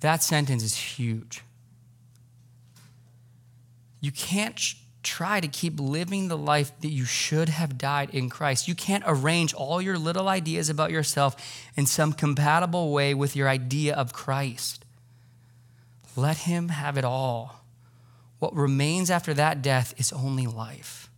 That 0.00 0.22
sentence 0.22 0.62
is 0.62 0.76
huge. 0.76 1.42
You 4.00 4.12
can't 4.12 4.58
try 5.02 5.40
to 5.40 5.48
keep 5.48 5.78
living 5.78 6.28
the 6.28 6.36
life 6.36 6.72
that 6.80 6.90
you 6.90 7.04
should 7.04 7.48
have 7.48 7.78
died 7.78 8.10
in 8.10 8.28
Christ. 8.28 8.66
You 8.68 8.74
can't 8.74 9.04
arrange 9.06 9.54
all 9.54 9.80
your 9.80 9.96
little 9.96 10.28
ideas 10.28 10.68
about 10.68 10.90
yourself 10.90 11.36
in 11.76 11.86
some 11.86 12.12
compatible 12.12 12.92
way 12.92 13.14
with 13.14 13.36
your 13.36 13.48
idea 13.48 13.94
of 13.94 14.12
Christ. 14.12 14.84
Let 16.16 16.38
Him 16.38 16.70
have 16.70 16.98
it 16.98 17.04
all. 17.04 17.64
What 18.38 18.54
remains 18.54 19.10
after 19.10 19.32
that 19.34 19.62
death 19.62 19.94
is 19.96 20.12
only 20.12 20.46
life. 20.46 21.08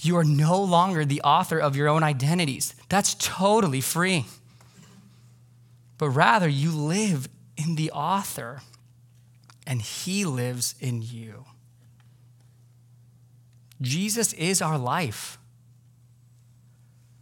You 0.00 0.16
are 0.16 0.24
no 0.24 0.60
longer 0.62 1.04
the 1.04 1.22
author 1.22 1.58
of 1.58 1.76
your 1.76 1.88
own 1.88 2.02
identities. 2.02 2.74
That's 2.88 3.14
totally 3.14 3.80
free 3.80 4.24
but 5.98 6.10
rather 6.10 6.48
you 6.48 6.70
live 6.70 7.28
in 7.56 7.76
the 7.76 7.90
author 7.90 8.60
and 9.66 9.82
he 9.82 10.24
lives 10.24 10.74
in 10.80 11.02
you. 11.02 11.44
Jesus 13.80 14.32
is 14.34 14.62
our 14.62 14.78
life. 14.78 15.38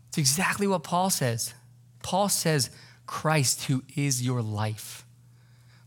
It's 0.08 0.18
exactly 0.18 0.66
what 0.66 0.84
Paul 0.84 1.10
says. 1.10 1.54
Paul 2.02 2.28
says, 2.28 2.70
Christ, 3.06 3.64
who 3.64 3.82
is 3.96 4.24
your 4.24 4.42
life. 4.42 5.04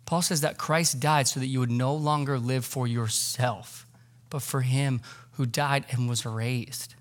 Paul 0.05 0.21
says 0.21 0.41
that 0.41 0.57
Christ 0.57 0.99
died 0.99 1.27
so 1.27 1.39
that 1.39 1.47
you 1.47 1.59
would 1.59 1.71
no 1.71 1.93
longer 1.93 2.39
live 2.39 2.65
for 2.65 2.87
yourself, 2.87 3.85
but 4.29 4.41
for 4.41 4.61
him 4.61 5.01
who 5.33 5.45
died 5.45 5.85
and 5.91 6.09
was 6.09 6.25
raised. 6.25 6.95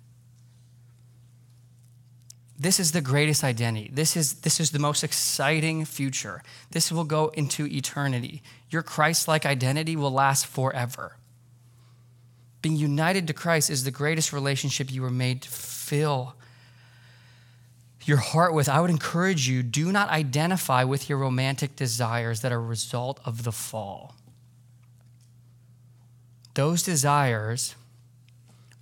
This 2.59 2.81
is 2.81 2.93
the 2.93 3.03
greatest 3.03 3.45
identity. 3.45 3.91
This 3.93 4.17
is, 4.17 4.35
this 4.41 4.61
is 4.61 4.71
the 4.71 4.79
most 4.79 5.05
exciting 5.05 5.85
future. 5.85 6.43
This 6.71 6.91
will 6.91 7.05
go 7.05 7.29
into 7.29 7.67
eternity. 7.67 8.43
Your 8.71 8.83
Christ 8.83 9.29
like 9.29 9.45
identity 9.45 9.95
will 9.95 10.11
last 10.11 10.47
forever. 10.47 11.17
Being 12.63 12.77
united 12.77 13.27
to 13.27 13.35
Christ 13.35 13.69
is 13.69 13.85
the 13.85 13.91
greatest 13.91 14.33
relationship 14.33 14.91
you 14.91 15.03
were 15.03 15.11
made 15.11 15.43
to 15.43 15.51
fill 15.51 16.35
your 18.05 18.17
heart 18.17 18.55
with. 18.55 18.69
I 18.69 18.81
would 18.81 18.91
encourage 18.91 19.49
you 19.49 19.63
do 19.63 19.93
not 19.93 20.09
identify 20.09 20.83
with 20.83 21.11
your 21.11 21.19
romantic 21.19 21.77
desires 21.77 22.41
that 22.41 22.53
are 22.53 22.57
a 22.57 22.61
result 22.61 23.21
of 23.25 23.45
the 23.45 23.53
fall. 23.53 24.15
Those 26.55 26.83
desires 26.83 27.75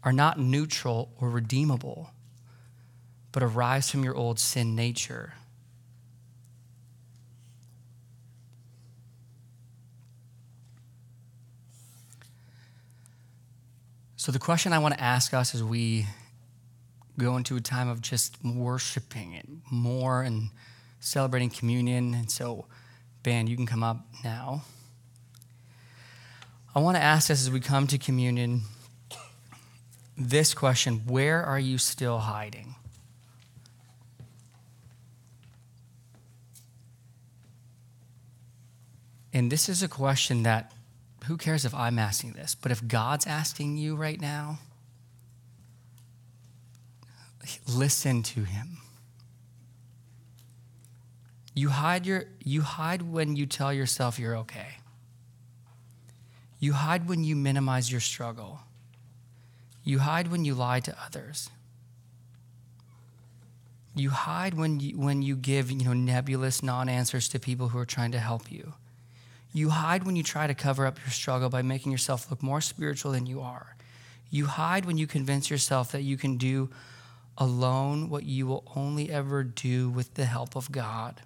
are 0.05 0.13
not 0.13 0.39
neutral 0.39 1.11
or 1.19 1.29
redeemable 1.29 2.14
but 3.35 3.43
arise 3.43 3.91
from 3.91 4.05
your 4.05 4.15
old 4.15 4.39
sin 4.39 4.77
nature. 4.77 5.35
So, 14.15 14.31
the 14.31 14.39
question 14.39 14.73
I 14.73 14.79
want 14.79 14.95
to 14.95 15.01
ask 15.03 15.35
us 15.35 15.53
as 15.53 15.65
we 15.65 16.07
go 17.19 17.37
into 17.37 17.57
a 17.57 17.61
time 17.61 17.89
of 17.89 18.01
just 18.01 18.37
worshiping 18.45 19.35
and 19.35 19.63
more 19.69 20.23
and 20.23 20.51
celebrating 21.01 21.51
communion, 21.51 22.15
and 22.15 22.31
so, 22.31 22.67
band, 23.25 23.49
you 23.49 23.57
can 23.57 23.67
come 23.67 23.83
up 23.83 24.07
now. 24.23 24.63
I 26.73 26.79
want 26.79 26.97
to 26.97 27.03
ask 27.03 27.33
us 27.33 27.43
as 27.43 27.51
we 27.51 27.59
come 27.59 27.89
to 27.89 27.99
communion 27.99 28.63
this 30.17 30.55
question 30.55 31.03
Where 31.09 31.43
are 31.43 31.59
you 31.59 31.79
still 31.79 32.21
hiding? 32.21 32.77
And 39.35 39.51
this 39.51 39.69
is 39.69 39.83
a 39.83 39.89
question 39.89 40.45
that, 40.45 40.73
who 41.25 41.37
cares 41.37 41.65
if 41.65 41.75
I'm 41.75 41.99
asking 41.99 42.33
this, 42.35 42.55
but 42.55 42.71
if 42.71 42.87
God's 42.87 43.27
asking 43.27 43.77
you 43.77 43.97
right 43.97 44.21
now, 44.21 44.61
listen 47.69 48.23
to 48.23 48.45
him. 48.45 48.79
You 51.53 51.69
hide, 51.71 52.07
your, 52.07 52.25
you 52.45 52.63
hide 52.63 53.03
when 53.03 53.35
you 53.35 53.47
tell 53.47 53.73
yourself 53.73 54.21
you're 54.21 54.37
okay. 54.39 54.79
You 56.61 56.73
hide 56.73 57.09
when 57.09 57.25
you 57.25 57.35
minimize 57.35 57.91
your 57.91 58.01
struggle. 58.01 58.61
You 59.83 59.99
hide 59.99 60.29
when 60.29 60.45
you 60.45 60.55
lie 60.55 60.81
to 60.81 60.97
others. 61.05 61.51
You 63.97 64.11
hide 64.11 64.55
when 64.55 64.81
you, 64.81 64.99
when 64.99 65.23
you 65.23 65.37
give 65.37 65.71
you 65.71 65.85
know, 65.85 65.93
nebulous 65.93 66.63
non 66.63 66.89
answers 66.89 67.29
to 67.31 67.41
people 67.41 67.69
who 67.69 67.79
are 67.79 67.85
trying 67.85 68.13
to 68.13 68.19
help 68.19 68.51
you. 68.51 68.75
You 69.55 69.71
hide 69.71 70.03
when 70.03 70.17
you 70.17 70.25
try 70.25 70.49
to 70.49 70.55
cover 70.55 70.85
up 70.85 70.99
your 70.99 71.11
struggle 71.11 71.49
by 71.49 71.63
making 71.63 71.93
yourself 71.93 72.29
look 72.29 72.43
more 72.43 72.61
spiritual 72.61 73.13
than 73.13 73.25
you 73.25 73.41
are. 73.41 73.77
You 74.29 74.47
hide 74.47 74.85
when 74.85 74.99
you 74.99 75.07
convince 75.07 75.49
yourself 75.49 75.93
that 75.93 76.03
you 76.03 76.17
can 76.17 76.37
do 76.37 76.71
alone 77.39 78.11
what 78.11 78.25
you 78.25 78.49
will 78.49 78.65
only 78.75 79.11
ever 79.11 79.45
do 79.45 79.89
with 79.89 80.15
the 80.15 80.25
help 80.25 80.57
of 80.57 80.73
God. 80.73 81.21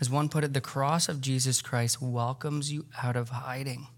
As 0.00 0.08
one 0.08 0.28
put 0.28 0.44
it, 0.44 0.52
the 0.52 0.60
cross 0.60 1.08
of 1.08 1.20
Jesus 1.20 1.60
Christ 1.60 2.00
welcomes 2.00 2.72
you 2.72 2.86
out 3.02 3.16
of 3.16 3.30
hiding. 3.30 3.88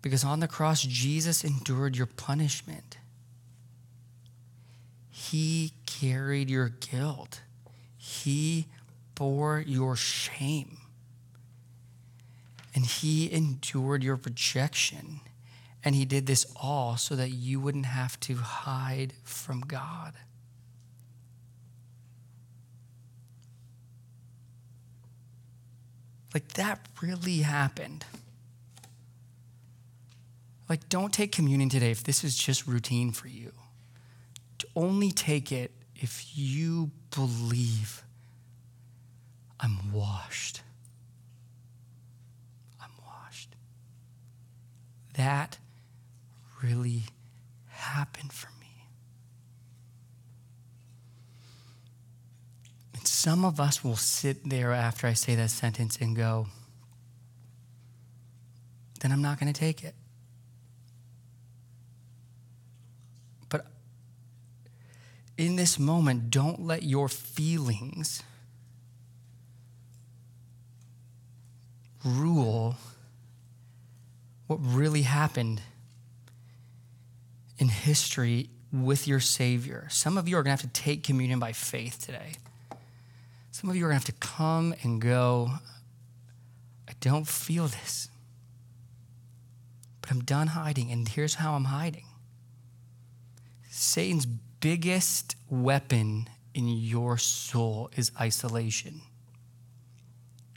Because 0.00 0.24
on 0.24 0.40
the 0.40 0.48
cross, 0.48 0.80
Jesus 0.82 1.44
endured 1.44 1.98
your 1.98 2.06
punishment. 2.06 2.96
He 5.10 5.74
carried 5.84 6.48
your 6.48 6.70
guilt. 6.70 7.42
He 7.98 8.68
bore 9.14 9.62
your 9.66 9.96
shame. 9.96 10.78
And 12.74 12.84
He 12.84 13.32
endured 13.32 14.02
your 14.02 14.16
rejection. 14.16 15.20
And 15.84 15.94
He 15.94 16.04
did 16.04 16.26
this 16.26 16.46
all 16.60 16.96
so 16.96 17.14
that 17.16 17.30
you 17.30 17.60
wouldn't 17.60 17.86
have 17.86 18.18
to 18.20 18.36
hide 18.36 19.14
from 19.22 19.60
God. 19.60 20.14
Like 26.32 26.48
that 26.54 26.88
really 27.00 27.38
happened. 27.38 28.04
Like, 30.68 30.88
don't 30.88 31.12
take 31.12 31.30
communion 31.30 31.68
today 31.68 31.90
if 31.90 32.02
this 32.02 32.24
is 32.24 32.36
just 32.36 32.66
routine 32.66 33.12
for 33.12 33.28
you. 33.28 33.52
To 34.58 34.66
only 34.74 35.12
take 35.12 35.52
it 35.52 35.72
if 35.94 36.36
you 36.36 36.90
believe 37.14 38.03
I'm 39.60 39.92
washed. 39.92 40.62
I'm 42.80 42.90
washed. 43.04 43.54
That 45.14 45.58
really 46.62 47.04
happened 47.68 48.32
for 48.32 48.48
me. 48.60 48.88
And 52.94 53.06
some 53.06 53.44
of 53.44 53.60
us 53.60 53.84
will 53.84 53.96
sit 53.96 54.48
there 54.48 54.72
after 54.72 55.06
I 55.06 55.12
say 55.12 55.34
that 55.34 55.50
sentence 55.50 55.96
and 56.00 56.16
go, 56.16 56.48
then 59.00 59.12
I'm 59.12 59.22
not 59.22 59.38
going 59.38 59.52
to 59.52 59.58
take 59.58 59.84
it. 59.84 59.94
But 63.50 63.66
in 65.36 65.56
this 65.56 65.78
moment, 65.78 66.30
don't 66.30 66.60
let 66.60 66.82
your 66.82 67.08
feelings 67.08 68.22
rule 72.04 72.76
what 74.46 74.58
really 74.60 75.02
happened 75.02 75.62
in 77.58 77.68
history 77.68 78.50
with 78.72 79.06
your 79.06 79.20
Savior. 79.20 79.86
Some 79.90 80.18
of 80.18 80.28
you 80.28 80.36
are 80.36 80.42
going 80.42 80.56
to 80.56 80.62
have 80.62 80.72
to 80.72 80.80
take 80.80 81.02
communion 81.02 81.38
by 81.38 81.52
faith 81.52 82.04
today. 82.04 82.34
Some 83.50 83.70
of 83.70 83.76
you 83.76 83.84
are 83.84 83.88
going 83.88 84.00
to 84.00 84.06
have 84.06 84.16
to 84.16 84.26
come 84.26 84.74
and 84.82 85.00
go. 85.00 85.50
I 86.88 86.92
don't 87.00 87.26
feel 87.26 87.68
this, 87.68 88.08
but 90.00 90.10
I'm 90.10 90.24
done 90.24 90.48
hiding, 90.48 90.90
and 90.90 91.08
here's 91.08 91.36
how 91.36 91.54
I'm 91.54 91.64
hiding. 91.64 92.06
Satan's 93.70 94.26
biggest 94.26 95.36
weapon 95.48 96.28
in 96.52 96.68
your 96.68 97.16
soul 97.16 97.90
is 97.96 98.10
isolation. 98.20 99.02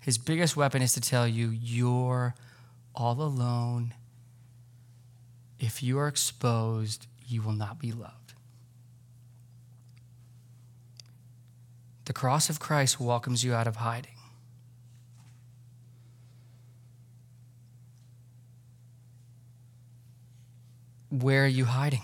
His 0.07 0.17
biggest 0.17 0.55
weapon 0.55 0.81
is 0.81 0.93
to 0.93 1.01
tell 1.01 1.27
you 1.27 1.49
you're 1.49 2.33
all 2.95 3.21
alone. 3.21 3.93
If 5.59 5.83
you 5.83 5.99
are 5.99 6.07
exposed, 6.07 7.07
you 7.27 7.41
will 7.41 7.51
not 7.51 7.77
be 7.77 7.91
loved. 7.91 8.31
The 12.05 12.13
cross 12.13 12.49
of 12.49 12.57
Christ 12.57 13.01
welcomes 13.01 13.43
you 13.43 13.53
out 13.53 13.67
of 13.67 13.75
hiding. 13.75 14.15
Where 21.09 21.43
are 21.43 21.47
you 21.47 21.65
hiding? 21.65 22.03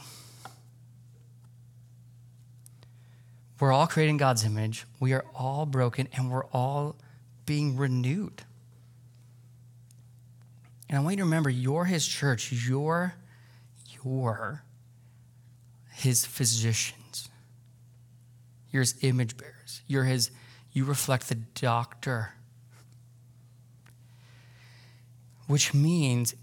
We're 3.61 3.71
all 3.71 3.87
creating 3.87 4.17
God's 4.17 4.43
image. 4.43 4.85
We 4.99 5.13
are 5.13 5.23
all 5.33 5.65
broken 5.65 6.09
and 6.11 6.29
we're 6.29 6.47
all 6.47 6.97
being 7.45 7.77
renewed. 7.77 8.43
And 10.89 10.97
I 10.97 11.01
want 11.01 11.13
you 11.13 11.17
to 11.17 11.23
remember 11.23 11.49
you're 11.49 11.85
his 11.85 12.05
church, 12.05 12.51
you're, 12.51 13.15
you're 14.03 14.63
his 15.91 16.25
physicians, 16.25 17.29
you're 18.71 18.81
his 18.81 18.95
image 19.01 19.37
bearers, 19.37 19.81
you're 19.87 20.03
his, 20.03 20.31
you 20.71 20.85
reflect 20.85 21.29
the 21.29 21.35
doctor. 21.35 22.33
Which 25.47 25.73
means 25.73 26.35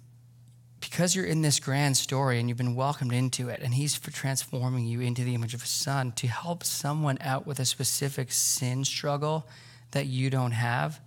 because 0.81 1.15
you're 1.15 1.27
in 1.27 1.43
this 1.43 1.61
grand 1.61 1.97
story 1.97 2.41
and 2.41 2.49
you've 2.49 2.59
been 2.59 2.75
welcomed 2.75 3.13
into 3.13 3.49
it, 3.49 3.61
and 3.63 3.75
He's 3.75 3.99
transforming 3.99 4.87
you 4.87 5.01
into 5.01 5.23
the 5.23 5.35
image 5.35 5.55
of 5.55 5.63
His 5.63 5.71
Son 5.71 6.13
to 6.13 6.27
help 6.27 6.65
someone 6.65 7.19
out 7.21 7.47
with 7.47 7.61
a 7.61 7.65
specific 7.65 8.33
sin 8.33 8.85
struggle 8.85 9.47
that 9.93 10.07
you 10.07 10.31
don't 10.31 10.53
have 10.53 11.01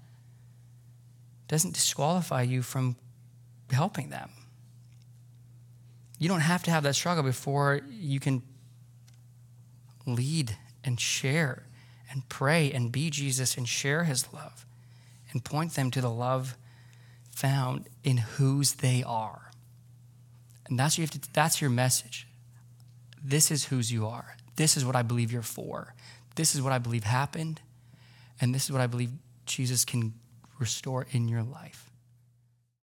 doesn't 1.48 1.74
disqualify 1.74 2.42
you 2.42 2.62
from 2.62 2.96
helping 3.72 4.10
them. 4.10 4.30
You 6.20 6.30
don't 6.30 6.42
have 6.42 6.64
to 6.64 6.72
have 6.72 6.84
that 6.84 6.96
struggle 6.96 7.24
before 7.24 7.82
you 7.90 8.20
can 8.20 8.44
lead 10.06 10.58
and 10.84 11.00
share 11.00 11.64
and 12.12 12.28
pray 12.30 12.72
and 12.72 12.92
be 12.92 13.10
Jesus 13.10 13.58
and 13.58 13.68
share 13.68 14.04
his 14.04 14.32
love 14.34 14.66
and 15.32 15.44
point 15.44 15.74
them 15.74 15.92
to 15.92 16.02
the 16.02 16.10
love 16.10 16.56
found 17.32 17.88
in 18.04 18.18
whose 18.18 18.76
they 18.76 19.04
are. 19.06 19.52
And 20.68 20.80
that's, 20.80 20.98
you 20.98 21.04
have 21.04 21.12
to, 21.12 21.34
that's 21.34 21.60
your 21.60 21.70
message. 21.70 22.28
This 23.22 23.52
is 23.52 23.66
whose 23.66 23.92
you 23.92 24.08
are. 24.08 24.38
This 24.56 24.78
is 24.78 24.86
what 24.86 24.96
I 24.96 25.02
believe 25.02 25.32
you're 25.32 25.42
for. 25.42 25.94
This 26.36 26.56
is 26.56 26.62
what 26.62 26.72
I 26.72 26.78
believe 26.78 27.04
happened. 27.04 27.62
And 28.42 28.54
this 28.54 28.66
is 28.66 28.72
what 28.72 28.82
I 28.82 28.88
believe 28.88 29.12
Jesus 29.46 29.86
can 29.86 30.14
restore 30.60 31.08
in 31.12 31.28
your 31.28 31.44
life. 31.44 31.93